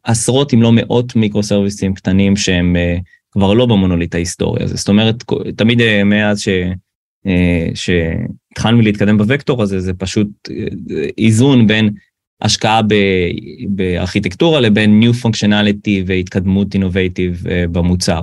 עשרות 0.04 0.54
אם 0.54 0.62
לא 0.62 0.72
מאות 0.72 1.16
מיקרו 1.16 1.44
סרוויסים 1.44 1.94
קטנים 1.94 2.36
שהם 2.36 2.76
כבר 3.32 3.54
לא 3.54 3.66
במונוליט 3.66 4.16
ההיסטורי 4.16 4.64
הזה. 4.64 4.76
זאת 4.76 4.90
אומרת, 4.90 5.24
תמיד 5.56 5.82
מאז 6.06 6.40
ש... 6.40 6.50
שהתחלנו 7.74 8.82
להתקדם 8.82 9.18
בוקטור 9.18 9.64
הזה, 9.64 9.80
זה 9.80 9.94
פשוט 9.94 10.28
איזון 11.18 11.68
בין 11.68 11.90
השקעה 12.44 12.82
בארכיטקטורה 13.70 14.60
לבין 14.60 15.04
New 15.04 15.26
Functionality 15.26 16.04
והתקדמות 16.06 16.74
אינובייטיב 16.74 17.48
אה, 17.48 17.66
במוצר. 17.72 18.22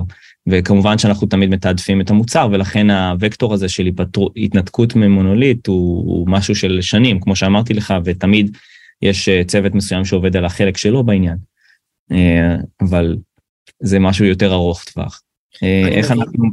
וכמובן 0.49 0.97
שאנחנו 0.97 1.27
תמיד 1.27 1.49
מתעדפים 1.49 2.01
את 2.01 2.09
המוצר, 2.09 2.47
ולכן 2.51 2.89
הוקטור 3.23 3.53
הזה 3.53 3.69
של 3.69 3.89
התנתקות 4.35 4.95
ממונוליט 4.95 5.67
הוא, 5.67 6.05
הוא 6.05 6.29
משהו 6.29 6.55
של 6.55 6.81
שנים, 6.81 7.19
כמו 7.19 7.35
שאמרתי 7.35 7.73
לך, 7.73 7.93
ותמיד 8.05 8.57
יש 9.01 9.29
אה, 9.29 9.41
צוות 9.47 9.75
מסוים 9.75 10.05
שעובד 10.05 10.37
על 10.37 10.45
החלק 10.45 10.77
שלו 10.77 11.03
בעניין. 11.03 11.37
אה, 12.11 12.55
אבל 12.81 13.17
זה 13.79 13.99
משהו 13.99 14.25
יותר 14.25 14.53
ארוך 14.53 14.83
טווח. 14.83 15.21
איך 15.91 16.11
אנחנו... 16.11 16.43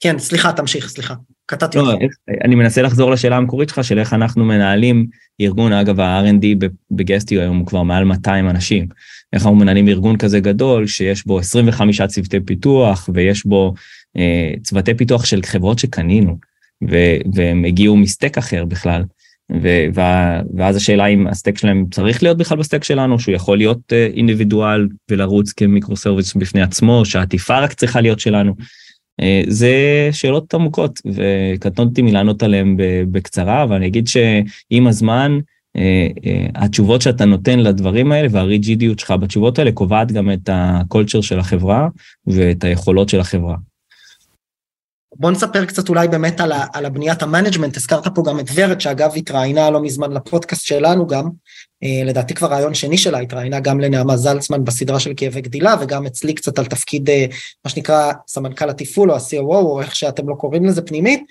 כן, 0.00 0.18
סליחה, 0.18 0.52
תמשיך, 0.52 0.88
סליחה. 0.88 1.14
קטעתי 1.46 1.78
לא, 1.78 1.92
אותך. 1.92 2.14
אני 2.44 2.54
מנסה 2.54 2.82
לחזור 2.82 3.10
לשאלה 3.10 3.36
המקורית 3.36 3.68
שלך, 3.68 3.84
של 3.84 3.98
איך 3.98 4.12
אנחנו 4.12 4.44
מנהלים 4.44 5.06
ארגון, 5.40 5.72
אגב, 5.72 6.00
ה-R&D 6.00 6.66
ב 6.90 6.97
Guesty 6.97 7.40
היום 7.40 7.58
הוא 7.58 7.66
כבר 7.66 7.82
מעל 7.82 8.04
200 8.04 8.48
אנשים. 8.48 8.86
איך 9.32 9.42
אנחנו 9.42 9.56
מנהלים 9.56 9.88
ארגון 9.88 10.16
כזה 10.16 10.40
גדול, 10.40 10.86
שיש 10.86 11.26
בו 11.26 11.38
25 11.38 12.02
צוותי 12.02 12.40
פיתוח, 12.40 13.08
ויש 13.14 13.46
בו 13.46 13.74
אה, 14.16 14.52
צוותי 14.62 14.94
פיתוח 14.94 15.24
של 15.24 15.40
חברות 15.42 15.78
שקנינו, 15.78 16.38
ו- 16.90 17.16
והם 17.34 17.64
הגיעו 17.64 17.96
מ 17.96 18.03
stack 18.03 18.38
אחר 18.38 18.64
בכלל. 18.64 19.02
ו- 19.62 19.86
ואז 20.56 20.76
השאלה 20.76 21.06
אם 21.06 21.26
ה 21.26 21.31
stack 21.31 21.58
שלהם 21.58 21.86
צריך 21.90 22.22
להיות 22.22 22.38
בכלל 22.38 22.58
ב 22.58 22.62
stack 22.62 22.84
שלנו, 22.84 23.18
שהוא 23.18 23.34
יכול 23.34 23.58
להיות 23.58 23.92
אה, 23.92 24.08
individual 24.14 24.88
ולרוץ 25.10 25.52
כ 25.52 25.65
micro 25.65 25.96
service 25.96 26.34
בפני 26.34 26.62
עצמו, 26.62 27.04
שהעטיפה 27.04 27.58
רק 27.58 27.72
צריכה 27.72 28.00
להיות 28.00 28.20
שלנו. 28.20 28.54
אה, 29.20 29.42
זה 29.46 30.08
שאלות 30.12 30.54
עמוקות 30.54 31.00
וקטונתי 31.06 32.02
מלענות 32.02 32.42
עליהן 32.42 32.76
בקצרה, 33.10 33.62
אבל 33.62 33.76
אני 33.76 33.86
אגיד 33.86 34.08
שעם 34.08 34.86
הזמן, 34.86 35.38
אה, 35.76 36.08
אה, 36.26 36.46
התשובות 36.54 37.02
שאתה 37.02 37.24
נותן 37.24 37.58
לדברים 37.58 38.12
האלה 38.12 38.28
והריג'ידיות 38.30 38.98
שלך 38.98 39.10
בתשובות 39.10 39.58
האלה 39.58 39.72
קובעת 39.72 40.12
גם 40.12 40.32
את 40.32 40.48
ה 40.52 40.61
culture 40.61 41.20
של 41.20 41.38
החברה 41.38 41.88
ואת 42.26 42.64
היכולות 42.64 43.08
של 43.08 43.20
החברה. 43.20 43.56
בוא 45.16 45.30
נספר 45.30 45.64
קצת 45.64 45.88
אולי 45.88 46.08
באמת 46.08 46.40
על, 46.40 46.52
על 46.72 46.86
הבניית 46.86 47.22
ה 47.22 47.26
management, 47.26 47.76
הזכרת 47.76 48.08
פה 48.14 48.22
גם 48.26 48.40
את 48.40 48.44
ורד, 48.54 48.80
שאגב 48.80 49.12
התראיינה 49.16 49.70
לא 49.70 49.82
מזמן 49.82 50.12
לפודקאסט 50.12 50.66
שלנו 50.66 51.06
גם, 51.06 51.28
אה, 51.82 52.02
לדעתי 52.04 52.34
כבר 52.34 52.48
ריאיון 52.48 52.74
שני 52.74 52.98
שלה, 52.98 53.18
התראיינה 53.18 53.60
גם 53.60 53.80
לנעמה 53.80 54.16
זלצמן 54.16 54.64
בסדרה 54.64 55.00
של 55.00 55.12
כאבי 55.16 55.40
גדילה, 55.40 55.74
וגם 55.80 56.06
אצלי 56.06 56.34
קצת 56.34 56.58
על 56.58 56.66
תפקיד, 56.66 57.10
אה, 57.10 57.26
מה 57.64 57.70
שנקרא, 57.70 58.12
סמנכ"ל 58.28 58.70
התפעול 58.70 59.10
או 59.10 59.16
ה-COO, 59.16 59.54
או 59.54 59.80
איך 59.80 59.96
שאתם 59.96 60.28
לא 60.28 60.34
קוראים 60.34 60.64
לזה 60.64 60.82
פנימית, 60.82 61.24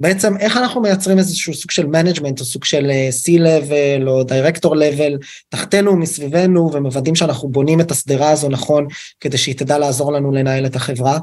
בעצם 0.00 0.36
איך 0.36 0.56
אנחנו 0.56 0.80
מייצרים 0.80 1.18
איזשהו 1.18 1.54
סוג 1.54 1.70
של 1.70 1.86
management, 1.86 2.40
או 2.40 2.44
סוג 2.44 2.64
של 2.64 2.90
אה, 2.90 3.08
C-Level 3.24 4.08
או 4.08 4.22
Director 4.22 4.70
Level, 4.70 5.26
תחתנו, 5.48 5.96
מסביבנו, 5.96 6.70
ומוודאים 6.72 7.14
שאנחנו 7.14 7.48
בונים 7.48 7.80
את 7.80 7.90
השדרה 7.90 8.30
הזו 8.30 8.48
נכון, 8.48 8.86
כדי 9.20 9.38
שהיא 9.38 9.56
תדע 9.56 9.78
לעזור 9.78 10.12
לנו 10.12 10.32
לנהל 10.32 10.66
את 10.66 10.76
החברה. 10.76 11.18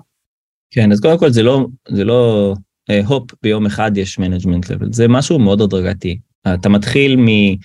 כן, 0.74 0.91
אז 0.91 0.99
קודם 0.99 1.17
כל 1.17 1.30
זה 1.30 1.43
לא, 1.43 1.67
זה 1.89 2.03
לא 2.03 2.53
הופ, 3.05 3.32
אה, 3.31 3.36
ביום 3.43 3.65
אחד 3.65 3.97
יש 3.97 4.19
management 4.19 4.69
level, 4.69 4.93
זה 4.93 5.07
משהו 5.07 5.39
מאוד 5.39 5.61
הדרגתי. 5.61 6.19
אתה 6.53 6.69
מתחיל 6.69 7.15
מ... 7.15 7.28
אה, 7.27 7.57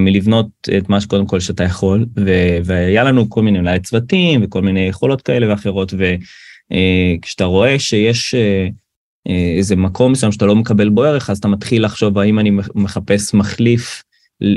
מלבנות 0.00 0.46
את 0.78 0.88
מה 0.88 1.00
שקודם 1.00 1.26
כל 1.26 1.40
שאתה 1.40 1.64
יכול, 1.64 2.06
ו- 2.16 2.58
והיה 2.64 3.04
לנו 3.04 3.30
כל 3.30 3.42
מיני 3.42 3.58
אולי 3.58 3.80
צוותים 3.80 4.40
וכל 4.44 4.62
מיני 4.62 4.80
יכולות 4.80 5.22
כאלה 5.22 5.50
ואחרות, 5.50 5.94
וכשאתה 5.94 7.44
אה, 7.44 7.46
רואה 7.46 7.78
שיש 7.78 8.34
אה, 8.34 8.72
uh, 9.28 9.32
איזה 9.56 9.76
מקום 9.76 10.12
מסוים 10.12 10.32
שאתה 10.32 10.46
לא 10.46 10.56
מקבל 10.56 10.88
בו 10.88 11.04
ערך, 11.04 11.30
אז 11.30 11.38
אתה 11.38 11.48
מתחיל 11.48 11.84
לחשוב 11.84 12.18
האם 12.18 12.38
אני 12.38 12.50
מחפש 12.74 13.34
מחליף 13.34 14.02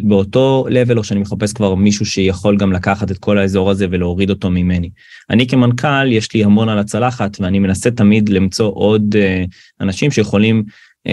באותו 0.03 0.65
לבל, 0.69 0.97
או 0.97 1.03
שאני 1.03 1.19
מחפש 1.19 1.53
כבר 1.53 1.75
מישהו 1.75 2.05
שיכול 2.05 2.57
גם 2.57 2.73
לקחת 2.73 3.11
את 3.11 3.17
כל 3.17 3.37
האזור 3.37 3.71
הזה 3.71 3.87
ולהוריד 3.91 4.29
אותו 4.29 4.49
ממני. 4.49 4.89
אני 5.29 5.47
כמנכ"ל, 5.47 6.11
יש 6.11 6.33
לי 6.33 6.43
המון 6.43 6.69
על 6.69 6.79
הצלחת, 6.79 7.37
ואני 7.41 7.59
מנסה 7.59 7.91
תמיד 7.91 8.29
למצוא 8.29 8.71
עוד 8.75 9.15
uh, 9.15 9.49
אנשים 9.81 10.11
שיכולים 10.11 10.63
uh, 11.07 11.11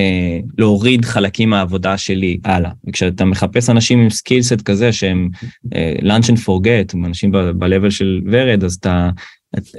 להוריד 0.58 1.04
חלקים 1.04 1.50
מהעבודה 1.50 1.98
שלי 1.98 2.38
הלאה. 2.44 2.70
וכשאתה 2.88 3.24
מחפש 3.24 3.70
אנשים 3.70 3.98
עם 3.98 4.10
סקילסט 4.10 4.62
כזה 4.62 4.92
שהם 4.92 5.28
uh, 5.66 6.02
lunch 6.02 6.26
and 6.26 6.38
forget, 6.46 7.06
אנשים 7.06 7.32
ב-level 7.32 7.90
של 7.90 8.20
ורד, 8.30 8.64
אז 8.64 8.74
אתה, 8.74 9.10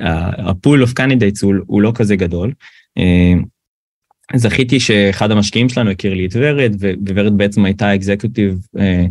ה-pool 0.02 0.88
of 0.88 0.90
candidates 0.90 1.46
הוא, 1.68 1.82
לא 1.82 1.92
כזה 1.96 2.16
גדול. 2.16 2.52
אה, 3.00 3.53
זכיתי 4.36 4.80
שאחד 4.80 5.32
המשקיעים 5.32 5.70
שלנו 5.70 5.92
הכיר 5.92 6.14
לי 6.14 6.26
את 6.26 6.32
ורד, 6.36 6.76
וורד 7.10 7.38
בעצם 7.38 7.66
הייתה 7.66 7.88
ה 7.88 7.95
executive 7.95 8.60
אה, 8.80 9.06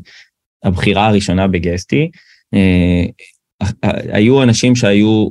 הבכירה 0.65 1.07
הראשונה 1.07 1.49
ב 1.49 1.56
Guesty. 1.57 2.11
אה, 2.55 3.05
היו 4.13 4.43
אנשים 4.43 4.77
שהיו 4.77 5.29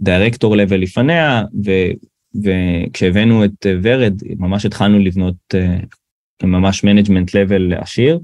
director 0.00 0.56
level 0.56 0.80
לפניה, 0.80 1.42
וכשהבאנו 2.44 3.44
את 3.44 3.66
ורד, 3.82 4.14
ממש 4.38 4.66
התחלנו 4.66 4.98
לבנות, 4.98 5.34
אה, 5.54 5.76
ממש 6.42 6.84
management 6.84 7.34
level 7.34 7.72
עשיר. 7.74 8.18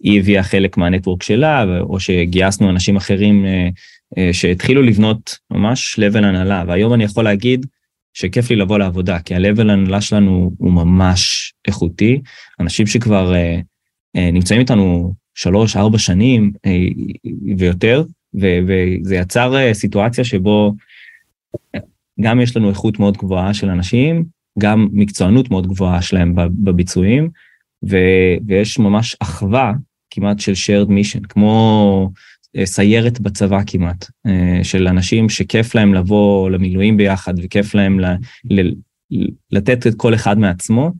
היא 0.00 0.20
הביאה 0.20 0.42
חלק 0.42 0.76
מה 0.76 0.86
network 0.86 1.22
שלה, 1.22 1.64
או 1.80 2.00
שגייסנו 2.00 2.70
אנשים 2.70 2.96
אחרים 2.96 3.46
שהתחילו 4.32 4.82
לבנות 4.82 5.38
ממש 5.50 5.98
לבל 5.98 6.24
הנהלה, 6.24 6.64
והיום 6.66 6.94
אני 6.94 7.04
יכול 7.04 7.24
להגיד 7.24 7.66
שכיף 8.14 8.50
לי 8.50 8.56
לבוא 8.56 8.78
לעבודה, 8.78 9.18
כי 9.18 9.34
ה-level 9.34 9.60
הנהלה 9.60 10.00
שלנו 10.00 10.52
הוא 10.58 10.72
ממש 10.72 11.52
איכותי, 11.68 12.20
אנשים 12.60 12.86
שכבר 12.86 13.32
נמצאים 14.14 14.60
איתנו 14.60 15.14
שלוש, 15.34 15.76
ארבע 15.76 15.98
שנים 15.98 16.52
ויותר, 17.58 18.04
וזה 18.34 19.14
יצר 19.14 19.72
סיטואציה 19.72 20.24
שבו 20.24 20.74
גם 22.20 22.40
יש 22.40 22.56
לנו 22.56 22.68
איכות 22.70 22.98
מאוד 22.98 23.16
גבוהה 23.16 23.54
של 23.54 23.70
אנשים, 23.70 24.24
גם 24.58 24.88
מקצוענות 24.92 25.50
מאוד 25.50 25.66
גבוהה 25.66 26.02
שלהם 26.02 26.34
בביצועים, 26.36 27.30
ו- 27.90 28.36
ויש 28.46 28.78
ממש 28.78 29.16
אחווה 29.20 29.72
כמעט 30.10 30.40
של 30.40 30.52
shared 30.52 30.88
mission, 30.88 31.26
כמו 31.28 32.10
אה, 32.10 32.31
סיירת 32.64 33.20
בצבא 33.20 33.58
כמעט, 33.66 34.06
אה, 34.26 34.64
של 34.64 34.88
אנשים 34.88 35.28
שכיף 35.28 35.74
להם 35.74 35.94
לבוא 35.94 36.50
למילואים 36.50 36.96
ביחד 36.96 37.34
וכיף 37.42 37.74
להם 37.74 38.00
ל- 38.00 38.16
ל- 38.50 38.72
לתת 39.50 39.86
את 39.86 39.94
כל 39.96 40.14
אחד 40.14 40.38
מעצמו, 40.38 40.90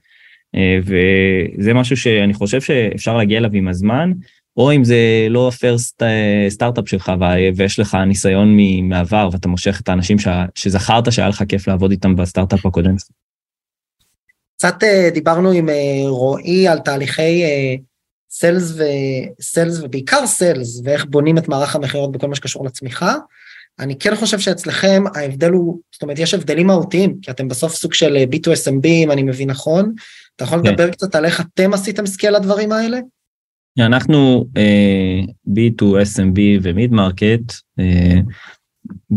אה, 0.55 0.78
וזה 0.82 1.74
משהו 1.74 1.96
שאני 1.96 2.34
חושב 2.34 2.61
שאפשר 2.61 3.16
להגיע 3.16 3.38
אליו 3.38 3.50
עם 3.55 3.68
הזמן, 3.68 4.12
או 4.57 4.72
אם 4.72 4.84
זה 4.84 5.26
לא 5.30 5.48
הפרסט 5.48 6.03
סטארט-אפ 6.48 6.88
שלך 6.88 7.12
ויש 7.57 7.78
לך 7.78 7.94
ניסיון 7.94 8.57
מעבר 8.82 9.28
ואתה 9.32 9.48
מושך 9.48 9.80
את 9.80 9.88
האנשים 9.88 10.18
ש... 10.18 10.28
שזכרת 10.55 11.12
שהיה 11.12 11.28
לך 11.28 11.42
כיף 11.48 11.68
לעבוד 11.68 11.90
איתם 11.90 12.16
בסטארט-אפ 12.16 12.66
הקודם. 12.66 12.94
קצת 14.57 14.82
אה, 14.82 15.11
דיברנו 15.14 15.50
עם 15.50 15.68
אה, 15.68 16.03
רועי 16.07 16.68
על 16.68 16.78
תהליכי 16.78 17.42
sales 18.32 18.72
ו 18.72 18.90
sales 18.90 19.80
ובעיקר 19.83 20.26
sales 20.26 20.80
ואיך 20.85 21.05
בונים 21.05 21.39
את 21.39 21.49
מערך 21.49 21.76
המכירות 21.76 22.12
בכל 22.12 22.28
מה 22.28 22.35
שקשור 22.35 22.66
לצמיחה. 22.66 23.14
אני 23.78 23.99
כן 23.99 24.16
חושב 24.16 24.39
שאצלכם 24.39 25.05
ההבדל 25.14 25.51
הוא, 25.51 25.80
זאת 25.93 26.03
אומרת 26.03 26.18
יש 26.18 26.35
הבדלים 26.35 26.66
מהותיים, 26.66 27.16
כי 27.22 27.30
אתם 27.30 27.49
בסוף 27.49 27.74
סוג 27.74 27.95
של 27.95 28.16
B2SMB 28.33 28.87
אם 28.87 29.11
אני 29.11 29.22
מבין 29.22 29.51
נכון. 29.51 29.95
אתה 30.37 30.45
יכול 30.45 30.61
כן. 30.62 30.70
לדבר 30.70 30.91
קצת 30.91 31.14
על 31.14 31.24
איך 31.24 31.41
אתם 31.41 31.74
עשיתם 31.74 32.07
scale 32.07 32.36
לדברים 32.37 32.72
האלה? 32.72 32.99
אנחנו 33.78 34.47
אה, 34.59 35.30
B2SMB 35.49 36.39
ו 36.62 36.92
mid-market, 36.92 37.53
אה, 37.80 37.82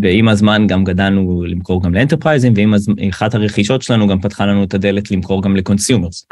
ועם 0.01 0.29
הזמן 0.29 0.67
גם 0.67 0.83
גדלנו 0.83 1.43
למכור 1.43 1.83
גם 1.83 1.93
לאנטרפרייזים, 1.93 2.53
ועם 2.55 2.73
הזמן, 2.73 2.95
אחת 3.09 3.35
הרכישות 3.35 3.81
שלנו 3.81 4.07
גם 4.07 4.21
פתחה 4.21 4.45
לנו 4.45 4.63
את 4.63 4.73
הדלת 4.73 5.11
למכור 5.11 5.43
גם 5.43 5.55
ל 5.55 5.62
consumers. 5.62 6.25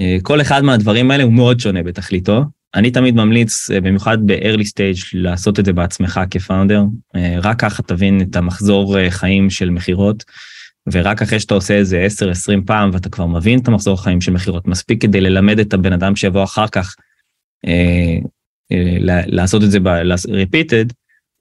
Uh, 0.00 0.22
כל 0.22 0.40
אחד 0.40 0.62
מהדברים 0.62 1.10
האלה 1.10 1.24
הוא 1.24 1.32
מאוד 1.32 1.60
שונה 1.60 1.82
בתכליתו. 1.82 2.44
אני 2.74 2.90
תמיד 2.90 3.14
ממליץ, 3.14 3.70
uh, 3.70 3.74
במיוחד 3.80 4.18
ב-early 4.26 4.64
stage, 4.64 5.08
לעשות 5.12 5.58
את 5.58 5.64
זה 5.64 5.72
בעצמך 5.72 6.20
כפאונדר. 6.30 6.82
Uh, 7.16 7.18
רק 7.42 7.60
ככה 7.60 7.82
תבין 7.82 8.20
את 8.20 8.36
המחזור 8.36 9.10
חיים 9.10 9.50
של 9.50 9.70
מכירות. 9.70 10.24
ורק 10.92 11.22
אחרי 11.22 11.40
שאתה 11.40 11.54
עושה 11.54 11.74
איזה 11.74 12.06
10-20 12.56 12.66
פעם 12.66 12.90
ואתה 12.92 13.08
כבר 13.08 13.26
מבין 13.26 13.58
את 13.58 13.68
המחזור 13.68 14.02
חיים 14.02 14.20
של 14.20 14.32
מכירות, 14.32 14.66
מספיק 14.68 15.02
כדי 15.02 15.20
ללמד 15.20 15.58
את 15.58 15.74
הבן 15.74 15.92
אדם 15.92 16.16
שיבוא 16.16 16.44
אחר 16.44 16.68
כך 16.68 16.94
אה, 17.66 18.18
אה, 18.72 18.96
לעשות 19.26 19.62
את 19.62 19.70
זה 19.70 19.80
ב-repeated, 19.80 20.92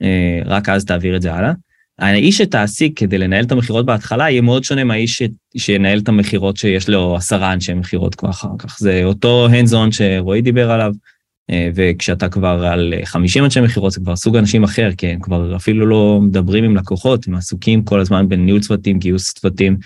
אה, 0.02 0.40
רק 0.46 0.70
אז 0.70 0.86
תעביר 0.86 1.16
את 1.16 1.22
זה 1.22 1.34
הלאה. 1.34 1.52
האיש 2.00 2.38
שתעסיק 2.38 3.00
כדי 3.00 3.18
לנהל 3.18 3.46
את 3.46 3.52
המכירות 3.52 3.86
בהתחלה 3.86 4.30
יהיה 4.30 4.42
מאוד 4.42 4.64
שונה 4.64 4.84
מהאיש 4.84 5.22
שינהל 5.58 6.00
את 6.00 6.10
המכירות 6.10 6.58
שיש 6.58 6.90
לו 6.90 7.16
עשרה 7.16 7.54
אנשי 7.54 7.74
מכירות 7.74 8.16
כבר 8.16 8.30
אחר 8.30 8.50
כך. 8.60 8.78
זה 8.80 9.02
אותו 9.04 9.48
on 9.72 9.92
שרועי 9.92 10.42
דיבר 10.42 10.72
עליו, 10.72 10.94
וכשאתה 11.76 12.30
כבר 12.30 12.66
על 12.66 12.94
50 13.04 13.44
אנשי 13.44 13.62
מכירות 13.62 13.92
זה 13.92 14.00
כבר 14.00 14.16
סוג 14.16 14.36
אנשים 14.36 14.64
אחר, 14.64 14.90
כי 14.98 15.08
הם 15.08 15.20
כבר 15.20 15.56
אפילו 15.56 15.86
לא 15.86 16.20
מדברים 16.22 16.64
עם 16.64 16.76
לקוחות, 16.76 17.28
הם 17.28 17.36
עסוקים 17.36 17.84
כל 17.84 18.00
הזמן 18.00 18.30
בניהול 18.30 18.62
צוותים, 18.62 19.00
גיוס 19.00 19.34
צוותים, 19.34 19.78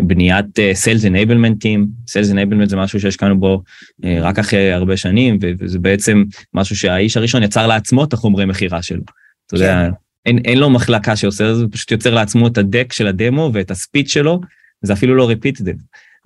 בניית 0.00 0.46
uh, 0.46 0.84
Sales 0.84 1.02
Enablement 1.02 1.64
Team, 1.64 2.10
Sales 2.10 2.32
Enablement 2.32 2.68
זה 2.68 2.76
משהו 2.76 3.00
שהשקענו 3.00 3.40
בו 3.40 3.62
רק 4.20 4.38
אחרי 4.38 4.72
הרבה 4.72 4.96
שנים, 4.96 5.38
וזה 5.58 5.78
בעצם 5.78 6.24
משהו 6.54 6.76
שהאיש 6.76 7.16
הראשון 7.16 7.42
יצר 7.42 7.66
לעצמו 7.66 8.04
את 8.04 8.12
החומרי 8.12 8.44
מכירה 8.44 8.82
שלו. 8.82 9.02
אתה 9.46 9.54
יודע, 9.54 9.86
כן. 9.86 10.05
אין, 10.26 10.38
אין 10.44 10.58
לו 10.58 10.70
מחלקה 10.70 11.16
שעושה 11.16 11.50
את 11.50 11.56
זה, 11.56 11.62
הוא 11.62 11.70
פשוט 11.72 11.90
יוצר 11.90 12.14
לעצמו 12.14 12.46
את 12.46 12.58
הדק 12.58 12.92
של 12.92 13.06
הדמו 13.06 13.50
ואת 13.54 13.70
הספיץ 13.70 14.10
שלו, 14.10 14.40
זה 14.82 14.92
אפילו 14.92 15.14
לא 15.14 15.30
repeated. 15.30 15.76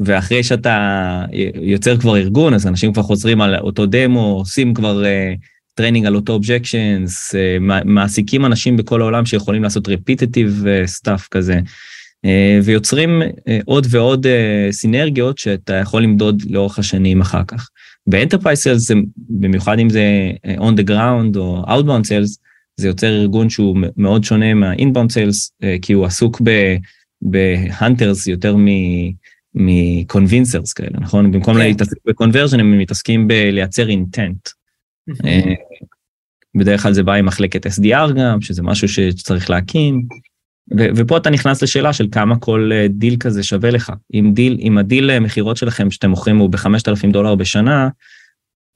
ואחרי 0.01 0.43
שאתה 0.43 1.25
יוצר 1.63 1.97
כבר 1.97 2.17
ארגון, 2.17 2.55
אז 2.55 2.67
אנשים 2.67 2.93
כבר 2.93 3.03
חוזרים 3.03 3.41
על 3.41 3.57
אותו 3.57 3.87
דמו, 3.87 4.35
עושים 4.39 4.75
כבר 4.75 5.03
אה, 5.03 6.07
על 6.07 6.17
אותו 6.17 6.33
objections, 6.33 7.35
אה, 7.35 7.63
מעסיקים 7.85 8.47
אנשים 8.47 8.77
בכל 8.77 9.01
העולם 9.01 9.27
שיכולים 9.27 9.63
לעשות 9.63 9.89
repetitive 9.89 10.65
אה, 10.65 11.09
stuff 11.09 11.29
כזה. 11.31 11.61
אה, 12.25 12.59
ויוצרים 12.65 13.23
אה, 13.23 13.59
עוד 13.65 13.87
ועוד 13.91 14.27
אה, 14.27 14.69
סינרגיות 14.73 15.39
שאתה 15.39 15.75
יכול 15.75 16.03
למדוד 16.03 16.43
לאורך 16.51 16.79
השנים 16.79 17.21
אחר 17.21 17.43
כך. 17.49 17.69
ב 18.07 18.11
enterprise 18.11 18.59
sales, 18.59 18.91
במיוחד 19.29 19.79
אם 19.79 19.91
זה 19.91 20.03
on 20.57 20.81
the 20.81 20.89
ground 20.89 21.37
או 21.37 21.65
outbound 21.67 22.05
sales, 22.05 22.50
זה 22.81 22.89
יוצר 22.89 23.07
ארגון 23.07 23.51
שהוא 23.51 23.79
מאוד 23.97 24.25
שונה 24.25 24.55
מה-inbound 24.55 25.11
sales, 25.11 25.51
כי 25.83 25.93
הוא 25.93 26.07
עסוק 26.07 26.43
ב 27.23 27.36
hunters 27.36 28.27
יותר 28.27 28.57
מ-convincers 28.57 30.73
כאלה, 30.75 30.99
נכון? 31.01 31.33
במקום 31.33 31.55
כן. 31.55 31.61
להתעסק 31.61 31.97
ב-conversion, 32.07 32.61
הם 32.61 32.79
מתעסקים 32.79 33.29
בלייצר 33.29 33.89
intent. 33.89 34.53
בדרך 36.55 36.83
כלל 36.83 36.93
זה 36.93 37.03
בא 37.03 37.13
עם 37.13 37.27
מחלקת 37.27 37.67
SDR 37.67 38.13
גם, 38.13 38.41
שזה 38.41 38.63
משהו 38.63 38.89
שצריך 38.89 39.51
להקים. 39.51 40.07
ו- 40.79 40.89
ופה 40.97 41.17
אתה 41.17 41.31
נכנס 41.31 41.63
לשאלה 41.63 41.93
של 41.93 42.07
כמה 42.13 42.39
כל 42.39 42.71
אה, 42.73 42.87
דיל 42.89 43.17
כזה 43.21 43.43
שווה 43.43 43.71
לך. 43.71 43.93
אם 44.15 44.31
דיל, 44.35 44.59
אם 44.61 44.79
הדיל 44.79 45.11
אה, 45.11 45.21
מכירות 45.21 45.57
שלכם 45.57 45.91
שאתם 45.91 46.11
מוכרים 46.11 46.39
הוא 46.39 46.51
ב-5,000 46.51 47.13
דולר 47.13 47.35
בשנה, 47.35 47.89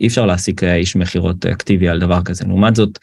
אי 0.01 0.07
אפשר 0.07 0.27
להעסיק 0.27 0.65
אה, 0.65 0.75
איש 0.75 0.97
מכירות 0.97 1.47
אקטיבי 1.47 1.89
על 1.89 2.01
דבר 2.01 2.23
כזה. 2.23 2.45
לעומת 2.45 2.77
זאת, 2.77 2.99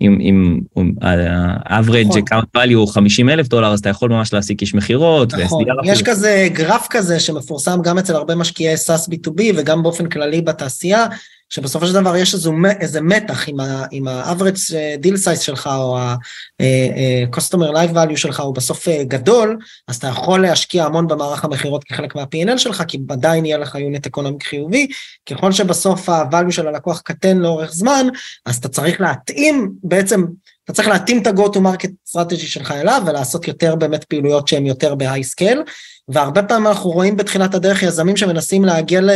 אם, 0.00 0.18
אם 0.20 0.60
ה-average 1.02 2.06
נכון. 2.08 2.20
account 2.20 2.58
value 2.58 2.74
הוא 2.74 2.88
50 2.88 3.28
אלף 3.28 3.48
דולר, 3.48 3.72
אז 3.72 3.78
אתה 3.78 3.88
יכול 3.88 4.10
ממש 4.10 4.32
להעסיק 4.32 4.60
איש 4.60 4.74
מכירות. 4.74 5.34
נכון, 5.34 5.64
יש 5.84 6.00
אפילו. 6.00 6.14
כזה 6.14 6.48
גרף 6.52 6.86
כזה 6.90 7.20
שמפורסם 7.20 7.82
גם 7.82 7.98
אצל 7.98 8.14
הרבה 8.14 8.34
משקיעי 8.34 8.74
SaaS 8.74 9.10
B2B 9.10 9.42
וגם 9.56 9.82
באופן 9.82 10.08
כללי 10.08 10.40
בתעשייה, 10.40 11.06
שבסופו 11.48 11.86
של 11.86 11.92
דבר 11.92 12.16
יש 12.16 12.34
איזו, 12.34 12.52
איזה 12.80 13.00
מתח 13.00 13.48
עם, 13.48 13.60
ה, 13.60 13.84
עם 13.90 14.08
ה-average 14.08 14.74
אה, 14.74 14.94
deal 15.02 15.14
size 15.14 15.40
שלך 15.40 15.70
או 15.72 15.98
ה-customer 15.98 17.62
אה, 17.62 17.80
אה, 17.80 17.84
life 17.84 17.94
value 17.94 18.16
שלך 18.16 18.40
הוא 18.40 18.54
בסוף 18.54 18.88
גדול, 18.88 19.58
אז 19.88 19.96
אתה 19.96 20.06
יכול 20.06 20.42
להשקיע 20.42 20.84
המון 20.84 21.06
במערך 21.06 21.44
המכירות 21.44 21.84
כחלק 21.84 22.14
מה-P&L 22.14 22.58
שלך, 22.58 22.82
כי 22.88 22.98
עדיין 23.08 23.44
יהיה 23.46 23.58
לך 23.58 23.74
יוניט 23.74 24.06
אקונומי 24.06 24.38
חיובי, 24.42 24.88
ככל 25.30 25.52
שבסוף 25.52 26.08
ה-value 26.08 26.50
של 26.50 26.68
הלקוח 26.68 27.00
קטן 27.00 27.38
לאורך 27.38 27.72
זמן, 27.72 28.06
אז 28.46 28.56
אתה 28.56 28.68
צריך 28.68 29.00
להתאים 29.00 29.72
בעצם 29.82 30.24
אתה 30.64 30.72
צריך 30.72 30.88
להתאים 30.88 31.22
את 31.22 31.26
ה-go 31.26 31.52
to 31.52 31.56
market 31.56 31.90
strategy 32.10 32.46
שלך 32.46 32.70
אליו 32.70 33.02
ולעשות 33.06 33.48
יותר 33.48 33.74
באמת 33.74 34.04
פעילויות 34.04 34.48
שהן 34.48 34.66
יותר 34.66 34.94
ב-high 34.94 35.26
scale. 35.34 35.70
והרבה 36.08 36.42
פעמים 36.42 36.66
אנחנו 36.66 36.90
רואים 36.90 37.16
בתחילת 37.16 37.54
הדרך 37.54 37.82
יזמים 37.82 38.16
שמנסים 38.16 38.64
להגיע 38.64 39.00
ל... 39.00 39.10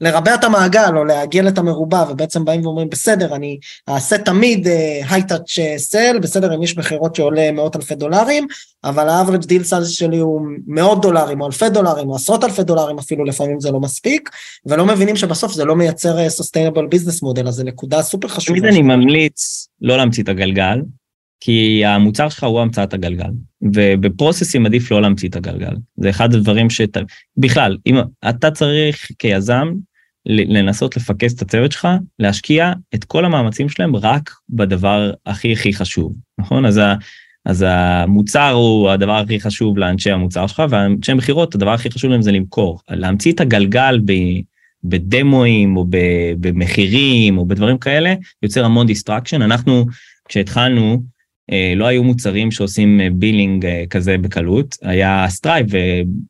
לרבע 0.00 0.34
את 0.34 0.44
המעגל 0.44 0.96
או 0.96 1.04
להגיע 1.04 1.48
את 1.48 1.58
המרובע 1.58 2.04
ובעצם 2.10 2.44
באים 2.44 2.66
ואומרים 2.66 2.90
בסדר 2.90 3.34
אני 3.34 3.58
אעשה 3.88 4.18
תמיד 4.18 4.68
היי 5.10 5.22
טאץ' 5.22 5.58
סל 5.76 6.18
בסדר 6.18 6.52
עם 6.52 6.62
איש 6.62 6.78
מכירות 6.78 7.14
שעולה 7.14 7.52
מאות 7.52 7.76
אלפי 7.76 7.94
דולרים 7.94 8.46
אבל 8.84 9.08
ה-average 9.08 9.44
deal 9.44 9.70
size 9.70 9.84
שלי 9.84 10.18
הוא 10.18 10.40
מאות 10.66 11.02
דולרים 11.02 11.40
או 11.40 11.46
אלפי 11.46 11.68
דולרים 11.68 12.08
או 12.08 12.16
עשרות 12.16 12.44
אלפי 12.44 12.62
דולרים 12.62 12.98
אפילו 12.98 13.24
לפעמים 13.24 13.60
זה 13.60 13.70
לא 13.70 13.80
מספיק 13.80 14.30
ולא 14.66 14.86
מבינים 14.86 15.16
שבסוף 15.16 15.52
זה 15.52 15.64
לא 15.64 15.76
מייצר 15.76 16.18
אה, 16.18 16.26
sustainable 16.26 16.94
business 16.94 17.24
model 17.24 17.48
אז 17.48 17.54
זה 17.54 17.64
נקודה 17.64 18.02
סופר 18.02 18.28
חשובה. 18.28 18.58
תמיד 18.58 18.72
אני 18.72 18.82
ממליץ 18.82 19.68
לא 19.80 19.96
להמציא 19.96 20.22
את 20.22 20.28
הגלגל 20.28 20.78
כי 21.44 21.84
המוצר 21.84 22.28
שלך 22.28 22.44
הוא 22.44 22.60
המצאת 22.60 22.94
הגלגל, 22.94 23.30
ובפרוססים 23.62 24.66
עדיף 24.66 24.90
לא 24.90 25.02
להמציא 25.02 25.28
את 25.28 25.36
הגלגל. 25.36 25.74
זה 25.96 26.10
אחד 26.10 26.34
הדברים 26.34 26.70
שאתה, 26.70 27.00
בכלל, 27.36 27.76
אם 27.86 27.96
אתה 28.28 28.50
צריך 28.50 29.10
כיזם 29.18 29.68
לנסות 30.26 30.96
לפקס 30.96 31.34
את 31.34 31.42
הצוות 31.42 31.72
שלך, 31.72 31.88
להשקיע 32.18 32.72
את 32.94 33.04
כל 33.04 33.24
המאמצים 33.24 33.68
שלהם 33.68 33.96
רק 33.96 34.30
בדבר 34.50 35.10
הכי 35.26 35.52
הכי 35.52 35.72
חשוב, 35.72 36.14
נכון? 36.38 36.64
אז, 36.64 36.76
ה, 36.76 36.94
אז 37.46 37.64
המוצר 37.68 38.50
הוא 38.50 38.90
הדבר 38.90 39.16
הכי 39.16 39.40
חשוב 39.40 39.78
לאנשי 39.78 40.10
המוצר 40.10 40.46
שלך, 40.46 40.62
ואנשי 40.70 41.14
מכירות, 41.14 41.54
הדבר 41.54 41.72
הכי 41.72 41.90
חשוב 41.90 42.10
להם 42.10 42.22
זה 42.22 42.32
למכור. 42.32 42.80
להמציא 42.90 43.32
את 43.32 43.40
הגלגל 43.40 44.00
ב... 44.04 44.12
בדמואים 44.84 45.76
או 45.76 45.86
במחירים 46.40 47.38
או 47.38 47.46
בדברים 47.46 47.78
כאלה, 47.78 48.14
יוצר 48.42 48.64
המון 48.64 48.86
distraction. 48.86 49.42
אנחנו, 49.42 49.86
כשהתחלנו, 50.28 51.02
לא 51.76 51.86
היו 51.86 52.04
מוצרים 52.04 52.50
שעושים 52.50 53.00
billing 53.12 53.66
כזה 53.90 54.18
בקלות, 54.18 54.76
היה 54.82 55.26
Stripe 55.28 55.66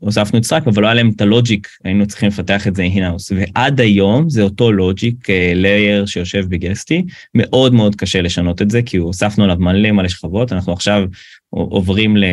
והוספנו 0.01 0.39
את 0.39 0.45
Stripe, 0.45 0.69
אבל 0.69 0.83
לא 0.83 0.87
היה 0.87 0.95
להם 0.95 1.11
את 1.17 1.21
ה 1.21 1.28
logic, 1.28 1.69
היינו 1.85 2.07
צריכים 2.07 2.29
לפתח 2.29 2.67
את 2.69 2.77
זה 2.77 2.83
in-house, 2.83 3.33
ועד 3.37 3.81
היום 3.81 4.31
זה 4.31 4.43
אותו 4.43 4.73
logic 4.73 5.27
layer 5.55 6.07
שיושב 6.07 6.45
ב 6.49 6.56
Guesty, 6.56 7.05
מאוד 7.35 7.75
מאוד 7.75 7.95
קשה 7.95 8.23
לשנות 8.23 8.63
את 8.63 8.71
זה, 8.71 8.83
כי 8.83 8.97
הוספנו 8.97 9.45
עליו 9.45 9.57
מלא 9.59 9.93
מלא 9.93 10.09
שכבות, 10.09 10.53
אנחנו 10.53 10.73
עכשיו 10.73 11.05
עוברים 11.51 12.17
ל... 12.17 12.25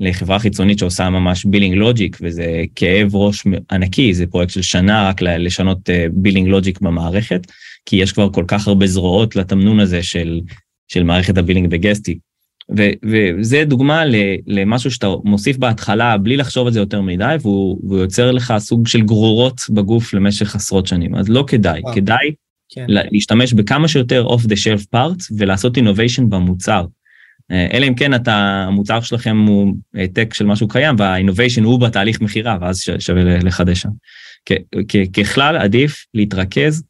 לחברה 0.00 0.38
חיצונית 0.38 0.78
שעושה 0.78 1.10
ממש 1.10 1.44
billing 1.44 1.74
logic, 1.74 2.18
וזה 2.22 2.64
כאב 2.74 3.16
ראש 3.16 3.44
ענקי, 3.72 4.14
זה 4.14 4.26
פרויקט 4.26 4.52
של 4.52 4.62
שנה 4.62 5.08
רק 5.08 5.22
לשנות 5.22 5.90
billing 6.12 6.48
logic 6.48 6.80
במערכת, 6.80 7.46
כי 7.86 7.96
יש 7.96 8.12
כבר 8.12 8.30
כל 8.32 8.44
כך 8.48 8.68
הרבה 8.68 8.86
זרועות 8.86 9.36
לתמנון 9.36 9.80
הזה 9.80 10.02
של, 10.02 10.40
של 10.88 11.02
מערכת 11.02 11.38
ה 11.38 11.42
billing 11.42 11.70
ב 11.70 11.76
Guesty. 11.76 12.18
ו, 12.76 12.82
וזה 13.02 13.64
דוגמה 13.64 14.02
למשהו 14.46 14.90
שאתה 14.90 15.06
מוסיף 15.24 15.56
בהתחלה 15.56 16.18
בלי 16.18 16.36
לחשוב 16.36 16.66
על 16.66 16.72
זה 16.72 16.80
יותר 16.80 17.00
מדי, 17.00 17.36
והוא, 17.42 17.80
והוא 17.82 17.98
יוצר 17.98 18.32
לך 18.32 18.54
סוג 18.58 18.86
של 18.86 19.02
גרורות 19.02 19.60
בגוף 19.70 20.14
למשך 20.14 20.54
עשרות 20.54 20.86
שנים. 20.86 21.14
אז 21.14 21.28
לא 21.28 21.44
כדאי, 21.46 21.80
וואו. 21.80 21.94
כדאי 21.94 22.34
כן. 22.68 22.84
להשתמש 22.88 23.52
בכמה 23.52 23.88
שיותר 23.88 24.26
off 24.26 24.40
the 24.40 24.54
shelf 24.54 24.96
parts 24.96 25.32
ולעשות 25.36 25.78
innovation 25.78 26.22
במוצר. 26.28 26.84
אה, 27.50 27.66
אלא 27.72 27.86
אם 27.86 27.94
כן 27.94 28.14
אתה, 28.14 28.64
המוצר 28.68 29.00
שלכם 29.00 29.44
הוא 29.48 29.74
העתק 29.94 30.34
של 30.34 30.46
משהו 30.46 30.68
קיים 30.68 30.94
וה 30.98 31.09
innovation 31.09 31.64
הוא 31.64 31.80
בתהליך 31.80 32.20
מכירה 32.20 32.58
ואז 32.60 32.80
שווה 32.98 33.22
לחדש 33.38 33.80
שם. 33.80 33.90
ככלל 35.12 35.56
עדיף 35.56 36.04
להתרכז 36.14 36.82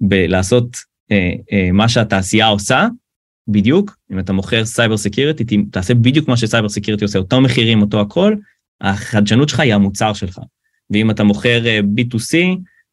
בלעשות 0.00 0.76
אה, 1.10 1.32
אה, 1.52 1.72
מה 1.72 1.88
שהתעשייה 1.88 2.46
עושה 2.46 2.88
בדיוק, 3.48 3.96
אם 4.12 4.18
אתה 4.18 4.32
מוכר 4.32 4.64
cyber 4.64 4.96
security, 4.96 5.44
תעשה 5.70 5.94
בדיוק 5.94 6.28
מה 6.28 6.36
ש 6.36 6.45
cyber 6.45 6.68
security 6.68 7.04
עושה, 7.04 7.18
אותו 7.18 7.40
מחירים, 7.40 7.82
אותו 7.82 8.00
הכל, 8.00 8.34
החדשנות 8.80 9.48
שלך 9.48 9.60
היא 9.60 9.74
המוצר 9.74 10.12
שלך. 10.12 10.40
ואם 10.90 11.10
אתה 11.10 11.24
מוכר 11.24 11.62
B2C, 11.96 12.36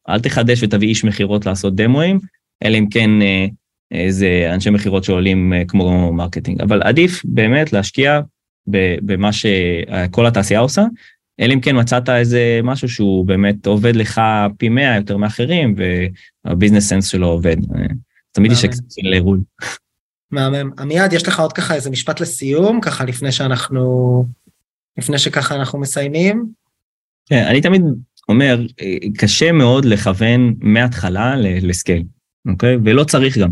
אל 0.10 0.20
תחדש 0.20 0.64
ותביא 0.64 0.88
איש 0.88 1.03
מכירות 1.03 1.45
לעשות 1.45 1.76
דמואים, 1.76 2.20
אלא 2.64 2.78
אם 2.78 2.89
כן 2.89 3.10
איזה 3.91 4.49
אנשי 4.53 4.70
מכירות 4.70 5.03
שעולים 5.03 5.53
אה, 5.53 5.66
כמו 5.68 6.14
marketing, 6.14 6.62
אבל 6.62 6.82
עדיף 6.84 7.22
באמת 7.26 7.74
להשקיע 7.74 8.22
במה 9.01 9.34
שכל 9.34 10.26
התעשייה 10.26 10.60
עושה, 10.60 10.84
אלא 11.39 11.53
אם 11.53 11.62
כן 11.62 11.80
מצאת 11.80 12.10
איזה 12.10 12.60
משהו 12.64 12.89
שהוא 12.89 13.26
באמת 13.26 13.68
עובד 13.68 13.95
לך 13.95 14.22
פי 14.58 14.70
מאה 14.70 14.95
יותר 14.95 15.18
מאחרים 15.18 15.76
והביזנס 16.45 16.89
סנס 16.89 17.08
שלו 17.08 17.28
עובד. 17.28 17.58
אה, 17.76 17.86
תמיד 18.32 18.51
יש 18.51 18.66
אקספציה 18.66 19.10
לאירוע. 19.10 19.38
מהמם. 20.36 20.72
עמיעד, 20.80 21.14
יש 21.14 21.28
לך 21.28 21.40
עוד 21.40 21.54
ככה 21.54 21.76
איזה 21.76 21.90
משפט 21.90 22.20
לסיום, 22.20 22.82
ככה 22.82 23.06
לפני 23.06 23.32
שאנחנו, 23.32 24.26
לפני 24.98 25.20
שככה 25.20 25.56
אנחנו 25.56 25.80
מסיימים? 25.80 26.46
כן, 27.30 27.46
אני 27.50 27.62
תמיד 27.62 27.82
אומר, 28.30 28.66
אה, 28.82 28.98
קשה 29.18 29.52
מאוד 29.52 29.86
לכוון 29.86 30.56
מההתחלה 30.60 31.36
לסקייל, 31.38 32.04
אוקיי? 32.48 32.78
ולא 32.86 33.04
צריך 33.04 33.38
גם. 33.38 33.52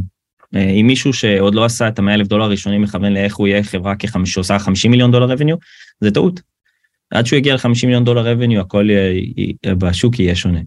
אה, 0.56 0.70
אם 0.70 0.88
מישהו 0.88 1.14
שעוד 1.14 1.56
לא 1.56 1.66
עשה 1.66 1.88
את 1.88 2.00
המאה 2.00 2.14
אלף 2.14 2.28
דולר 2.28 2.44
הראשונים 2.44 2.82
מכוון 2.82 3.14
לאיך 3.14 3.36
הוא 3.36 3.48
יהיה 3.48 3.64
חברה 3.64 3.94
שעושה 4.26 4.60
50 4.60 4.92
מיליון 4.92 5.12
דולר 5.12 5.32
revenue, 5.32 5.56
זה 6.02 6.12
טעות. 6.12 6.42
עד 7.12 7.26
שהוא 7.26 7.38
יגיע 7.38 7.56
ל-50 7.56 7.86
מיליון 7.86 8.04
דולר 8.04 8.32
revenue, 8.32 8.62
הכל 8.62 8.90
יהיה, 8.90 9.76
בשוק 9.76 10.20
יהיה 10.20 10.36
שונה. 10.36 10.60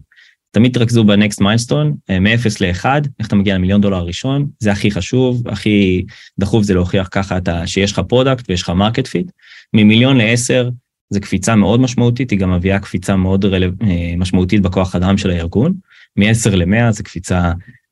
תמיד 0.51 0.73
תרכזו 0.73 1.03
ב 1.03 1.11
next 1.11 1.41
milestone, 1.41 1.95
מ-0 2.09 2.57
ל-1, 2.61 2.85
איך 3.19 3.27
אתה 3.27 3.35
מגיע 3.35 3.55
למיליון 3.55 3.81
דולר 3.81 3.97
הראשון, 3.97 4.47
זה 4.59 4.71
הכי 4.71 4.91
חשוב, 4.91 5.47
הכי 5.47 6.05
דחוף 6.39 6.63
זה 6.63 6.73
להוכיח 6.73 7.07
ככה 7.11 7.37
אתה, 7.37 7.67
שיש 7.67 7.91
לך 7.91 7.99
product 7.99 8.49
ויש 8.49 8.61
לך 8.61 8.69
market 8.69 9.07
fit. 9.07 9.31
ממיליון 9.73 10.17
ל-10 10.17 10.71
זה 11.09 11.19
קפיצה 11.19 11.55
מאוד 11.55 11.79
משמעותית, 11.79 12.31
היא 12.31 12.39
גם 12.39 12.53
מביאה 12.53 12.79
קפיצה 12.79 13.15
מאוד 13.15 13.45
רלו... 13.45 13.67
אה, 13.83 14.13
משמעותית 14.17 14.61
בכוח 14.61 14.95
אדם 14.95 15.17
של 15.17 15.29
הארגון. 15.29 15.73
מ-10 16.17 16.55
ל-100 16.55 16.91
זה 16.91 17.03
קפיצה 17.03 17.51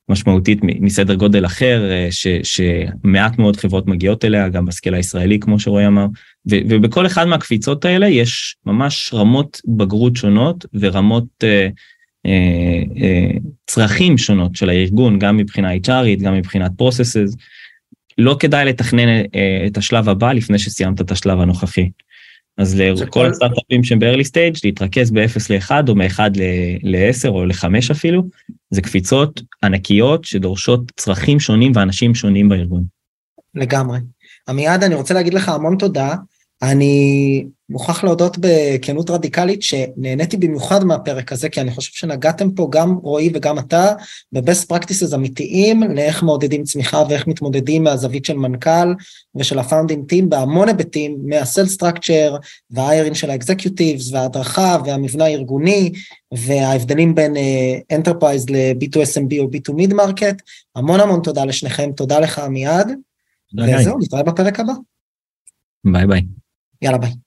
משמעותית 0.09 0.59
מסדר 0.63 1.15
גודל 1.15 1.45
אחר, 1.45 1.91
אה, 1.91 2.07
ש, 2.11 2.27
שמעט 2.43 3.39
מאוד 3.39 3.57
חברות 3.57 3.87
מגיעות 3.87 4.25
אליה, 4.25 4.49
גם 4.49 4.65
ב 4.65 4.70
scale 4.70 4.93
הישראלי, 4.93 5.39
כמו 5.39 5.59
שרועי 5.59 5.87
אמר, 5.87 6.05
ו, 6.51 6.55
ובכל 6.69 7.05
אחד 7.05 7.25
מהקפיצות 7.25 7.85
האלה 7.85 8.07
יש 8.07 8.55
ממש 8.65 9.11
רמות 9.13 9.61
בגרות 9.67 10.15
שונות 10.15 10.65
ורמות 10.73 11.25
אה, 11.43 11.49
אה, 11.49 11.65
אה, 11.65 11.69
צרכים 13.67 14.17
שונות 14.17 14.55
של 14.55 14.69
הארגון, 14.69 15.19
גם 15.19 15.37
מבחינה 15.37 15.75
HRית, 15.75 16.23
גם 16.23 16.33
מבחינת 16.33 16.71
processes. 16.81 17.35
לא 18.17 18.37
כדאי 18.39 18.65
לתכנן 18.65 19.07
אה, 19.07 19.63
את 19.67 19.77
השלב 19.77 20.09
הבא 20.09 20.33
לפני 20.33 20.59
שסיימת 20.59 21.01
את 21.01 21.11
השלב 21.11 21.39
הנוכחי. 21.39 21.89
אז 22.57 22.75
לכל 22.79 23.25
הסטארט-אפים 23.25 23.83
שהם 23.83 23.99
ב-early 23.99 24.25
stage, 24.31 24.59
להתרכז 24.63 25.11
ב-0 25.11 25.39
ל-1 25.49 25.71
או 25.87 25.95
מ-1 25.95 26.19
ל-10 26.83 27.29
או 27.29 27.45
ל-5 27.45 27.65
אפילו, 27.91 28.23
זה 28.69 28.81
קפיצות 28.81 29.41
ענקיות 29.63 30.25
שדורשות 30.25 30.91
צרכים 30.95 31.39
שונים 31.39 31.71
ואנשים 31.75 32.15
שונים 32.15 32.49
בארגון. 32.49 32.83
לגמרי. 33.55 33.99
עמיעד, 34.49 34.83
אני 34.83 34.95
רוצה 34.95 35.13
להגיד 35.13 35.33
לך 35.33 35.49
המון 35.49 35.77
תודה. 35.77 36.15
אני 36.71 37.45
מוכרח 37.69 38.03
להודות 38.03 38.37
בכנות 38.39 39.09
רדיקלית 39.09 39.63
שנהניתי 39.63 40.37
במיוחד 40.37 40.83
מהפרק 40.83 41.31
הזה, 41.31 41.49
כי 41.49 41.61
אני 41.61 41.71
חושב 41.71 41.91
שנגעתם 41.93 42.51
פה 42.51 42.67
גם 42.71 42.95
רועי 43.03 43.29
וגם 43.33 43.59
אתה 43.59 43.93
ב-best 44.31 44.73
practices 44.73 45.15
אמיתיים 45.15 45.83
לאיך 45.83 46.23
מעודדים 46.23 46.63
צמיחה 46.63 47.03
ואיך 47.09 47.27
מתמודדים 47.27 47.83
מהזווית 47.83 48.25
של 48.25 48.37
מנכ"ל 48.37 48.93
ושל 49.35 49.59
ה 49.59 49.65
founding 49.65 50.07
team 50.09 50.29
בהמון 50.29 50.67
היבטים, 50.67 51.17
מה 51.23 51.35
sales 51.35 51.65
structure 51.65 52.35
וה 52.71 52.82
hiring 52.82 53.13
של 53.13 53.29
ה 53.29 53.37
executives 53.37 54.11
וההדרכה 54.11 54.77
והמבנה 54.85 55.25
הארגוני 55.25 55.91
וההבדלים 56.33 57.15
בין 57.15 57.33
enterprise 57.91 58.49
ל-B2SMB 58.49 59.39
או 59.39 59.45
B2 59.45 59.73
mid-market. 59.73 60.41
המון 60.75 60.99
המון 60.99 61.19
תודה 61.23 61.45
לשניכם, 61.45 61.91
תודה 61.91 62.19
לך 62.19 62.39
עמיעד. 62.39 62.91
וזהו, 63.57 63.99
נתראה 63.99 64.23
בפרק 64.23 64.59
הבא. 64.59 64.73
ביי 65.85 66.07
ביי. 66.07 66.21
יאללה 66.81 66.97
ביי. 66.97 67.24